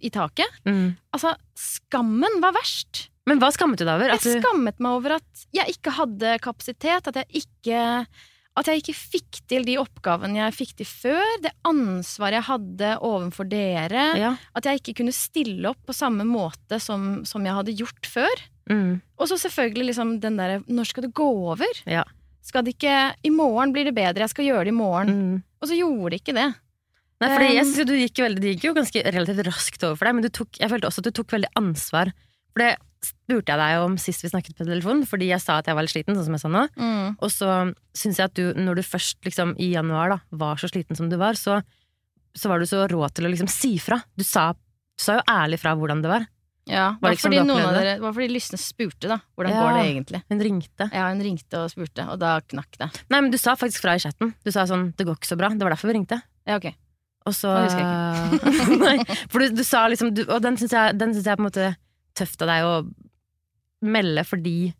i 0.00 0.10
taket 0.10 0.48
Mm. 0.64 0.96
Altså, 1.12 1.34
skammen 1.54 2.40
var 2.42 2.54
verst. 2.56 3.08
Men 3.28 3.38
hva 3.40 3.50
skammet 3.54 3.78
du 3.80 3.84
deg 3.84 3.94
over? 3.94 4.10
Jeg 4.12 4.20
du, 4.24 4.40
skammet 4.42 4.80
meg 4.80 4.98
over 4.98 5.16
at 5.16 5.44
jeg 5.54 5.76
ikke 5.76 5.92
hadde 5.96 6.38
kapasitet, 6.44 7.06
at 7.08 7.18
jeg 7.22 7.44
ikke 7.44 8.06
at 8.54 8.68
jeg 8.70 8.82
ikke 8.84 8.94
fikk 8.94 9.38
til 9.50 9.64
de 9.66 9.74
oppgavene 9.82 10.38
jeg 10.38 10.54
fikk 10.54 10.74
til 10.78 10.86
før, 10.86 11.22
det 11.42 11.50
ansvaret 11.66 12.38
jeg 12.38 12.46
hadde 12.46 12.90
overfor 13.02 13.48
dere, 13.50 14.04
ja. 14.14 14.36
at 14.54 14.68
jeg 14.68 14.78
ikke 14.78 14.94
kunne 15.00 15.14
stille 15.16 15.72
opp 15.72 15.80
på 15.88 15.96
samme 15.96 16.22
måte 16.28 16.78
som, 16.78 17.24
som 17.26 17.42
jeg 17.44 17.56
hadde 17.56 17.74
gjort 17.74 18.06
før. 18.06 18.44
Mm. 18.70 19.00
Og 19.18 19.28
så 19.28 19.40
selvfølgelig 19.42 19.90
liksom 19.90 20.14
den 20.22 20.38
derre 20.40 20.62
Når 20.70 20.86
skal 20.88 21.04
det 21.04 21.10
gå 21.18 21.26
over? 21.50 21.80
Ja. 21.84 22.04
Skal 22.44 22.66
det 22.66 22.76
ikke 22.76 22.98
I 23.24 23.32
morgen 23.32 23.72
blir 23.72 23.88
det 23.88 23.96
bedre, 23.96 24.26
jeg 24.26 24.34
skal 24.34 24.48
gjøre 24.50 24.68
det 24.68 24.74
i 24.74 24.76
morgen. 24.76 25.10
Mm. 25.14 25.36
Og 25.62 25.70
så 25.70 25.78
gjorde 25.78 26.12
det 26.12 26.20
ikke 26.20 26.36
det. 26.36 26.50
Nei, 27.22 27.28
fordi 27.30 27.52
jeg 27.54 27.64
Um, 27.64 27.70
synes 27.70 27.88
du 27.88 27.94
gikk 27.96 28.20
veldig, 28.20 28.50
gikk 28.52 28.64
jo 28.66 28.74
ganske 28.76 29.02
relativt 29.14 29.46
raskt 29.46 29.86
over 29.86 29.96
for 29.96 30.08
deg, 30.08 30.16
men 30.16 30.26
du 30.26 30.32
tok, 30.34 30.58
jeg 30.60 30.70
følte 30.72 30.90
også 30.90 31.00
at 31.00 31.08
du 31.08 31.14
tok 31.16 31.36
veldig 31.36 31.50
ansvar. 31.60 32.10
For 32.52 32.64
det 32.64 32.72
spurte 33.04 33.52
jeg 33.52 33.60
deg 33.60 33.84
om 33.84 33.96
sist 34.00 34.24
vi 34.24 34.30
snakket 34.32 34.58
på 34.58 34.66
telefon, 34.66 35.04
fordi 35.08 35.30
jeg 35.30 35.42
sa 35.42 35.58
at 35.60 35.68
jeg 35.68 35.76
var 35.76 35.86
litt 35.86 35.94
sliten, 35.94 36.18
sånn 36.18 36.26
som 36.28 36.36
jeg 36.36 36.42
sa 36.42 36.50
nå. 36.52 36.66
Mm. 36.80 37.16
Og 37.16 37.32
så 37.32 37.48
syns 37.96 38.20
jeg 38.20 38.30
at 38.30 38.36
du, 38.36 38.44
når 38.58 38.80
du 38.80 38.84
først 38.86 39.20
liksom 39.26 39.54
i 39.60 39.70
januar 39.72 40.14
da, 40.14 40.18
var 40.44 40.60
så 40.60 40.70
sliten 40.70 40.98
som 40.98 41.08
du 41.12 41.16
var, 41.20 41.38
så, 41.40 41.60
så 42.36 42.52
var 42.52 42.60
du 42.60 42.68
så 42.68 42.84
rå 42.90 43.02
til 43.14 43.28
å 43.28 43.32
liksom 43.32 43.50
si 43.52 43.76
fra. 43.82 44.00
Du 44.18 44.24
sa, 44.26 44.50
du 44.52 45.04
sa 45.04 45.18
jo 45.20 45.26
ærlig 45.30 45.60
fra 45.62 45.74
hvordan 45.78 46.04
det 46.04 46.12
var. 46.12 46.28
Ja, 46.66 46.94
det 46.96 47.02
var 47.04 47.12
ikke 47.12 47.20
sånn 47.26 47.34
fordi 47.34 47.46
noen 47.46 47.66
av 47.66 47.74
dere, 47.76 47.94
det 47.98 48.00
var 48.06 48.14
fordi 48.16 48.28
lysne 48.32 48.58
spurte, 48.58 49.08
da. 49.10 49.18
Hvordan 49.36 49.52
Ja. 49.52 49.62
går 49.62 49.72
det 49.76 49.82
egentlig? 49.90 50.20
Hun 50.30 50.40
ringte. 50.40 50.86
Ja, 50.94 51.08
hun 51.10 51.20
ringte 51.20 51.58
og 51.60 51.70
spurte, 51.70 52.06
og 52.08 52.18
da 52.18 52.40
knakk 52.40 52.78
det. 52.80 52.88
Nei, 53.10 53.20
men 53.20 53.30
du 53.30 53.36
sa 53.36 53.54
faktisk 53.54 53.82
fra 53.84 53.94
i 53.94 53.98
chatten. 54.00 54.34
Du 54.44 54.50
sa 54.50 54.64
sånn 54.64 54.94
'det 54.96 55.04
går 55.06 55.16
ikke 55.18 55.28
så 55.28 55.36
bra'. 55.36 55.52
Det 55.52 55.60
var 55.60 55.70
derfor 55.76 55.92
vi 55.92 55.98
ringte. 55.98 56.22
Ja, 56.46 56.56
ok. 56.56 56.72
Og 57.26 57.32
så 57.32 57.48
Det 57.56 57.72
husker 57.72 58.78
Nei, 58.84 59.04
for 59.28 59.38
du, 59.40 59.48
du 59.56 59.64
sa 59.64 59.86
liksom 59.88 60.12
du, 60.14 60.22
Og 60.28 60.42
den 60.42 60.56
syns 60.56 60.72
jeg, 60.72 60.98
den 60.98 61.12
synes 61.14 61.24
jeg 61.24 61.36
på 61.38 61.40
en 61.40 61.48
måte 61.50 61.76
tøft 62.14 62.42
av 62.42 62.48
deg 62.48 62.64
å 62.64 62.74
melde 63.84 64.24
fordi 64.24 64.74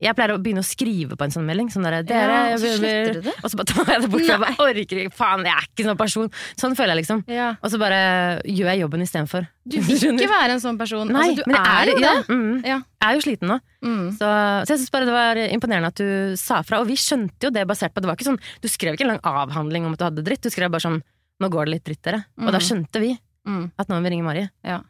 jeg 0.00 0.14
pleier 0.14 0.30
å 0.30 0.38
begynne 0.38 0.62
å 0.62 0.66
skrive 0.66 1.16
på 1.18 1.24
en 1.26 1.32
sånn 1.34 1.46
melding. 1.48 1.68
Sånn 1.74 1.82
der, 1.82 2.02
dere, 2.06 2.34
Ja, 2.34 2.54
og 2.54 2.60
så 2.62 2.70
sletter 2.78 3.14
du 3.18 3.20
det? 3.26 3.32
Og 3.42 3.50
så 3.50 3.58
bare 3.58 3.66
tar 3.72 3.88
jeg 3.92 4.02
det 4.04 4.10
bort. 4.12 4.22
Jeg 4.28 4.38
bare 4.44 4.66
orker 4.68 5.00
ikke. 5.02 5.12
Faen, 5.18 5.42
jeg 5.48 5.54
er 5.58 5.66
ikke 5.66 5.86
sånn 5.88 5.98
person. 5.98 6.28
Sånn 6.60 6.76
føler 6.78 6.94
jeg 6.94 7.00
liksom. 7.02 7.24
Ja. 7.34 7.48
Og 7.62 7.72
så 7.72 7.80
bare 7.82 7.98
gjør 8.46 8.70
jeg 8.70 8.82
jobben 8.84 9.02
istedenfor. 9.02 9.48
Du 9.66 9.78
vil 9.80 9.96
ikke 10.14 10.28
være 10.30 10.54
en 10.54 10.62
sånn 10.62 10.78
person. 10.78 11.10
Nei, 11.10 11.24
altså, 11.32 11.42
du 11.42 11.50
men 11.50 11.60
er 11.60 11.90
jo 11.90 11.96
det. 11.98 12.04
Ja, 12.06 12.14
mm, 12.28 12.54
Ja. 12.64 12.78
Jeg 12.98 13.08
er 13.10 13.14
jo 13.18 13.24
sliten 13.26 13.48
nå. 13.52 13.56
Mm. 13.82 14.06
Så, 14.18 14.26
så 14.66 14.72
jeg 14.74 14.78
syns 14.80 14.90
bare 14.94 15.06
det 15.06 15.14
var 15.14 15.38
imponerende 15.54 15.90
at 15.92 16.00
du 16.02 16.34
sa 16.38 16.62
fra. 16.66 16.80
Og 16.82 16.88
vi 16.90 16.96
skjønte 16.98 17.46
jo 17.46 17.50
det 17.54 17.62
basert 17.70 17.94
på 17.94 18.02
Det 18.02 18.08
var 18.10 18.16
ikke 18.18 18.26
sånn 18.26 18.40
Du 18.58 18.66
skrev 18.66 18.96
ikke 18.96 19.04
en 19.06 19.12
lang 19.12 19.20
avhandling 19.22 19.86
om 19.86 19.94
at 19.94 20.00
du 20.02 20.06
hadde 20.08 20.24
dritt. 20.26 20.42
Du 20.42 20.50
skrev 20.50 20.70
bare 20.74 20.82
sånn 20.82 21.02
Nå 21.38 21.46
går 21.54 21.66
det 21.68 21.74
litt 21.76 21.84
dritt, 21.86 22.00
dere. 22.02 22.24
Og 22.42 22.50
da 22.50 22.58
Mm. 22.58 22.64
skjønte 22.66 22.98
vi 23.02 23.12
Mm. 23.46 23.70
at 23.78 23.86
nå 23.88 23.94
må 23.94 24.02
vi 24.02 24.10
ringe 24.10 24.24
Mari. 24.26 24.42
Ja. 24.66 24.80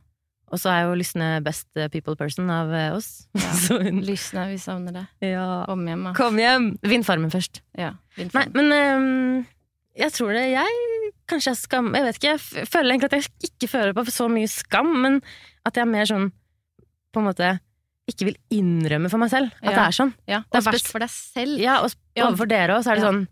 Og 0.49 0.61
så 0.63 0.71
er 0.73 0.87
jo 0.87 0.95
Lysne 0.97 1.27
best 1.45 1.67
eh, 1.77 1.91
people 1.93 2.17
person 2.17 2.49
av 2.51 2.71
eh, 2.73 2.89
oss. 2.97 3.27
Ja. 3.37 3.51
så 3.67 3.77
hun 3.83 4.01
Lysne, 4.07 4.47
vi 4.53 4.57
savner 4.63 4.95
det. 4.97 5.05
ja. 5.29 5.45
Kom 5.69 5.85
hjem, 5.87 6.07
da. 6.09 6.15
Kom 6.17 6.41
hjem! 6.41 6.71
Vinn 6.89 7.05
Farmen 7.05 7.33
først. 7.35 7.61
Ja, 7.77 7.93
vinn 8.17 8.31
Nei, 8.35 8.47
men 8.57 8.73
um, 8.73 9.47
jeg 9.99 10.15
tror 10.17 10.33
det 10.37 10.47
Jeg 10.55 10.83
kanskje 11.29 11.53
jeg 11.53 11.59
skam 11.61 11.89
Jeg 11.97 12.05
vet 12.07 12.19
ikke, 12.21 12.35
jeg 12.37 12.69
føler 12.71 12.95
egentlig 12.95 13.09
at 13.11 13.17
jeg 13.19 13.51
ikke 13.51 13.69
føler 13.71 13.97
på 13.97 14.05
så 14.15 14.29
mye 14.33 14.49
skam, 14.51 14.93
men 15.05 15.19
at 15.69 15.77
jeg 15.77 15.85
er 15.85 15.91
mer 15.91 16.09
sånn 16.09 16.29
På 17.13 17.21
en 17.21 17.29
måte 17.29 17.57
ikke 18.09 18.31
vil 18.31 18.39
innrømme 18.57 19.11
for 19.13 19.21
meg 19.21 19.29
selv 19.29 19.51
at 19.61 19.67
Ja. 19.69 19.75
det 19.75 19.83
er 19.85 19.97
sånn. 19.99 20.13
ja, 20.25 20.39
det 20.47 20.55
og 20.55 20.63
er 20.63 20.73
verst 20.73 20.87
for 20.89 21.05
deg 21.05 21.11
selv. 21.13 21.59
Ja, 21.61 21.75
og 21.85 21.93
overfor 22.17 22.49
dere 22.49 22.79
òg, 22.79 22.87
så 22.87 22.95
er 22.95 22.97
det 22.97 23.05
sånn 23.05 23.27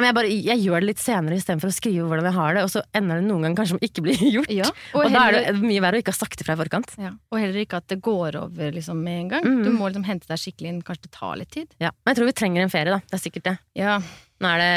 men 0.00 0.08
jeg, 0.10 0.14
bare, 0.18 0.30
jeg 0.50 0.60
gjør 0.64 0.82
det 0.84 0.88
litt 0.90 1.00
senere 1.02 1.36
istedenfor 1.40 1.70
å 1.72 1.74
skrive 1.76 2.06
hvordan 2.10 2.26
jeg 2.28 2.36
har 2.36 2.54
det, 2.58 2.62
og 2.66 2.70
så 2.72 2.82
ender 2.96 3.20
det 3.22 3.26
noen 3.28 3.46
gang 3.46 3.56
kanskje 3.58 3.74
som 3.76 3.82
ikke 3.86 4.04
blir 4.06 4.20
gjort. 4.36 4.50
Ja, 4.52 4.68
Og, 4.92 5.04
og, 5.06 5.12
da 5.14 5.22
er 5.30 5.36
det 5.38 5.54
mye 5.62 5.80
verre 5.84 6.00
å 6.00 6.04
ikke 6.04 6.12
ha 6.14 6.18
sagt 6.20 6.40
ifra 6.44 6.56
i 6.56 6.60
forkant. 6.60 6.92
ja, 7.00 7.12
og 7.32 7.40
heller 7.40 7.60
ikke 7.62 7.80
at 7.80 7.88
det 7.92 7.98
går 8.04 8.36
over 8.42 8.76
liksom, 8.76 9.00
med 9.06 9.20
en 9.24 9.30
gang. 9.34 9.46
Mm. 9.48 9.62
Du 9.64 9.70
må 9.76 9.88
liksom 9.88 10.04
hente 10.08 10.28
deg 10.30 10.42
skikkelig 10.42 10.72
inn. 10.74 10.82
Kanskje 10.86 11.08
det 11.08 11.14
tar 11.16 11.36
litt 11.40 11.50
tid. 11.56 11.72
Ja. 11.82 11.90
Men 12.04 12.12
jeg 12.14 12.20
tror 12.20 12.30
vi 12.32 12.36
trenger 12.42 12.66
en 12.66 12.72
ferie, 12.76 12.92
da. 12.92 13.00
Det 13.08 13.16
er 13.20 13.24
sikkert 13.24 13.48
det. 13.50 13.56
Ja, 13.80 13.96
Nå 14.44 14.52
er 14.52 14.58
det 14.60 14.72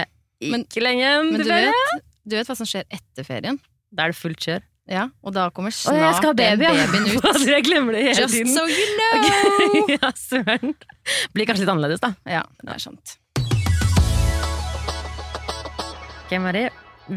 Men- 0.54 0.64
ikke 0.64 0.82
lenge 0.86 1.04
igjen 1.04 1.32
Men 1.34 1.42
du 1.44 1.50
vet, 1.52 2.04
du 2.30 2.36
vet 2.40 2.48
hva 2.48 2.56
som 2.56 2.68
skjer 2.70 2.86
etter 2.96 3.26
ferien? 3.28 3.60
Da 3.92 4.06
er 4.08 4.14
det 4.14 4.20
fullt 4.22 4.40
kjør. 4.46 4.62
Ja, 4.90 5.04
Og 5.22 5.34
da 5.36 5.50
kommer 5.54 5.70
Å, 5.70 5.92
jeg 5.94 6.16
skal 6.18 6.32
ha 6.32 6.34
baby, 6.34 6.64
den 6.64 6.80
ja. 6.80 6.86
babyen 6.88 7.10
ut. 7.12 7.26
Altså, 7.30 7.46
jeg 7.52 7.66
glemmer 7.68 7.94
det 7.94 8.06
hele 8.08 8.24
Just 8.24 8.34
tiden. 8.34 8.54
so 8.56 8.64
you 8.66 8.88
know! 8.98 9.92
ja, 9.94 10.10
søren. 10.18 10.72
Blir 11.36 11.46
kanskje 11.46 11.66
litt 11.68 11.74
annerledes, 11.76 12.02
da. 12.02 12.14
Ja, 12.26 12.42
det 12.64 12.74
er 12.74 12.82
sant. 12.82 13.18
Ok, 16.30 16.36
Mari. 16.44 16.68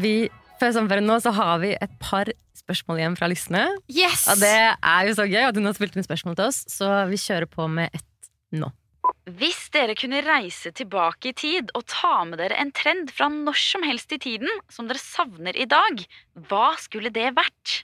Vi, 0.01 0.25
før 0.57 0.71
sommerferien 0.73 1.05
nå 1.05 1.19
så 1.21 1.29
har 1.37 1.59
vi 1.61 1.75
et 1.77 1.91
par 2.01 2.31
spørsmål 2.57 2.97
igjen 2.97 3.17
fra 3.19 3.27
lystne. 3.29 3.61
Yes! 3.85 4.23
Og 4.33 4.39
det 4.41 4.55
er 4.73 5.05
jo 5.05 5.13
så 5.19 5.27
gøy 5.29 5.43
at 5.51 5.59
hun 5.59 5.69
har 5.69 5.75
spilt 5.77 5.93
inn 5.93 6.07
spørsmål 6.07 6.39
til 6.39 6.47
oss, 6.47 6.63
så 6.73 6.89
vi 7.11 7.19
kjører 7.21 7.45
på 7.45 7.67
med 7.69 7.93
ett 7.93 8.31
nå. 8.57 8.71
Hvis 9.37 9.69
dere 9.77 9.93
kunne 9.99 10.23
reise 10.25 10.73
tilbake 10.73 11.29
i 11.29 11.35
tid 11.37 11.69
og 11.77 11.85
ta 11.93 12.23
med 12.25 12.41
dere 12.41 12.57
en 12.57 12.73
trend 12.73 13.13
fra 13.13 13.29
når 13.29 13.61
som 13.61 13.85
helst 13.85 14.17
i 14.17 14.21
tiden 14.25 14.49
som 14.73 14.89
dere 14.89 15.05
savner 15.05 15.61
i 15.61 15.69
dag, 15.69 16.01
hva 16.49 16.73
skulle 16.81 17.13
det 17.13 17.35
vært? 17.37 17.83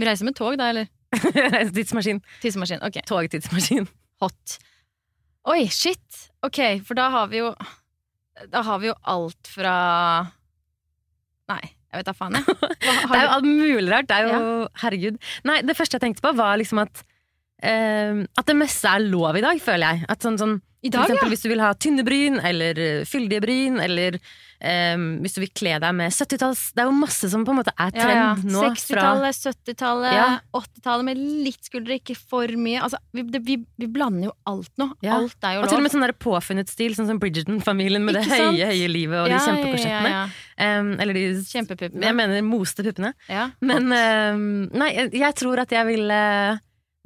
Vi 0.00 0.08
reiser 0.08 0.32
med 0.32 0.40
tog, 0.40 0.56
da, 0.56 0.72
eller? 0.72 0.88
Tidsmaskin. 1.76 2.24
Tidsmaskin. 2.40 2.80
Ok. 2.88 3.02
Togtidsmaskin. 3.04 3.92
Hot. 4.24 4.60
Oi, 5.52 5.66
shit! 5.68 6.30
Ok, 6.40 6.80
for 6.88 6.96
da 6.96 7.12
har 7.12 7.28
vi 7.28 7.44
jo 7.44 7.52
Da 8.52 8.62
har 8.66 8.80
vi 8.82 8.90
jo 8.90 8.96
alt 9.08 9.48
fra 9.48 9.74
Nei, 11.46 11.62
jeg 11.62 12.00
vet 12.00 12.08
da 12.08 12.14
faen, 12.16 12.36
jeg. 12.36 12.56
Det 12.82 13.16
er 13.16 13.22
jo 13.22 13.34
alt 13.36 13.46
mulig 13.46 13.90
rart. 13.92 14.08
Det 14.10 14.16
er 14.16 14.32
jo, 14.32 14.54
herregud. 14.82 15.20
Nei, 15.46 15.60
det 15.64 15.76
første 15.78 15.96
jeg 15.96 16.02
tenkte 16.02 16.24
på, 16.24 16.32
var 16.36 16.58
liksom 16.60 16.82
at 16.82 17.04
uh, 17.64 18.24
At 18.36 18.48
det 18.50 18.56
meste 18.58 18.90
er 18.90 19.06
lov 19.06 19.38
i 19.38 19.44
dag, 19.44 19.60
føler 19.62 19.94
jeg. 19.94 20.08
At 20.12 20.26
sånn, 20.26 20.40
sånn, 20.40 20.58
I 20.82 20.90
for 20.90 20.98
dag, 20.98 21.06
eksempel 21.06 21.30
ja. 21.30 21.32
hvis 21.34 21.46
du 21.46 21.50
vil 21.52 21.62
ha 21.64 21.70
tynne 21.78 22.04
bryn, 22.06 22.40
eller 22.50 22.82
eh, 22.82 23.06
fyldige 23.08 23.44
bryn, 23.46 23.78
eller 23.82 24.18
eh, 24.60 24.96
hvis 25.22 25.34
du 25.36 25.40
vil 25.42 25.50
kle 25.56 25.74
deg 25.82 25.94
med 25.96 26.12
70-talls 26.14 26.62
Det 26.76 26.82
er 26.84 26.88
jo 26.90 26.94
masse 26.96 27.28
som 27.32 27.44
på 27.46 27.52
en 27.54 27.58
måte 27.60 27.74
er 27.76 27.90
Ja, 27.94 28.06
ja. 28.08 28.26
trend 28.36 28.52
nå. 28.52 28.62
60-tallet, 28.64 29.40
70-tallet, 29.42 30.16
Ja. 30.16 30.26
80-tallet 30.56 31.04
med 31.10 31.20
litt 31.46 31.68
skuldre, 31.68 31.98
ikke 32.00 32.16
for 32.16 32.48
mye. 32.56 32.80
Altså, 32.86 33.00
vi, 33.12 33.22
det, 33.32 33.42
vi, 33.46 33.58
vi 33.80 33.86
blander 33.92 34.30
jo 34.30 34.34
alt 34.48 34.72
nå. 34.80 34.90
Ja. 35.04 35.18
Alt 35.20 35.36
er 35.44 35.56
jo 35.56 35.60
lov. 35.60 35.66
Og 35.66 35.72
til 35.74 35.78
og 35.80 35.86
med 35.86 35.94
sånn 35.96 36.06
påfunnet 36.26 36.72
stil, 36.72 36.94
sånn 36.98 37.08
som 37.10 37.20
Bridgerton-familien 37.22 38.04
med 38.06 38.20
Ikke 38.20 38.30
det 38.32 38.46
høye 38.50 38.70
høye 38.72 38.88
livet 38.92 39.20
og 39.22 39.28
Ja, 39.28 39.32
de 39.32 39.38
ja, 39.38 39.46
kjempekorsettene. 39.50 40.12
ja, 40.14 40.26
Em, 40.56 40.94
eller 41.00 41.12
de. 41.12 41.22
Kjempepuppene. 41.44 42.06
Jeg 42.08 42.16
mener 42.16 42.40
moste 42.46 42.80
puppene. 42.86 43.10
Ja. 43.28 43.50
Men 43.60 43.90
um, 43.92 44.46
nei, 44.72 44.88
jeg, 44.96 45.10
jeg 45.20 45.36
tror 45.36 45.60
at 45.60 45.74
jeg 45.74 45.84
ville 45.90 46.20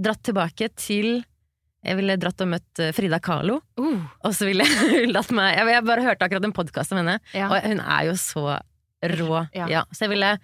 dratt 0.00 0.22
tilbake 0.24 0.68
til 0.78 1.20
Jeg 1.86 1.96
ville 1.96 2.16
dratt 2.20 2.42
og 2.44 2.50
møtt 2.52 2.80
eh, 2.82 2.90
Frida 2.92 3.18
Kahlo. 3.24 3.60
Uh, 3.80 4.02
Og 4.28 4.34
så 4.36 4.48
ville 4.50 4.66
hun 4.68 5.12
latt 5.16 5.30
meg 5.32 5.54
Jeg, 5.56 5.70
jeg 5.72 5.86
bare 5.88 6.04
hørte 6.04 6.26
akkurat 6.26 6.44
en 6.48 6.56
podkast 6.56 6.92
om 6.92 7.00
henne, 7.00 7.16
ja. 7.32 7.48
og 7.48 7.64
hun 7.64 7.80
er 7.80 8.08
jo 8.10 8.16
så 8.20 8.44
rå. 9.16 9.44
Ja. 9.56 9.68
Ja. 9.70 9.82
Så 9.96 10.04
jeg 10.04 10.12
ville 10.12 10.34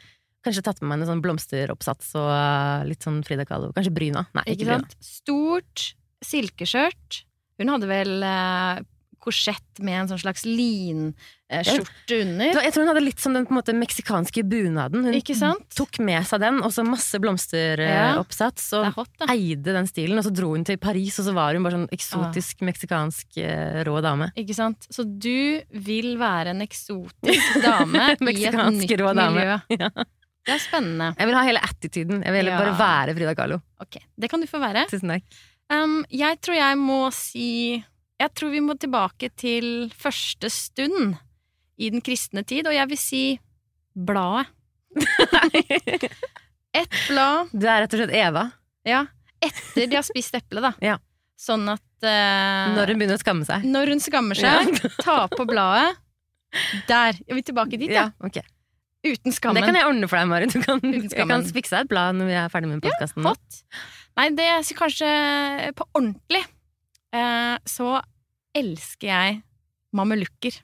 kanskje 0.47 0.63
tatt 0.65 0.81
med 0.81 0.93
meg 0.93 1.03
en 1.03 1.11
sånn 1.11 1.23
blomsteroppsats 1.25 2.15
og 2.17 2.31
eh, 2.33 2.87
litt 2.89 3.05
sånn 3.05 3.21
Frida 3.27 3.45
Kahlo. 3.49 3.73
Kanskje 3.77 3.93
bryna. 3.97 4.25
Nei, 4.37 4.47
ikke, 4.47 4.63
Ikke 4.63 4.71
bryna. 4.73 5.01
Stort 5.05 5.87
silkeskjørt. 6.25 7.23
Hun 7.61 7.73
hadde 7.75 7.89
vel 7.91 8.15
eh, 8.25 8.85
korsett 9.27 9.81
med 9.85 9.99
en 10.05 10.09
sånn 10.13 10.21
slags 10.23 10.45
linskjorte 10.49 12.21
under. 12.23 12.61
Jeg 12.63 12.73
tror 12.75 12.85
hun 12.85 12.91
hadde 12.93 13.03
litt 13.05 13.21
som 13.23 13.35
den 13.37 13.47
måte 13.53 13.75
meksikanske 13.77 14.45
bunaden. 14.47 15.05
Hun 15.07 15.61
tok 15.77 15.99
med 16.07 16.27
seg 16.29 16.43
den, 16.43 16.61
og 16.65 16.73
så 16.75 16.85
masse 16.87 17.19
blomsteroppsats. 17.23 18.69
ja. 18.73 18.81
og 18.87 19.01
hot, 19.01 19.27
eide 19.31 19.75
den 19.77 19.89
stilen, 19.91 20.19
og 20.21 20.27
så 20.27 20.33
dro 20.35 20.53
hun 20.55 20.65
til 20.67 20.79
Paris, 20.83 21.19
og 21.21 21.29
så 21.29 21.35
var 21.37 21.55
hun 21.59 21.67
bare 21.67 21.79
sånn 21.81 21.89
eksotisk 21.95 22.63
meksikansk 22.67 23.39
eh, 23.43 23.83
rå 23.87 23.99
dame. 24.05 24.31
Ikke 24.39 24.57
sant? 24.57 24.87
Så 24.93 25.05
du 25.07 25.61
vil 25.87 26.15
være 26.21 26.55
en 26.55 26.63
eksotisk 26.65 27.61
dame 27.65 28.13
i 28.33 28.47
et 28.49 28.55
nytt 28.57 28.97
rå 29.03 29.13
dame. 29.17 29.35
miljø. 29.41 29.59
Ja. 29.87 29.91
Det 30.47 30.55
er 30.55 30.61
spennende. 30.63 31.09
Jeg 31.19 31.27
vil 31.27 31.35
ha 31.35 31.41
hele 31.43 31.59
attituden. 31.67 32.21
Jeg 32.23 32.33
vil 32.37 32.47
Ja. 32.53 32.59
bare 32.61 32.75
være 32.79 33.15
Frida 33.19 33.33
Kahlo. 33.35 33.57
Ok, 33.83 33.97
Det 34.15 34.29
kan 34.31 34.39
du 34.41 34.47
få 34.47 34.61
være. 34.63 34.85
Tusen 34.87 35.11
takk. 35.11 35.25
Um, 35.75 36.05
jeg 36.15 36.39
tror 36.39 36.55
jeg 36.55 36.79
må 36.79 36.99
si 37.11 37.49
Jeg 38.17 38.33
tror 38.33 38.53
vi 38.55 38.63
må 38.65 38.77
tilbake 38.81 39.29
til 39.37 39.91
første 39.97 40.49
stund 40.53 41.17
i 41.77 41.91
den 41.93 42.01
kristne 42.05 42.45
tid, 42.49 42.69
og 42.69 42.73
jeg 42.77 42.89
vil 42.89 43.01
si 43.01 43.25
bladet. 43.93 44.49
Ett 46.77 46.97
blad, 47.09 47.53
Du 47.53 47.67
er 47.69 47.83
rett 47.85 47.93
og 47.93 48.01
slett 48.01 48.15
Eva. 48.17 48.47
ja, 48.89 49.03
etter 49.45 49.89
de 49.91 49.99
har 49.99 50.05
spist 50.07 50.37
eplet, 50.37 50.65
da. 50.65 50.73
Ja. 50.93 50.97
Sånn 51.37 51.67
at 51.69 52.05
eh, 52.09 52.73
Når 52.73 52.93
hun 52.95 53.01
begynner 53.03 53.19
å 53.19 53.21
skamme 53.21 53.45
seg. 53.45 53.65
når 53.69 53.93
hun 53.93 54.01
skammer 54.01 54.39
seg, 54.41 54.79
ta 55.05 55.27
på 55.29 55.45
bladet. 55.49 55.99
Der. 56.89 57.19
Er 57.29 57.37
vil 57.37 57.45
tilbake 57.45 57.77
dit, 57.77 57.93
ja. 57.93 58.09
Ja, 58.09 58.25
okay. 58.25 58.47
Uten 59.05 59.31
Det 59.31 59.63
kan 59.63 59.77
jeg 59.77 59.87
ordne 59.87 60.09
for 60.09 60.17
deg, 60.19 60.31
Mari. 60.31 60.49
Du 60.49 60.57
kan, 60.65 60.81
jeg 60.83 61.29
kan 61.29 61.45
fikse 61.45 61.77
deg 61.77 61.85
et 61.85 61.91
blad 61.93 62.17
når 62.17 62.31
vi 62.31 62.37
er 62.41 62.49
ferdig 62.51 62.71
med 62.73 62.81
podkasten. 62.83 63.27
Hot. 63.29 63.61
Nei, 64.17 64.31
det 64.35 64.47
er 64.49 64.65
kanskje 64.81 65.11
på 65.77 65.85
ordentlig. 65.93 66.41
Eh, 67.17 67.57
så 67.69 67.97
elsker 68.57 69.11
jeg 69.11 69.41
mamelukker. 69.97 70.61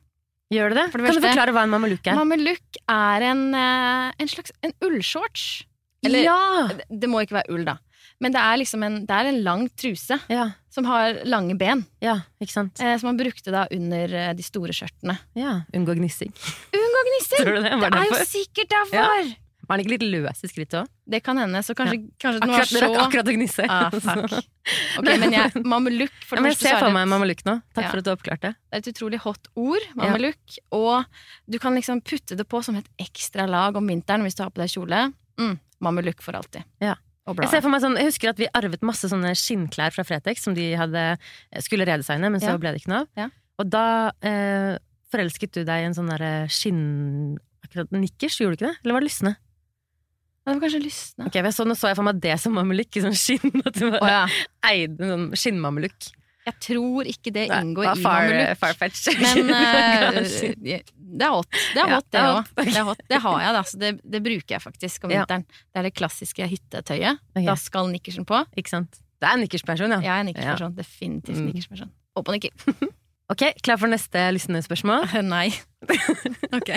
Gjør 0.52 0.72
du 0.72 0.76
det? 0.76 0.88
For 0.92 1.00
det 1.00 1.08
kan 1.08 1.16
du 1.16 1.24
forklare 1.24 1.54
hva 1.56 1.64
en 1.64 1.72
mamelukk 1.72 2.08
er? 2.10 2.18
Mamelukk 2.18 2.80
er 2.92 3.24
en, 3.30 3.46
eh, 3.56 4.10
en 4.20 4.28
slags 4.28 4.52
en 4.60 4.74
ullshorts. 4.84 5.64
Eller 6.04 6.26
ja! 6.26 6.38
det, 6.68 6.86
det 6.90 7.08
må 7.08 7.22
ikke 7.22 7.38
være 7.38 7.54
ull, 7.54 7.64
da. 7.68 7.78
Men 8.22 8.34
det 8.34 8.42
er 8.42 8.58
liksom 8.60 8.82
en, 8.86 8.98
det 9.06 9.14
er 9.16 9.30
en 9.30 9.38
lang 9.42 9.64
truse 9.78 10.18
ja! 10.30 10.48
som 10.72 10.86
har 10.86 11.22
lange 11.28 11.56
ben. 11.58 11.84
Ja, 12.02 12.20
ikke 12.42 12.54
sant? 12.54 12.82
Eh, 12.82 12.94
som 13.00 13.10
man 13.10 13.20
brukte 13.20 13.54
da 13.54 13.64
under 13.74 14.14
eh, 14.18 14.32
de 14.36 14.46
store 14.46 14.74
skjørtene. 14.76 15.16
Ja, 15.38 15.62
Unngå 15.74 15.96
gnissing. 15.98 16.34
Unngå 16.76 17.06
gnissing! 17.08 17.48
Det? 17.62 17.72
Det 17.82 17.98
er 17.98 18.10
jo 18.10 18.20
sikkert 18.28 18.70
derfor! 18.74 19.32
Var 19.72 19.78
han 19.78 19.82
ikke 19.86 19.92
litt 19.94 20.02
løs 20.12 20.42
i 20.44 20.48
skrittet 20.50 20.74
òg? 20.82 20.88
Det 21.08 21.22
kan 21.24 21.38
hende. 21.40 21.62
Så 21.64 21.72
kanskje, 21.72 21.96
kanskje 22.20 22.42
den 22.42 22.50
var 22.52 22.60
Akkurat, 22.60 22.72
så 22.76 22.80
rakk 22.84 22.98
akkurat 23.06 23.30
å 23.30 23.34
gnisse. 23.38 23.64
Ah, 23.72 23.88
fuck. 23.94 24.34
Ok, 25.00 25.06
men 25.18 25.32
jeg, 25.34 25.62
mamelukk 25.64 26.12
for 26.28 26.36
Ja, 26.36 26.42
det 26.42 26.42
men 26.44 26.52
jeg 26.52 26.58
første 26.58 26.62
så 26.62 26.68
ser 26.68 26.76
er 26.76 26.82
for 26.84 26.94
meg 26.94 27.08
mamelukk 27.10 27.40
nå. 27.48 27.54
Takk 27.72 27.86
Ja. 27.86 27.88
for 27.90 28.02
at 28.02 28.04
du 28.06 28.10
oppklarte. 28.12 28.50
det. 28.52 28.68
Er 28.70 28.82
et 28.82 28.90
utrolig 28.92 29.18
hot 29.24 29.48
ord, 29.56 29.86
mamelukk. 29.98 30.58
Og 30.76 31.08
du 31.50 31.58
kan 31.64 31.74
liksom 31.74 32.02
putte 32.04 32.36
det 32.36 32.44
på 32.52 32.60
som 32.62 32.76
et 32.76 32.86
ekstra 33.00 33.48
lag 33.48 33.74
om 33.80 33.88
vinteren 33.88 34.22
hvis 34.28 34.36
du 34.38 34.44
har 34.44 34.52
på 34.52 34.60
deg 34.62 34.70
kjole. 34.70 35.00
Mm, 35.40 35.56
mamelukk 35.82 36.20
for 36.22 36.36
alltid. 36.36 36.68
Ja. 36.84 36.94
Jeg, 37.26 37.62
sånn, 37.64 37.96
jeg 37.96 38.10
husker 38.12 38.32
at 38.34 38.38
vi 38.44 38.48
arvet 38.52 38.82
masse 38.86 39.08
sånne 39.08 39.32
skinnklær 39.38 39.94
fra 39.94 40.04
Fretex 40.04 40.42
som 40.44 40.54
de 40.58 40.72
hadde, 40.78 41.02
skulle 41.64 41.86
redesigne, 41.88 42.28
men 42.30 42.42
så 42.42 42.52
Ja. 42.52 42.58
ble 42.60 42.72
det 42.76 42.82
ikke 42.82 42.92
noe 42.92 43.04
av. 43.06 43.08
Ja. 43.16 43.28
Og 43.62 43.70
da 43.70 43.84
eh, 44.26 44.76
forelsket 45.10 45.52
du 45.54 45.64
deg 45.64 45.82
i 45.82 45.86
en 45.88 45.94
sånn 45.96 46.10
derre 46.12 46.34
skinn... 46.50 47.38
Akkurat 47.62 47.90
nikkers, 47.94 48.40
gjorde 48.42 48.56
du 48.58 48.58
ikke 48.58 48.70
det? 48.72 48.78
Eller 48.84 48.94
var 48.96 49.00
det 49.04 49.10
lysne? 49.10 49.36
Det 50.42 50.50
var 50.56 50.58
kanskje 50.64 50.80
lysne. 50.82 51.26
Okay, 51.28 51.50
så, 51.54 51.64
Nå 51.68 51.76
så 51.78 51.92
jeg 51.92 51.96
for 52.00 52.06
meg 52.08 52.18
det 52.22 52.34
som 52.42 52.54
mamelukk 52.58 52.96
i 52.98 53.02
sånn 53.04 53.14
skinn. 53.14 53.62
At 53.62 53.76
du 53.78 53.84
bare 53.92 54.02
oh, 54.02 54.10
ja. 54.10 54.24
eide 54.72 55.04
en 55.06 55.12
sånn 55.12 55.28
skinnmamelukk. 55.38 56.08
Jeg 56.42 56.56
tror 56.58 57.06
ikke 57.06 57.30
det 57.30 57.44
Nei, 57.52 57.60
inngår 57.62 57.84
var 57.86 58.00
i 58.00 58.02
far- 58.02 58.24
mamelukk. 58.32 58.58
farfetch. 58.58 59.04
Men 59.22 59.52
uh, 59.54 60.16
det 60.58 61.26
er 61.28 61.30
hot. 61.36 61.46
Det 61.76 61.78
er 61.84 61.92
hot, 61.92 62.08
det 62.10 62.22
òg. 62.26 62.34
hot. 62.40 63.02
Det, 63.06 63.06
det 63.12 63.20
har 63.22 63.38
jeg, 63.44 63.52
da. 63.54 63.62
Så 63.70 63.78
det, 63.78 63.90
det 64.02 64.20
bruker 64.24 64.56
jeg 64.56 64.64
faktisk 64.64 65.06
om 65.06 65.14
Ja. 65.14 65.22
Det 65.30 65.78
er 65.78 65.86
det 65.86 65.92
klassiske 65.94 66.48
hyttetøyet. 66.50 67.20
Okay. 67.36 67.46
Da 67.46 67.54
skal 67.62 67.92
nikkersen 67.92 68.26
på. 68.26 68.40
Ikke 68.58 68.74
sant? 68.74 68.98
Det 69.22 69.28
er 69.30 69.36
en 69.38 69.44
nikkersperson, 69.46 69.94
ja. 69.94 70.00
Jeg 70.02 70.14
er 70.18 70.26
nikkersperson. 70.32 70.74
Definitivt 70.74 71.38
Mm. 71.38 71.46
nikkersperson. 71.52 71.92
Håper 72.18 72.34
han 72.34 72.42
ikke. 72.42 72.90
Ok, 73.32 73.46
Klar 73.64 73.78
for 73.80 73.88
neste 73.88 74.18
lyttende-spørsmål? 74.34 75.06
Nei. 75.24 75.46
ok. 76.52 76.72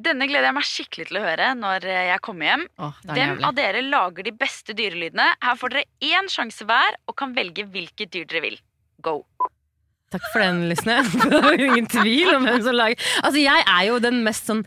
Denne 0.00 0.26
gleder 0.30 0.48
jeg 0.48 0.56
meg 0.56 0.66
skikkelig 0.66 1.06
til 1.10 1.18
å 1.20 1.24
høre 1.24 1.52
når 1.58 1.86
eh, 1.90 2.02
jeg 2.10 2.22
kommer 2.24 2.48
hjem. 2.50 2.66
Åh, 2.80 2.98
Hvem 3.10 3.20
jævlig. 3.34 3.46
av 3.48 3.56
dere 3.58 3.84
lager 3.86 4.26
de 4.26 4.34
beste 4.42 4.76
dyrelydene? 4.78 5.28
Her 5.44 5.56
får 5.60 5.74
dere 5.74 6.12
én 6.12 6.30
sjanse 6.32 6.66
hver 6.68 6.98
og 7.10 7.16
kan 7.20 7.34
velge 7.36 7.66
hvilket 7.68 8.12
dyr 8.14 8.28
dere 8.30 8.44
vil. 8.46 8.60
Go! 9.04 9.20
Takk 10.10 10.24
for 10.32 10.42
den, 10.42 10.64
Lysne. 10.70 11.00
Det 11.30 11.56
ingen 11.68 11.86
tvil 11.90 12.32
om 12.34 12.46
hvem 12.48 12.62
som 12.64 12.74
lager 12.74 12.98
Altså, 13.22 13.38
jeg 13.38 13.62
er 13.62 13.82
jo 13.86 13.98
den 14.02 14.22
mest 14.26 14.48
sånn 14.50 14.64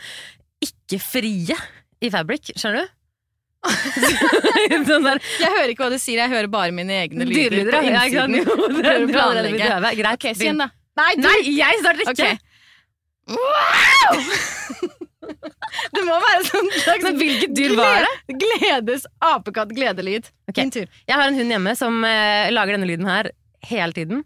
ikke-frie 0.63 1.57
i 2.03 2.11
Fabric, 2.13 2.53
skjønner 2.55 2.85
du? 2.85 2.99
sånn 4.89 5.05
der 5.07 5.19
Jeg 5.39 5.51
hører 5.53 5.71
ikke 5.71 5.85
hva 5.85 5.91
du 5.93 5.99
sier, 6.01 6.19
jeg 6.19 6.31
hører 6.31 6.49
bare 6.51 6.71
mine 6.75 6.95
egne 7.05 7.27
lyder 7.27 7.53
dyrelyder, 7.57 7.85
ja. 7.87 8.05
Ja. 8.11 8.25
Jo, 8.27 8.55
det 8.75 8.87
er 8.91 9.05
bra, 9.07 9.27
det 9.35 9.53
planlegge. 9.53 9.93
Greit. 9.99 10.17
Ok, 10.19 10.25
si 10.39 10.49
en, 10.51 10.63
da. 10.63 10.69
Nei, 10.99 11.37
jeg 11.47 11.79
starter 11.83 12.11
ikke! 12.11 12.33
Ok. 12.33 12.51
Det 15.93 16.03
må 16.07 16.17
være 16.23 16.43
sånn 16.47 16.69
slags 16.75 17.05
Men 17.07 17.17
hvilket 17.19 17.55
dyr 17.57 17.73
var 17.77 18.05
det? 18.05 18.35
Gledes 18.43 19.07
apekatt 19.23 19.73
gledelyd. 19.75 20.29
Okay. 20.49 20.63
Min 20.63 20.73
tur. 20.75 20.85
Jeg 21.09 21.17
har 21.19 21.25
en 21.27 21.39
hund 21.39 21.55
hjemme 21.55 21.73
som 21.79 21.97
eh, 22.07 22.51
lager 22.53 22.77
denne 22.77 22.89
lyden 22.89 23.09
her 23.09 23.31
hele 23.67 23.95
tiden. 23.95 24.23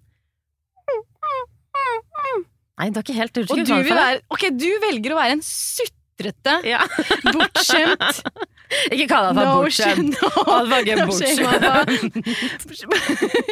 Nei, 2.78 2.92
det 2.94 3.00
er 3.00 3.06
ikke 3.08 3.18
helt 3.18 3.34
du 3.34 3.42
Og 3.42 3.62
du 3.66 3.72
vil 3.74 3.96
være 3.98 4.20
Ok, 4.34 4.44
du 4.54 4.68
velger 4.84 5.16
å 5.16 5.18
være 5.18 5.38
en 5.40 5.44
sutrete, 5.46 6.60
Ja. 6.68 6.84
bortskjemt 7.34 8.22
Ikke 8.94 9.08
kall 9.10 9.30
deg 9.30 9.38
for 9.38 9.46
bortskjemt. 9.62 10.18
Han 10.48 10.70
var 10.72 10.84
ikke 10.84 11.06
bortskjemt. 11.08 11.54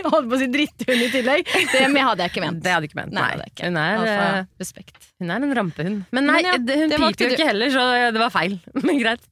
Holdt 0.09 0.27
på 0.29 0.35
å 0.35 0.39
si 0.41 0.47
dritthund 0.51 1.05
i 1.05 1.09
tillegg. 1.13 1.51
Det 1.71 1.83
hadde 1.85 2.25
jeg 2.25 2.33
ikke 2.33 2.43
ment. 2.43 2.59
Det 2.65 2.73
hadde 2.75 2.89
ikke 2.89 2.99
ment. 2.99 3.15
Nei, 3.15 3.29
Nei, 3.39 3.47
ikke. 3.51 3.69
Hun, 3.69 3.79
er, 3.79 4.09
eh, 4.11 5.05
hun 5.23 5.31
er 5.31 5.47
en 5.47 5.55
rampehund. 5.61 6.03
Men 6.15 6.27
nei, 6.29 6.41
Men 6.43 6.49
ja, 6.49 6.57
hun 6.81 6.95
piper 6.95 7.29
jo 7.29 7.37
ikke 7.37 7.49
heller, 7.51 7.71
så 7.73 7.87
det 8.11 8.21
var 8.21 8.33
feil. 8.35 8.59
Men 8.85 8.99
greit. 9.01 9.23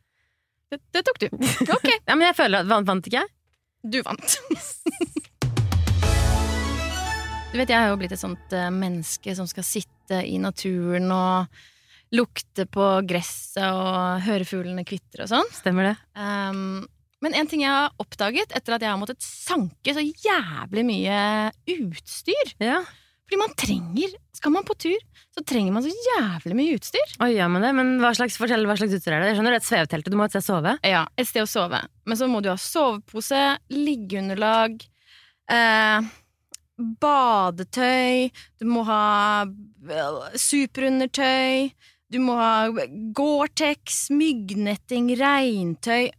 Det, 0.72 0.80
det 0.96 1.04
tok 1.06 1.20
du. 1.22 1.28
Ok, 1.70 1.90
Ja, 2.10 2.16
men 2.16 2.26
jeg 2.26 2.36
føler 2.38 2.64
at 2.64 2.70
vant, 2.72 2.88
vant 2.90 3.06
ikke 3.06 3.20
jeg? 3.22 3.30
du 3.84 4.00
vant. 4.02 4.38
Du 7.54 7.60
vet, 7.60 7.70
Jeg 7.70 7.78
har 7.78 7.92
jo 7.92 7.98
blitt 8.00 8.16
et 8.16 8.22
sånt 8.22 8.56
eh, 8.56 8.72
menneske 8.74 9.36
som 9.38 9.46
skal 9.50 9.66
sitte 9.68 10.24
i 10.26 10.40
naturen 10.42 11.12
og 11.14 11.60
lukte 12.14 12.68
på 12.70 12.88
gresset 13.09 13.66
og 13.66 14.24
høre 14.26 14.47
fuglene 14.47 14.86
kvitre 14.88 15.26
og 15.26 15.32
sånn. 15.32 15.53
Stemmer 15.55 15.91
det? 15.91 15.95
Um, 16.18 16.84
men 17.24 17.38
en 17.39 17.49
ting 17.49 17.64
jeg 17.64 17.72
har 17.72 17.93
oppdaget 18.03 18.53
etter 18.55 18.76
at 18.76 18.84
jeg 18.84 18.91
har 18.91 18.99
måttet 18.99 19.24
sanke 19.24 19.95
så 19.95 20.03
jævlig 20.03 20.84
mye 20.88 21.18
utstyr 21.78 22.53
Ja. 22.61 22.82
Fordi 23.24 23.39
man 23.39 23.53
trenger 23.57 24.16
Skal 24.36 24.51
man 24.51 24.66
på 24.68 24.76
tur, 24.76 24.99
så 25.34 25.41
trenger 25.47 25.72
man 25.72 25.86
så 25.86 25.91
jævlig 25.93 26.55
mye 26.57 26.74
utstyr. 26.78 27.14
Oi, 27.24 27.30
ja, 27.38 27.47
men, 27.49 27.64
det? 27.64 27.70
Men 27.78 27.93
hva 28.01 28.11
slags, 28.18 28.36
fortell 28.38 28.66
hva 28.68 28.76
slags 28.78 28.97
utstyr 28.97 29.16
er 29.16 29.24
det? 29.24 29.30
Jeg 29.32 29.38
skjønner 29.38 29.55
det 29.55 29.59
er 29.61 29.64
et 29.64 29.70
svevtelt 29.70 30.09
du 30.11 30.18
må 30.20 30.26
ha 30.26 30.28
et 30.28 30.36
sted 30.36 30.43
å 30.43 30.49
sove. 30.49 30.74
Ja, 30.84 31.05
et 31.16 31.30
sted 31.30 31.45
å 31.45 31.49
sove. 31.49 31.80
Men 32.09 32.20
så 32.20 32.28
må 32.30 32.41
du 32.43 32.49
ha 32.51 32.57
sovepose, 32.59 33.39
liggeunderlag, 33.72 34.84
eh, 35.55 36.11
badetøy, 37.05 38.30
du 38.59 38.68
må 38.68 38.84
ha 38.89 39.45
superundertøy, 40.43 41.72
du 42.14 42.20
må 42.22 42.36
ha 42.38 42.70
Gore-Tex, 43.18 44.07
myggnetting, 44.14 45.11
regntøy 45.20 46.11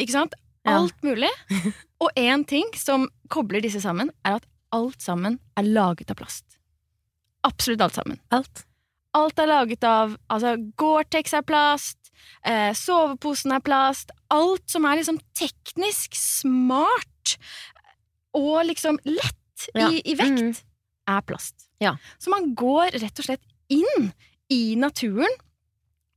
Ikke 0.00 0.14
sant? 0.14 0.36
Ja. 0.64 0.78
Alt 0.78 1.02
mulig. 1.04 1.28
Og 2.02 2.08
én 2.16 2.44
ting 2.48 2.70
som 2.80 3.06
kobler 3.32 3.60
disse 3.64 3.82
sammen, 3.84 4.10
er 4.24 4.38
at 4.38 4.46
alt 4.74 5.04
sammen 5.04 5.36
er 5.60 5.66
laget 5.68 6.10
av 6.10 6.18
plast. 6.18 6.56
Absolutt 7.44 7.84
alt 7.84 7.98
sammen. 7.98 8.20
Alt. 8.32 8.64
Alt 9.14 9.38
er 9.38 9.50
laget 9.50 9.84
av 9.86 10.16
altså 10.32 10.56
Gore-Tex 10.80 11.36
er 11.36 11.44
plast, 11.46 12.10
eh, 12.48 12.72
soveposen 12.74 13.52
er 13.54 13.62
plast. 13.64 14.10
Alt 14.32 14.64
som 14.72 14.88
er 14.88 14.98
liksom 15.02 15.20
teknisk 15.36 16.16
smart 16.18 17.36
og 18.34 18.64
liksom 18.70 18.98
lett 19.04 19.68
Ja. 19.72 19.86
i, 19.88 20.00
i 20.04 20.16
vekt, 20.18 20.40
mm. 20.42 20.56
er 21.08 21.20
plast. 21.24 21.68
Ja. 21.80 21.94
Så 22.18 22.32
man 22.32 22.54
går 22.58 22.96
rett 22.98 23.20
og 23.20 23.28
slett 23.28 23.44
inn 23.72 24.10
i 24.54 24.62
naturen 24.80 25.34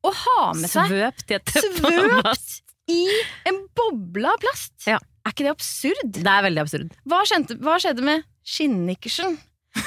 og 0.08 0.14
ha 0.24 0.48
med 0.56 0.70
seg 0.72 0.92
Svøpt 0.94 1.32
i 1.34 1.38
et 1.38 1.50
teppe 1.50 1.90
av 1.92 2.22
plast. 2.22 2.62
i 2.94 3.02
en 3.50 3.60
boble 3.76 4.30
av 4.30 4.40
plast. 4.44 4.76
Ja. 4.88 5.00
Er 5.26 5.34
ikke 5.34 5.44
det 5.48 5.52
absurd? 5.58 6.14
Det 6.16 6.32
er 6.32 6.46
veldig 6.46 6.62
absurd. 6.64 6.94
Hva, 7.10 7.20
skjente, 7.28 7.58
hva 7.60 7.76
skjedde 7.84 8.06
med 8.08 8.24
skinnikkersen? 8.48 9.36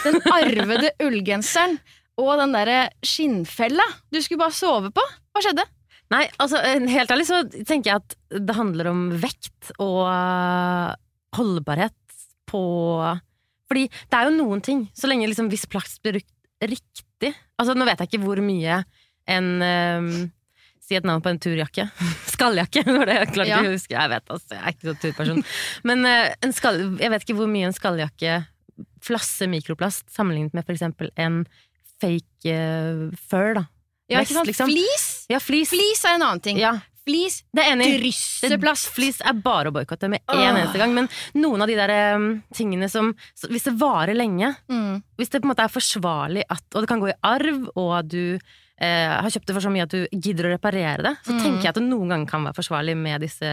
Den 0.05 0.21
arvede 0.29 0.93
ullgenseren 1.07 1.79
og 2.21 2.35
den 2.43 2.53
derre 2.53 2.81
skinnfella 3.07 3.87
du 4.13 4.21
skulle 4.21 4.43
bare 4.43 4.57
sove 4.57 4.91
på? 4.93 5.05
Hva 5.33 5.45
skjedde? 5.47 5.65
Nei, 6.11 6.25
altså 6.43 6.59
helt 6.91 7.13
ærlig 7.15 7.29
så 7.29 7.45
tenker 7.55 7.93
jeg 7.93 8.03
at 8.03 8.17
det 8.35 8.57
handler 8.59 8.91
om 8.91 9.05
vekt 9.23 9.71
og 9.79 10.03
øh, 10.11 10.91
holdbarhet 11.39 11.97
på 12.51 12.63
Fordi 13.71 13.85
det 13.87 14.19
er 14.19 14.27
jo 14.27 14.35
noen 14.35 14.61
ting, 14.67 14.89
så 14.93 15.07
lenge 15.07 15.29
liksom 15.31 15.49
hvis 15.53 15.69
plast 15.71 16.03
blir 16.03 16.19
brukt 16.19 16.35
riktig 16.67 17.07
Altså 17.61 17.75
nå 17.77 17.85
vet 17.89 18.01
jeg 18.01 18.09
ikke 18.13 18.23
hvor 18.25 18.41
mye 18.45 18.83
en 19.31 19.49
um, 19.63 20.13
Si 20.81 20.97
et 20.99 21.05
navn 21.07 21.23
på 21.23 21.31
en 21.31 21.39
turjakke. 21.39 21.85
Skalljakke, 22.33 22.83
var 22.89 23.07
det 23.07 23.15
jeg 23.21 23.29
klarte 23.35 23.51
Ja. 23.53 23.59
å 23.63 23.71
huske. 23.77 23.95
Jeg 23.95 24.11
vet 24.11 24.33
altså, 24.35 24.57
jeg 24.57 24.63
er 24.65 24.73
ikke 24.75 24.89
så 24.89 24.95
turperson. 25.05 25.43
Men 25.87 26.03
uh, 26.09 26.33
en 26.43 26.55
skall, 26.57 26.81
jeg 26.99 27.13
vet 27.13 27.23
ikke 27.27 27.37
hvor 27.39 27.51
mye 27.53 27.69
en 27.69 27.77
skalljakke 27.77 28.41
flasser 29.05 29.47
mikroplast 29.53 30.09
sammenlignet 30.11 30.57
med 30.57 30.67
for 30.67 30.75
eksempel 30.75 31.13
en 31.21 31.45
fake 32.03 32.57
uh, 32.57 33.05
fur, 33.31 33.53
da. 33.61 33.67
Ja, 34.11 34.19
Vest, 34.25 34.33
ikke 34.33 34.39
sant? 34.41 34.51
liksom. 34.51 34.73
Flis! 34.73 35.05
Ja, 35.31 35.39
flis. 35.39 35.71
Flis 35.71 36.03
er 36.09 36.17
en 36.19 36.25
annen 36.27 36.43
ting. 36.43 36.59
Ja, 36.59 36.73
Flis 37.11 37.41
det 37.53 37.65
er 37.65 37.73
enig. 37.75 37.89
drysser. 38.01 38.55
Flis 38.95 39.21
er 39.27 39.33
bare 39.43 39.71
å 39.71 39.75
boikotte 39.75 40.09
med 40.09 40.21
én 40.31 40.45
en 40.47 40.57
eneste 40.61 40.79
gang. 40.79 40.95
Men 40.95 41.09
noen 41.35 41.63
av 41.63 41.67
de 41.67 41.75
der 41.75 42.15
um, 42.17 42.43
tingene 42.55 42.89
som 42.91 43.13
Hvis 43.43 43.65
det 43.67 43.75
varer 43.81 44.15
lenge, 44.15 44.55
Mm. 44.71 45.03
hvis 45.19 45.31
det 45.31 45.43
på 45.43 45.49
en 45.49 45.55
måte 45.55 45.65
er 45.65 45.75
forsvarlig 45.75 46.45
at 46.49 46.63
Og 46.75 46.83
det 46.83 46.89
kan 46.89 47.01
gå 47.01 47.09
i 47.11 47.19
arv, 47.23 47.69
og 47.77 48.09
du 48.09 48.39
eh, 48.81 49.09
har 49.21 49.29
kjøpt 49.29 49.45
det 49.47 49.55
for 49.55 49.61
så 49.61 49.71
mye 49.71 49.83
at 49.85 49.91
du 49.93 50.07
gidder 50.13 50.47
å 50.49 50.55
reparere 50.57 51.03
det, 51.03 51.17
så 51.27 51.33
Mm. 51.35 51.41
tenker 51.43 51.63
jeg 51.63 51.69
at 51.69 51.75
det 51.75 51.83
noen 51.85 52.09
ganger 52.09 52.27
kan 52.31 52.45
være 52.45 52.57
forsvarlig 52.57 52.97
med 52.97 53.21
disse 53.21 53.45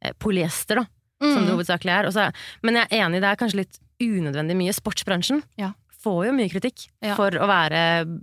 eh, 0.00 0.12
polyester, 0.18 0.76
da, 0.76 0.84
som 1.20 1.44
det 1.44 1.50
Mm. 1.52 1.56
hovedsakelig 1.58 1.92
er. 1.92 2.06
Også, 2.08 2.32
men 2.62 2.74
jeg 2.76 2.86
er 2.90 3.04
enig, 3.04 3.20
det 3.20 3.28
er 3.28 3.36
kanskje 3.36 3.56
litt 3.60 3.78
unødvendig 4.00 4.56
mye. 4.56 4.72
Sportsbransjen 4.72 5.42
Ja. 5.58 5.72
får 6.02 6.26
jo 6.26 6.32
mye 6.32 6.48
kritikk 6.48 6.88
Ja. 7.02 7.14
for 7.14 7.30
å 7.30 7.46
være 7.46 8.22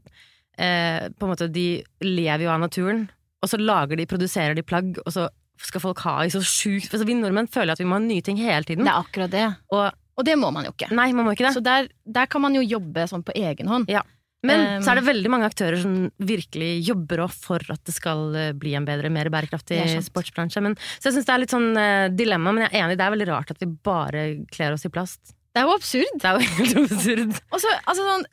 eh, 0.57 1.09
På 1.17 1.23
en 1.25 1.29
måte, 1.35 1.47
de 1.51 1.83
lever 2.01 2.43
jo 2.45 2.49
av 2.49 2.59
naturen, 2.59 3.09
og 3.41 3.49
så 3.49 3.59
lager 3.61 3.97
de, 3.97 4.07
produserer 4.09 4.57
de 4.57 4.63
plagg, 4.65 4.95
og 5.01 5.13
så 5.13 5.27
skal 5.61 5.83
folk 5.83 5.99
ha 6.05 6.15
i 6.25 6.31
så 6.33 6.39
sjukt 6.41 6.89
altså, 6.89 7.05
Vi 7.05 7.13
nordmenn 7.17 7.49
føler 7.51 7.75
at 7.75 7.81
vi 7.81 7.85
må 7.85 7.99
ha 7.99 8.01
nye 8.01 8.23
ting 8.25 8.39
hele 8.41 8.65
tiden. 8.65 8.87
Det 8.87 8.93
er 8.93 9.03
akkurat 9.03 9.33
det. 9.33 9.43
Og 9.73 9.91
Og 10.17 10.25
det 10.25 10.37
må 10.37 10.49
man 10.53 10.65
jo 10.67 10.73
ikke. 10.73 10.89
nei, 10.93 11.11
man 11.17 11.25
må 11.27 11.35
ikke 11.35 11.47
det. 11.47 11.53
Så 11.57 11.63
der, 11.65 11.87
der 12.05 12.25
kan 12.29 12.41
man 12.43 12.55
jo 12.57 12.63
jobbe 12.65 13.05
sånn 13.09 13.23
på 13.25 13.35
egen 13.37 13.69
hånd. 13.71 13.89
Ja. 13.89 14.03
Men 14.45 14.63
Um, 14.65 14.81
så 14.81 14.91
er 14.91 14.97
det 14.97 15.05
veldig 15.05 15.29
mange 15.29 15.45
aktører 15.45 15.77
som 15.77 16.09
virkelig 16.17 16.71
jobber 16.87 17.27
for 17.29 17.61
at 17.69 17.81
det 17.85 17.93
skal 17.93 18.33
eh, 18.33 18.53
bli 18.57 18.73
en 18.73 18.87
bedre, 18.87 19.11
mer 19.13 19.29
bærekraftig 19.29 19.77
sportsbransje. 20.07 20.63
Men, 20.65 20.73
så 20.97 21.09
jeg 21.09 21.19
syns 21.19 21.27
det 21.27 21.33
er 21.35 21.41
litt 21.43 21.53
sånn 21.53 21.69
uh, 21.77 22.07
dilemma, 22.09 22.49
men 22.49 22.65
jeg 22.65 22.73
er 22.73 22.87
enig, 22.87 22.97
det 22.97 23.05
er 23.05 23.13
veldig 23.13 23.29
rart 23.29 23.53
at 23.53 23.61
vi 23.61 23.69
bare 23.69 24.23
kler 24.49 24.73
oss 24.73 24.87
i 24.89 24.93
plast. 24.93 25.35
Det 25.53 25.61
er 25.61 25.69
jo 25.69 25.75
absurd. 25.77 26.17
Det 26.17 26.25
er 26.25 26.39
jo 26.39 26.49
helt 26.57 26.79
absurd. 26.81 27.37
Og 27.51 27.61
så 27.61 27.75
altså 27.83 28.07
sånn 28.07 28.25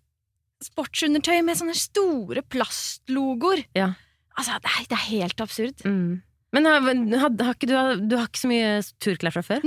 sportsundertøy 0.64 1.42
med 1.46 1.60
sånne 1.60 1.76
store 1.76 2.42
plastlogoer. 2.56 3.66
Ja. 3.76 3.92
Altså, 4.38 4.56
det 4.62 4.70
er, 4.72 4.86
det 4.88 4.96
er 4.96 5.06
helt 5.10 5.42
absurd. 5.44 5.84
Mm. 5.84 6.22
Men 6.54 6.68
har, 6.70 6.80
har, 6.80 7.32
har 7.44 7.56
ikke, 7.56 7.68
du, 7.68 7.74
har, 7.76 7.96
du 8.00 8.14
har 8.16 8.28
ikke 8.30 8.40
så 8.44 8.50
mye 8.50 8.70
turklær 9.04 9.34
fra 9.34 9.42
før? 9.44 9.64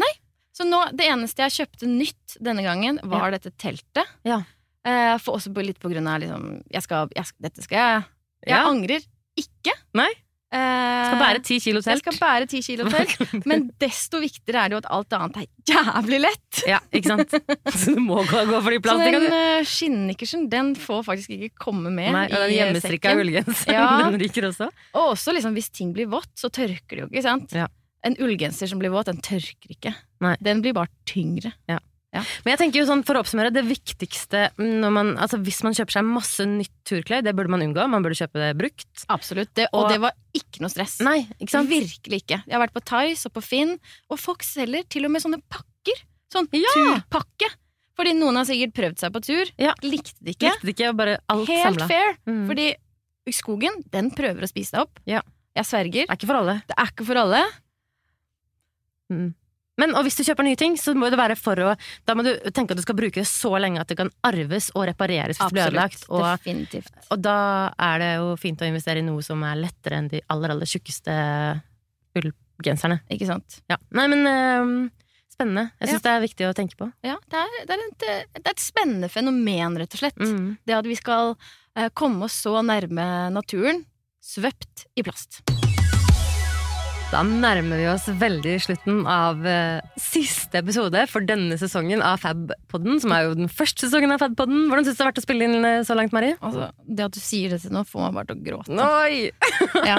Så 0.56 0.66
nå, 0.68 0.80
det 0.98 1.06
eneste 1.08 1.46
jeg 1.46 1.56
kjøpte 1.62 1.88
nytt 1.90 2.36
denne 2.44 2.64
gangen, 2.66 3.00
var 3.08 3.32
dette 3.34 3.54
teltet. 3.62 4.10
Ja. 4.28 4.42
Eh, 4.88 5.14
for 5.22 5.38
også 5.38 5.54
litt 5.64 5.80
på 5.82 5.92
grunn 5.92 6.08
av 6.10 6.24
liksom 6.24 6.46
jeg 6.74 6.82
skal, 6.88 7.12
jeg 7.14 7.30
Dette 7.44 7.62
skal 7.62 7.78
jeg 7.78 8.00
Jeg 8.48 8.56
Ja. 8.58 8.64
angrer 8.66 9.04
ikke. 9.38 9.76
Nei. 9.94 10.10
Eh, 10.52 11.04
Skal 11.08 11.20
bære 11.22 11.40
ti 11.48 11.58
kilo 11.64 11.80
Jeg 11.80 11.86
telt. 11.86 12.02
skal 12.04 12.18
bære 12.20 12.48
ti 12.52 12.60
kilo 12.66 12.88
telt. 12.92 13.46
Men 13.48 13.70
desto 13.80 14.20
viktigere 14.20 14.66
er 14.66 14.72
det 14.72 14.76
jo 14.76 14.80
at 14.82 14.90
alt 14.98 15.16
annet 15.16 15.38
er 15.40 15.48
jævlig 15.72 16.20
lett. 16.26 16.62
Ja, 16.68 16.80
ikke 16.92 17.14
sant? 17.14 17.36
Så 17.72 17.94
du 17.96 18.02
må 18.04 18.18
gå, 18.28 18.42
gå 18.50 18.60
for 18.66 18.76
de 18.76 18.80
Så 18.92 18.98
den 19.00 19.16
skinnikersen, 19.16 19.32
uh, 19.32 19.70
skinnikkersen, 19.72 20.48
den 20.52 20.74
får 20.76 21.06
faktisk 21.08 21.36
ikke 21.38 21.54
komme 21.68 21.94
med 21.94 22.12
Nei, 22.18 22.26
og 22.28 22.36
den 22.36 22.50
i 22.52 22.58
eh, 22.58 22.58
hjemmestrikka 22.60 23.14
ullgenseren, 23.16 23.78
Ja. 23.80 23.86
den 24.12 24.20
ryker 24.26 24.50
også. 24.52 24.68
Og 24.92 25.14
også 25.14 25.36
liksom, 25.38 25.56
hvis 25.56 25.72
ting 25.72 25.94
blir 25.96 26.12
vått, 26.12 26.34
så 26.36 26.52
tørker 26.52 26.98
det 27.00 27.06
jo 27.06 27.08
ikke, 27.14 27.24
sant? 27.30 27.56
Ja. 27.56 27.70
En 28.04 28.18
ullgenser 28.20 28.68
som 28.68 28.82
blir 28.82 28.92
våt, 28.92 29.08
den 29.08 29.22
tørker 29.24 29.72
ikke. 29.72 29.96
Nei. 30.26 30.36
Den 30.44 30.64
blir 30.66 30.74
bare 30.76 30.92
tyngre. 31.08 31.54
Men 32.12 32.52
jeg 32.52 32.60
tenker 32.60 32.82
jo 32.82 32.86
sånn, 32.90 33.06
for 33.08 33.16
å 33.16 33.22
oppsummere, 33.24 33.54
det 33.56 33.64
viktigste 33.64 34.50
man, 34.92 35.14
altså 35.16 35.38
hvis 35.40 35.62
man 35.64 35.72
kjøper 35.78 35.96
seg 35.96 36.04
masse 36.10 36.44
nytt 36.44 36.74
turklær, 36.84 37.24
det 37.24 37.32
burde 37.38 37.48
man 37.54 37.62
unngå. 37.64 37.86
Man 37.88 38.04
burde 38.04 38.18
kjøpe 38.20 38.36
det 38.42 38.50
brukt. 38.60 39.06
Absolutt. 39.08 39.54
Det, 39.56 39.70
og, 39.72 39.86
Og- 39.86 39.90
det 39.94 40.00
var 40.04 40.12
ikke 40.36 40.60
noe 40.60 40.70
stress. 40.74 41.00
Nei, 41.00 41.22
ikke? 41.40 41.62
Virkelig 41.70 42.20
ikke. 42.26 42.42
Jeg 42.46 42.52
har 42.58 42.60
vært 42.68 42.76
på 42.76 42.84
Tice 42.84 43.26
og 43.28 43.34
på 43.34 43.44
Finn, 43.44 43.78
og 44.12 44.20
folk 44.20 44.44
selger 44.44 44.84
til 44.92 45.06
og 45.08 45.12
med 45.12 45.22
sånne 45.24 45.42
pakker. 45.50 46.04
Sånn 46.34 46.48
Ja! 46.52 46.76
turpakke. 46.76 47.50
Fordi 47.96 48.14
noen 48.16 48.36
har 48.36 48.46
sikkert 48.46 48.74
prøvd 48.74 48.98
seg 49.00 49.12
på 49.14 49.22
tur, 49.24 49.46
Ja. 49.60 49.74
likte 49.84 50.16
det 50.24 50.36
ikke. 50.38 50.52
Likte 50.52 50.66
det 50.68 50.76
ikke, 50.76 50.96
bare 50.98 51.18
alt 51.30 51.48
Helt 51.48 51.80
samlet. 51.80 51.88
fair. 51.88 52.18
Mm. 52.28 52.48
Fordi 52.48 52.76
skogen, 53.32 53.84
den 53.92 54.12
prøver 54.12 54.42
å 54.44 54.50
spise 54.52 54.72
deg 54.72 54.82
opp. 54.82 55.00
Ja. 55.06 55.22
Jeg 55.56 55.66
sverger. 55.66 56.08
Det 56.08 56.10
er 56.10 56.16
ikke 56.18 56.28
for 56.28 56.36
alle. 56.44 56.62
Det 56.68 56.76
er 56.78 56.86
ikke 56.92 57.06
for 57.06 57.16
alle. 57.16 57.44
Men 59.82 59.96
hvis 60.06 60.20
du 60.20 60.24
kjøper 60.28 60.46
nye 60.46 60.60
ting, 60.60 60.78
så 60.80 60.94
må 60.98 61.10
det 61.12 61.20
være 61.20 61.38
for 61.40 61.60
å 61.66 61.74
Da 62.08 62.16
må 62.18 62.26
du 62.26 62.32
tenke 62.54 62.76
at 62.76 62.80
du 62.80 62.86
skal 62.86 62.98
bruke 62.98 63.22
det 63.22 63.28
så 63.30 63.54
lenge 63.62 63.82
at 63.82 63.90
det 63.92 63.98
kan 64.00 64.12
arves 64.28 64.70
og 64.76 64.86
repareres 64.92 65.40
hvis 65.40 65.50
det 65.50 65.58
blir 65.58 65.68
ødelagt. 65.72 66.08
Og, 66.10 66.26
Definitivt. 66.38 66.94
og 67.10 67.22
da 67.24 67.38
er 67.90 68.02
det 68.04 68.12
jo 68.22 68.32
fint 68.42 68.62
å 68.62 68.70
investere 68.70 69.02
i 69.02 69.06
noe 69.06 69.26
som 69.26 69.44
er 69.48 69.60
lettere 69.60 70.02
enn 70.02 70.10
de 70.12 70.24
aller, 70.32 70.56
aller 70.56 70.70
tjukkeste 70.70 71.16
ullgenserne. 72.18 73.02
Ikke 73.14 73.30
sant? 73.30 73.62
Ja. 73.72 73.80
Nei, 73.98 74.08
men 74.12 74.28
øhm, 74.30 74.76
spennende. 75.32 75.70
Jeg 75.82 75.94
syns 75.94 76.06
det 76.06 76.14
er 76.14 76.26
viktig 76.26 76.50
å 76.50 76.54
tenke 76.58 76.78
på. 76.80 76.90
Ja, 77.06 77.18
det 77.32 77.42
er, 77.42 77.58
det, 77.66 77.78
er 77.78 77.88
et, 77.88 78.06
det 78.38 78.44
er 78.46 78.54
et 78.54 78.64
spennende 78.64 79.10
fenomen, 79.12 79.80
rett 79.82 79.98
og 79.98 80.04
slett. 80.04 80.22
Mm. 80.22 80.56
Det 80.68 80.78
at 80.78 80.90
vi 80.90 81.00
skal 81.00 81.36
uh, 81.36 81.90
komme 81.98 82.28
oss 82.30 82.42
så 82.46 82.60
nærme 82.66 83.08
naturen, 83.34 83.86
svøpt 84.22 84.88
i 84.96 85.06
plast. 85.06 85.42
Da 87.12 87.26
nærmer 87.28 87.76
vi 87.76 87.88
oss 87.92 88.06
veldig 88.22 88.54
slutten 88.64 89.02
av 89.10 89.42
uh, 89.44 89.82
siste 90.00 90.62
episode 90.62 91.02
for 91.12 91.26
denne 91.28 91.58
sesongen 91.60 92.00
av 92.08 92.22
Fab-podden, 92.24 93.02
som 93.04 93.12
er 93.12 93.26
jo 93.26 93.34
den 93.36 93.52
første 93.52 93.84
sesongen 93.84 94.14
av 94.16 94.22
Fab-podden. 94.24 94.70
Hvordan 94.72 94.88
syns 94.88 94.96
du 94.96 95.02
det 95.02 95.04
har 95.04 95.10
vært 95.10 95.20
å 95.20 95.26
spille 95.26 95.50
inn 95.50 95.68
eh, 95.68 95.82
så 95.88 95.98
langt, 96.00 96.16
Mari? 96.16 96.30
Altså, 96.40 96.70
det 96.88 97.10
at 97.10 97.18
du 97.18 97.20
sier 97.20 97.52
dette 97.52 97.72
nå, 97.76 97.84
får 97.90 98.06
meg 98.06 98.16
bare 98.16 98.30
til 98.32 98.40
å 98.40 98.46
gråte. 98.48 98.88
Oi! 99.04 99.28
Ja. 99.92 99.98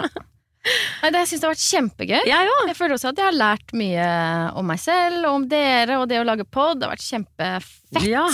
Nei, 1.02 1.10
det, 1.10 1.18
jeg 1.24 1.28
syns 1.32 1.42
det 1.42 1.48
har 1.48 1.52
vært 1.56 1.66
kjempegøy. 1.66 2.18
Òg! 2.22 2.64
Jeg 2.70 2.78
føler 2.78 2.96
også 2.96 3.10
at 3.10 3.20
jeg 3.20 3.28
har 3.28 3.36
lært 3.36 3.76
mye 3.76 4.08
om 4.56 4.68
meg 4.72 4.80
selv 4.80 5.26
og 5.26 5.40
om 5.40 5.46
dere 5.50 6.00
og 6.00 6.08
det 6.08 6.20
å 6.22 6.26
lage 6.26 6.46
pod. 6.48 6.78
Det 6.80 6.86
har 6.86 6.94
vært 6.94 7.08
kjempefett. 7.10 8.04
Ja. 8.08 8.24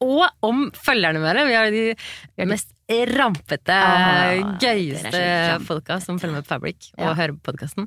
Og 0.00 0.24
om 0.42 0.70
følgerne 0.72 1.20
våre. 1.20 1.46
Vi 1.48 1.54
har 1.58 1.70
de 1.70 2.46
mest 2.48 2.72
rampete, 2.90 3.70
Ah, 3.76 4.56
gøyeste 4.58 5.60
folka 5.66 6.00
som 6.02 6.18
følger 6.18 6.40
med 6.40 6.46
på 6.46 6.54
Fabric 6.56 6.88
og 6.98 7.04
Ja. 7.04 7.14
hører 7.14 7.36
på 7.38 7.52
podkasten. 7.52 7.86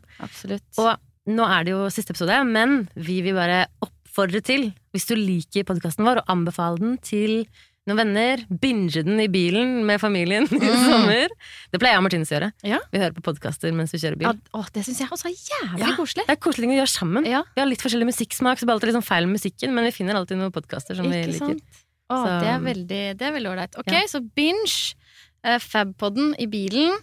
Og 0.78 0.96
nå 1.28 1.44
er 1.50 1.64
det 1.66 1.72
jo 1.74 1.90
siste 1.90 2.12
episode, 2.14 2.38
men 2.48 2.88
vi 2.96 3.22
vil 3.22 3.34
bare 3.36 3.66
oppfordre 3.82 4.42
til, 4.44 4.74
hvis 4.94 5.06
du 5.08 5.16
liker 5.16 5.64
podkasten 5.66 6.06
vår, 6.06 6.22
og 6.22 6.26
anbefale 6.30 6.80
den 6.80 6.98
til 7.00 7.46
noen 7.86 7.98
venner, 8.00 8.38
binge 8.48 9.04
den 9.04 9.20
i 9.20 9.28
bilen 9.28 9.84
med 9.86 10.00
familien 10.00 10.44
i 10.48 10.56
Mm. 10.56 10.86
sommer. 10.88 11.28
Det 11.74 11.82
pleier 11.82 11.96
jeg 11.96 11.98
og 12.00 12.04
Martinus 12.04 12.30
å 12.32 12.40
gjøre. 12.40 12.52
Ja. 12.64 12.80
Vi 12.94 13.00
hører 13.00 13.12
på 13.12 13.24
podkaster 13.28 13.74
mens 13.74 13.92
vi 13.92 14.00
kjører 14.00 14.18
bil. 14.18 14.28
Ja, 14.30 14.34
å, 14.56 14.64
det 14.72 14.86
syns 14.86 15.00
jeg 15.00 15.10
også 15.10 15.28
er 15.28 15.36
jævlig 15.36 15.80
Ja. 15.80 15.96
koselig. 15.98 16.26
Det 16.28 16.38
er 16.38 16.40
koselig 16.40 16.64
ting 16.64 16.72
å 16.72 16.80
gjøre 16.80 16.94
sammen. 16.96 17.26
Ja, 17.28 17.44
Vi 17.56 17.60
har 17.60 17.68
litt 17.68 17.82
forskjellig 17.84 18.08
musikksmak, 18.08 18.56
så 18.56 18.64
det 18.64 18.68
blir 18.72 18.80
alltid 18.80 18.94
sånn 18.96 19.04
feil 19.04 19.28
med 19.28 19.36
musikken, 19.42 19.74
men 19.76 19.84
vi 19.84 19.92
finner 19.92 20.16
alltid 20.16 20.38
noen 20.38 20.54
podkaster 20.54 20.96
som 20.96 21.10
vi 21.12 21.24
ikke 21.26 21.34
liker. 21.34 21.60
sant? 21.60 21.64
Å, 22.12 22.16
Så- 22.26 22.40
det 22.42 22.50
er 22.50 22.60
veldig 22.60 23.04
det 23.18 23.22
er 23.22 23.40
ålreit. 23.52 23.78
Ok, 23.80 23.92
Ja. 23.92 24.02
så 24.08 24.20
binge 24.36 24.96
uh, 25.46 25.60
Fabpodden 25.60 26.36
i 26.40 26.46
bilen. 26.48 26.98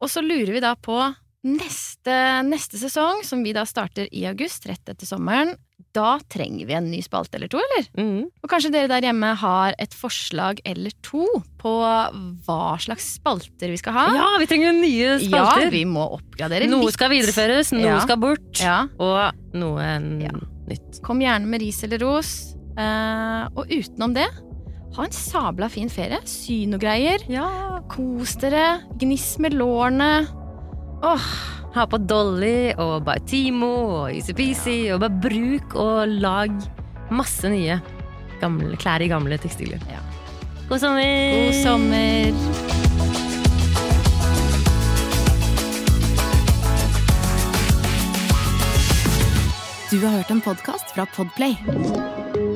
Og 0.00 0.08
så 0.08 0.20
lurer 0.22 0.52
vi 0.52 0.60
da 0.60 0.74
på 0.74 1.14
neste, 1.46 2.42
neste 2.46 2.76
sesong, 2.80 3.22
som 3.24 3.42
vi 3.46 3.52
da 3.52 3.62
starter 3.64 4.08
i 4.12 4.24
august, 4.26 4.66
rett 4.66 4.84
etter 4.90 5.06
sommeren. 5.06 5.54
Da 5.96 6.18
trenger 6.28 6.66
vi 6.66 6.74
en 6.76 6.90
ny 6.90 6.98
spalte 7.04 7.36
eller 7.38 7.48
to, 7.48 7.56
eller? 7.62 7.86
Mm. 7.96 8.24
Og 8.42 8.50
kanskje 8.50 8.70
dere 8.74 8.88
der 8.90 9.06
hjemme 9.08 9.30
har 9.40 9.74
et 9.78 9.94
forslag 9.96 10.60
eller 10.68 10.90
to 11.06 11.24
på 11.60 11.72
hva 12.44 12.76
slags 12.82 13.14
spalter 13.16 13.70
vi 13.72 13.78
skal 13.80 13.92
ha? 13.96 14.04
Ja, 14.16 14.26
vi 14.42 14.48
trenger 14.50 14.74
nye 14.76 15.14
spalter! 15.22 15.64
Ja, 15.68 15.70
vi 15.72 15.84
må 15.88 16.04
oppgradere 16.18 16.68
noe 16.68 16.84
litt. 16.84 16.98
skal 16.98 17.10
videreføres, 17.14 17.72
noe 17.72 17.86
Ja. 17.94 18.00
skal 18.04 18.16
bort, 18.20 18.60
Ja, 18.60 18.88
og 18.98 19.32
noe 19.54 19.80
Ja. 20.20 20.34
nytt. 20.68 21.00
Kom 21.02 21.20
gjerne 21.20 21.46
med 21.46 21.60
ris 21.62 21.82
eller 21.84 21.98
ros. 21.98 22.54
Eh, 22.76 23.42
og 23.56 23.72
utenom 23.72 24.14
det, 24.16 24.28
ha 24.96 25.04
en 25.04 25.12
sabla 25.12 25.68
fin 25.72 25.90
ferie. 25.92 26.20
Sy 26.28 26.64
noe 26.70 26.80
greier. 26.80 27.24
Ja. 27.32 27.48
Kos 27.92 28.36
dere. 28.40 28.82
Gniss 29.00 29.36
med 29.42 29.56
lårene. 29.56 30.26
Åh, 31.04 31.28
Ha 31.76 31.84
på 31.84 31.98
Dolly 32.08 32.72
og 32.80 33.02
Baitimo 33.04 33.68
og 33.98 34.06
Easy-Peasy, 34.08 34.94
og 34.94 35.02
bare 35.02 35.20
bruk 35.20 35.74
og 35.76 36.08
lag 36.24 36.54
masse 37.12 37.44
nye 37.52 37.76
gamle, 38.40 38.78
klær 38.80 39.04
i 39.04 39.10
gamle 39.12 39.36
tekstiler. 39.42 39.82
Ja. 39.92 40.00
God 40.70 40.80
sommer! 40.80 41.36
god 41.36 41.52
sommer. 41.60 42.32
Du 49.92 50.00
har 50.00 50.16
hørt 50.16 50.30
en 50.30 50.40
podkast 50.40 50.96
fra 50.96 51.04
Podplay. 51.14 52.55